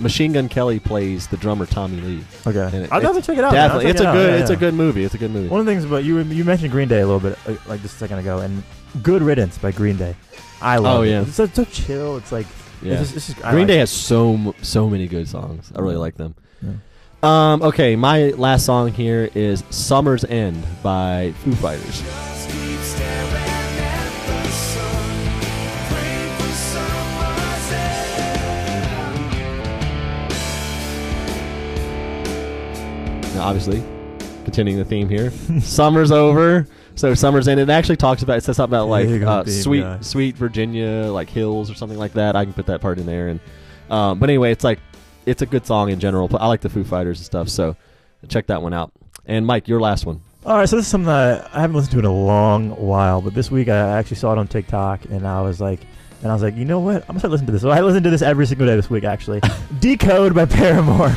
Machine 0.00 0.32
Gun 0.32 0.48
Kelly 0.48 0.78
plays 0.80 1.26
the 1.28 1.36
drummer 1.36 1.66
Tommy 1.66 2.00
Lee. 2.00 2.24
Okay. 2.46 2.60
And 2.76 2.84
it- 2.84 2.92
I'll 2.92 2.98
it's 2.98 3.06
definitely 3.06 3.22
check 3.22 3.38
it 3.38 3.44
out, 3.44 3.52
man. 3.52 3.70
I'll 3.70 3.78
Definitely, 3.80 3.84
check 3.84 3.90
it's 3.90 4.00
it 4.00 4.04
a 4.04 4.08
out, 4.08 4.12
good 4.14 4.30
yeah, 4.34 4.40
it's 4.40 4.50
a 4.50 4.52
yeah. 4.54 4.58
good 4.58 4.74
movie. 4.74 5.04
It's 5.04 5.14
a 5.14 5.18
good 5.18 5.30
movie. 5.30 5.48
One 5.48 5.60
of 5.60 5.66
the 5.66 5.72
things, 5.72 5.84
but 5.86 6.04
you 6.04 6.18
you 6.20 6.44
mentioned 6.44 6.70
Green 6.72 6.88
Day 6.88 7.00
a 7.00 7.06
little 7.06 7.20
bit, 7.20 7.38
uh, 7.46 7.54
like 7.68 7.82
just 7.82 7.96
a 7.96 7.98
second 7.98 8.18
ago, 8.18 8.38
and 8.38 8.62
"Good 9.02 9.22
Riddance" 9.22 9.58
by 9.58 9.70
Green 9.72 9.96
Day. 9.96 10.16
I 10.62 10.78
love 10.78 11.00
Oh, 11.00 11.02
it. 11.02 11.10
yeah. 11.10 11.22
It's 11.22 11.34
so, 11.34 11.46
so 11.46 11.64
chill. 11.64 12.16
It's 12.16 12.32
like 12.32 12.46
Yeah, 12.82 12.94
It's 12.94 13.12
just, 13.12 13.16
it's 13.16 13.26
just, 13.28 13.44
I 13.44 13.50
Green 13.52 13.62
like 13.62 13.68
Day 13.68 13.76
it. 13.76 13.80
has 13.80 13.90
so 13.90 14.32
m- 14.34 14.54
so 14.62 14.88
many 14.88 15.06
good 15.06 15.28
songs. 15.28 15.70
I 15.76 15.80
really 15.80 15.96
like 15.96 16.16
them. 16.16 16.34
Yeah. 16.62 16.70
Um, 17.22 17.62
okay, 17.62 17.94
my 17.96 18.30
last 18.30 18.64
song 18.64 18.90
here 18.92 19.28
is 19.34 19.62
"Summer's 19.68 20.24
End" 20.24 20.64
by 20.82 21.32
Foo 21.44 21.52
Fighters. 21.56 22.02
Now, 22.02 22.69
obviously, 33.40 33.82
continuing 34.44 34.78
the 34.78 34.84
theme 34.84 35.08
here, 35.08 35.30
summer's 35.60 36.10
over, 36.10 36.66
so 36.94 37.14
summer's 37.14 37.48
ended. 37.48 37.68
It 37.68 37.72
actually 37.72 37.96
talks 37.96 38.22
about 38.22 38.38
it 38.38 38.44
says 38.44 38.56
something 38.56 38.76
about 38.76 38.88
like 38.88 39.08
Big 39.08 39.22
uh, 39.22 39.44
sweet, 39.44 39.82
guy. 39.82 40.00
sweet 40.00 40.36
Virginia, 40.36 41.10
like 41.10 41.28
hills 41.28 41.70
or 41.70 41.74
something 41.74 41.98
like 41.98 42.12
that. 42.14 42.36
I 42.36 42.44
can 42.44 42.52
put 42.52 42.66
that 42.66 42.80
part 42.80 42.98
in 42.98 43.06
there, 43.06 43.28
and 43.28 43.40
um, 43.90 44.18
but 44.18 44.28
anyway, 44.30 44.52
it's 44.52 44.64
like 44.64 44.78
it's 45.26 45.42
a 45.42 45.46
good 45.46 45.66
song 45.66 45.90
in 45.90 46.00
general. 46.00 46.28
I 46.38 46.46
like 46.46 46.60
the 46.60 46.68
Foo 46.68 46.84
Fighters 46.84 47.18
and 47.18 47.26
stuff, 47.26 47.48
so 47.48 47.76
check 48.28 48.46
that 48.46 48.62
one 48.62 48.72
out. 48.72 48.92
And 49.26 49.46
Mike, 49.46 49.68
your 49.68 49.80
last 49.80 50.06
one. 50.06 50.20
All 50.46 50.56
right, 50.56 50.68
so 50.68 50.76
this 50.76 50.86
is 50.86 50.90
something 50.90 51.06
that 51.06 51.54
I 51.54 51.60
haven't 51.60 51.76
listened 51.76 51.92
to 51.92 51.98
in 51.98 52.06
a 52.06 52.12
long 52.12 52.70
while, 52.70 53.20
but 53.20 53.34
this 53.34 53.50
week 53.50 53.68
I 53.68 53.76
actually 53.98 54.16
saw 54.16 54.32
it 54.32 54.38
on 54.38 54.48
TikTok, 54.48 55.04
and 55.06 55.26
I 55.26 55.42
was 55.42 55.60
like, 55.60 55.80
and 56.22 56.30
I 56.30 56.34
was 56.34 56.42
like, 56.42 56.56
you 56.56 56.64
know 56.64 56.80
what? 56.80 57.02
I'm 57.02 57.08
gonna 57.08 57.18
start 57.20 57.30
listening 57.32 57.46
to 57.46 57.52
this. 57.52 57.62
So 57.62 57.70
I 57.70 57.80
listened 57.82 58.04
to 58.04 58.10
this 58.10 58.22
every 58.22 58.46
single 58.46 58.66
day 58.66 58.74
this 58.74 58.88
week, 58.88 59.04
actually. 59.04 59.40
Decode 59.80 60.34
by 60.34 60.46
Paramore. 60.46 61.14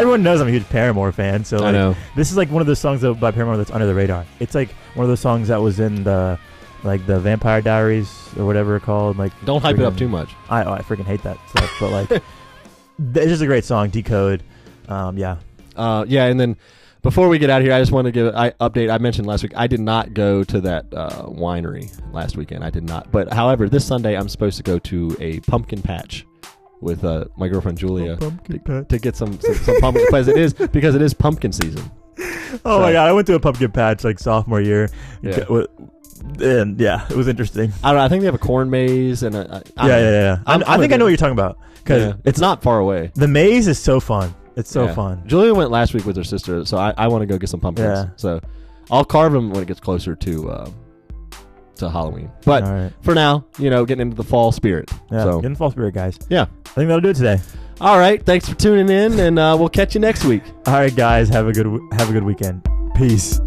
Everyone 0.00 0.22
knows 0.22 0.40
I'm 0.40 0.48
a 0.48 0.50
huge 0.50 0.68
Paramore 0.68 1.10
fan, 1.12 1.44
so 1.44 1.64
I 1.64 1.70
know. 1.70 1.96
this 2.14 2.30
is 2.30 2.36
like 2.36 2.50
one 2.50 2.60
of 2.60 2.66
those 2.66 2.78
songs 2.78 3.00
that, 3.00 3.14
by 3.14 3.30
Paramore 3.30 3.56
that's 3.56 3.70
under 3.70 3.86
the 3.86 3.94
radar. 3.94 4.26
It's 4.40 4.54
like 4.54 4.70
one 4.94 5.04
of 5.04 5.08
those 5.08 5.20
songs 5.20 5.48
that 5.48 5.60
was 5.60 5.80
in 5.80 6.04
the 6.04 6.38
like 6.84 7.04
the 7.06 7.18
Vampire 7.18 7.62
Diaries 7.62 8.08
or 8.38 8.44
whatever 8.44 8.76
it's 8.76 8.84
called. 8.84 9.16
Like 9.16 9.32
Don't 9.44 9.62
hype 9.62 9.78
it 9.78 9.84
up 9.84 9.96
too 9.96 10.08
much. 10.08 10.30
I 10.50 10.64
oh, 10.64 10.72
I 10.72 10.80
freaking 10.80 11.06
hate 11.06 11.22
that 11.22 11.38
stuff, 11.48 11.74
but 11.80 11.90
like 11.90 12.08
th- 12.08 12.22
it's 12.98 13.26
just 13.26 13.42
a 13.42 13.46
great 13.46 13.64
song. 13.64 13.90
Decode, 13.90 14.42
um, 14.88 15.16
yeah. 15.16 15.38
Uh, 15.74 16.04
yeah, 16.06 16.26
and 16.26 16.38
then 16.38 16.56
before 17.02 17.28
we 17.28 17.38
get 17.38 17.50
out 17.50 17.60
of 17.60 17.64
here, 17.64 17.74
I 17.74 17.80
just 17.80 17.92
want 17.92 18.06
to 18.06 18.12
give 18.12 18.34
an 18.34 18.52
update. 18.60 18.90
I 18.90 18.98
mentioned 18.98 19.26
last 19.26 19.42
week 19.42 19.52
I 19.56 19.66
did 19.66 19.80
not 19.80 20.12
go 20.12 20.44
to 20.44 20.60
that 20.62 20.86
uh, 20.92 21.24
winery 21.26 21.90
last 22.12 22.36
weekend. 22.36 22.64
I 22.64 22.70
did 22.70 22.84
not. 22.84 23.10
But 23.12 23.32
however, 23.32 23.68
this 23.68 23.86
Sunday 23.86 24.16
I'm 24.16 24.28
supposed 24.28 24.56
to 24.56 24.62
go 24.62 24.78
to 24.80 25.16
a 25.20 25.40
pumpkin 25.40 25.82
patch 25.82 26.26
with 26.80 27.04
uh, 27.04 27.24
my 27.36 27.48
girlfriend 27.48 27.78
Julia 27.78 28.16
to, 28.16 28.84
to 28.88 28.98
get 28.98 29.16
some 29.16 29.38
some, 29.40 29.54
some 29.54 29.80
pumpkin 29.80 30.04
because 30.08 30.28
it 30.28 30.36
is 30.36 30.52
because 30.52 30.94
it 30.94 31.02
is 31.02 31.14
pumpkin 31.14 31.52
season. 31.52 31.90
Oh 32.64 32.78
So- 32.78 32.80
my 32.80 32.92
god, 32.92 33.08
I 33.08 33.12
went 33.12 33.26
to 33.28 33.34
a 33.34 33.40
pumpkin 33.40 33.70
patch 33.72 34.04
like 34.04 34.18
sophomore 34.18 34.60
year. 34.60 34.88
Yeah. 35.22 35.44
And 36.40 36.80
yeah, 36.80 37.06
it 37.10 37.16
was 37.16 37.28
interesting. 37.28 37.72
I 37.84 37.90
don't 37.90 37.98
know. 37.98 38.04
I 38.04 38.08
think 38.08 38.20
they 38.22 38.26
have 38.26 38.34
a 38.34 38.38
corn 38.38 38.70
maze 38.70 39.22
and 39.22 39.34
a, 39.34 39.62
I, 39.76 39.86
Yeah, 39.86 39.96
yeah, 39.98 40.00
yeah. 40.00 40.10
yeah. 40.10 40.38
I, 40.46 40.52
I'm- 40.52 40.64
I 40.66 40.78
think 40.78 40.92
I 40.92 40.96
know 40.96 41.04
what 41.04 41.10
you're 41.10 41.16
talking 41.18 41.32
about 41.32 41.58
because 41.76 42.02
Yeah, 42.08 42.12
it's 42.24 42.40
not 42.40 42.62
far 42.62 42.78
away. 42.78 43.10
the 43.14 43.28
maze 43.28 43.68
is 43.68 43.78
so 43.78 44.00
fun. 44.00 44.34
It's 44.56 44.70
so 44.70 44.86
Yeah. 44.86 44.94
fun. 44.94 45.22
Julia 45.26 45.52
went 45.54 45.70
last 45.70 45.92
week 45.92 46.06
with 46.06 46.16
her 46.16 46.24
sister, 46.24 46.64
so 46.64 46.78
I, 46.78 46.94
I 46.96 47.08
want 47.08 47.20
to 47.22 47.26
go 47.26 47.36
get 47.38 47.50
some 47.50 47.60
pumpkins. 47.60 47.86
Yeah. 47.86 48.08
So 48.16 48.40
I'll 48.90 49.04
carve 49.04 49.32
them 49.32 49.50
when 49.50 49.62
it 49.62 49.66
gets 49.68 49.80
closer 49.80 50.14
to 50.16 50.50
uh, 50.50 50.70
to 51.76 51.90
Halloween. 51.90 52.30
But 52.44 52.64
All 52.64 52.72
right. 52.72 52.92
for 53.02 53.14
now, 53.14 53.44
you 53.58 53.70
know, 53.70 53.84
getting 53.84 54.02
into 54.02 54.16
the 54.16 54.24
fall 54.24 54.52
spirit. 54.52 54.90
Yeah, 55.10 55.22
So 55.24 55.40
getting 55.40 55.56
fall 55.56 55.70
spirit, 55.70 55.94
guys. 55.94 56.18
yeah. 56.28 56.42
I 56.42 56.68
think 56.70 56.88
that'll 56.88 57.00
do 57.00 57.10
it 57.10 57.16
today. 57.16 57.38
All 57.80 57.98
right. 57.98 58.24
Thanks 58.24 58.48
for 58.48 58.54
tuning 58.54 58.88
in, 58.88 59.18
and 59.20 59.38
uh, 59.38 59.56
we'll 59.58 59.68
catch 59.68 59.94
you 59.94 60.00
next 60.00 60.24
week. 60.24 60.42
All 60.66 60.74
right, 60.74 60.94
guys. 60.94 61.28
Have 61.28 61.46
a 61.48 61.52
good 61.52 61.66
have 61.92 62.08
a 62.10 62.12
good 62.12 62.24
weekend. 62.24 62.66
Peace. 62.94 63.40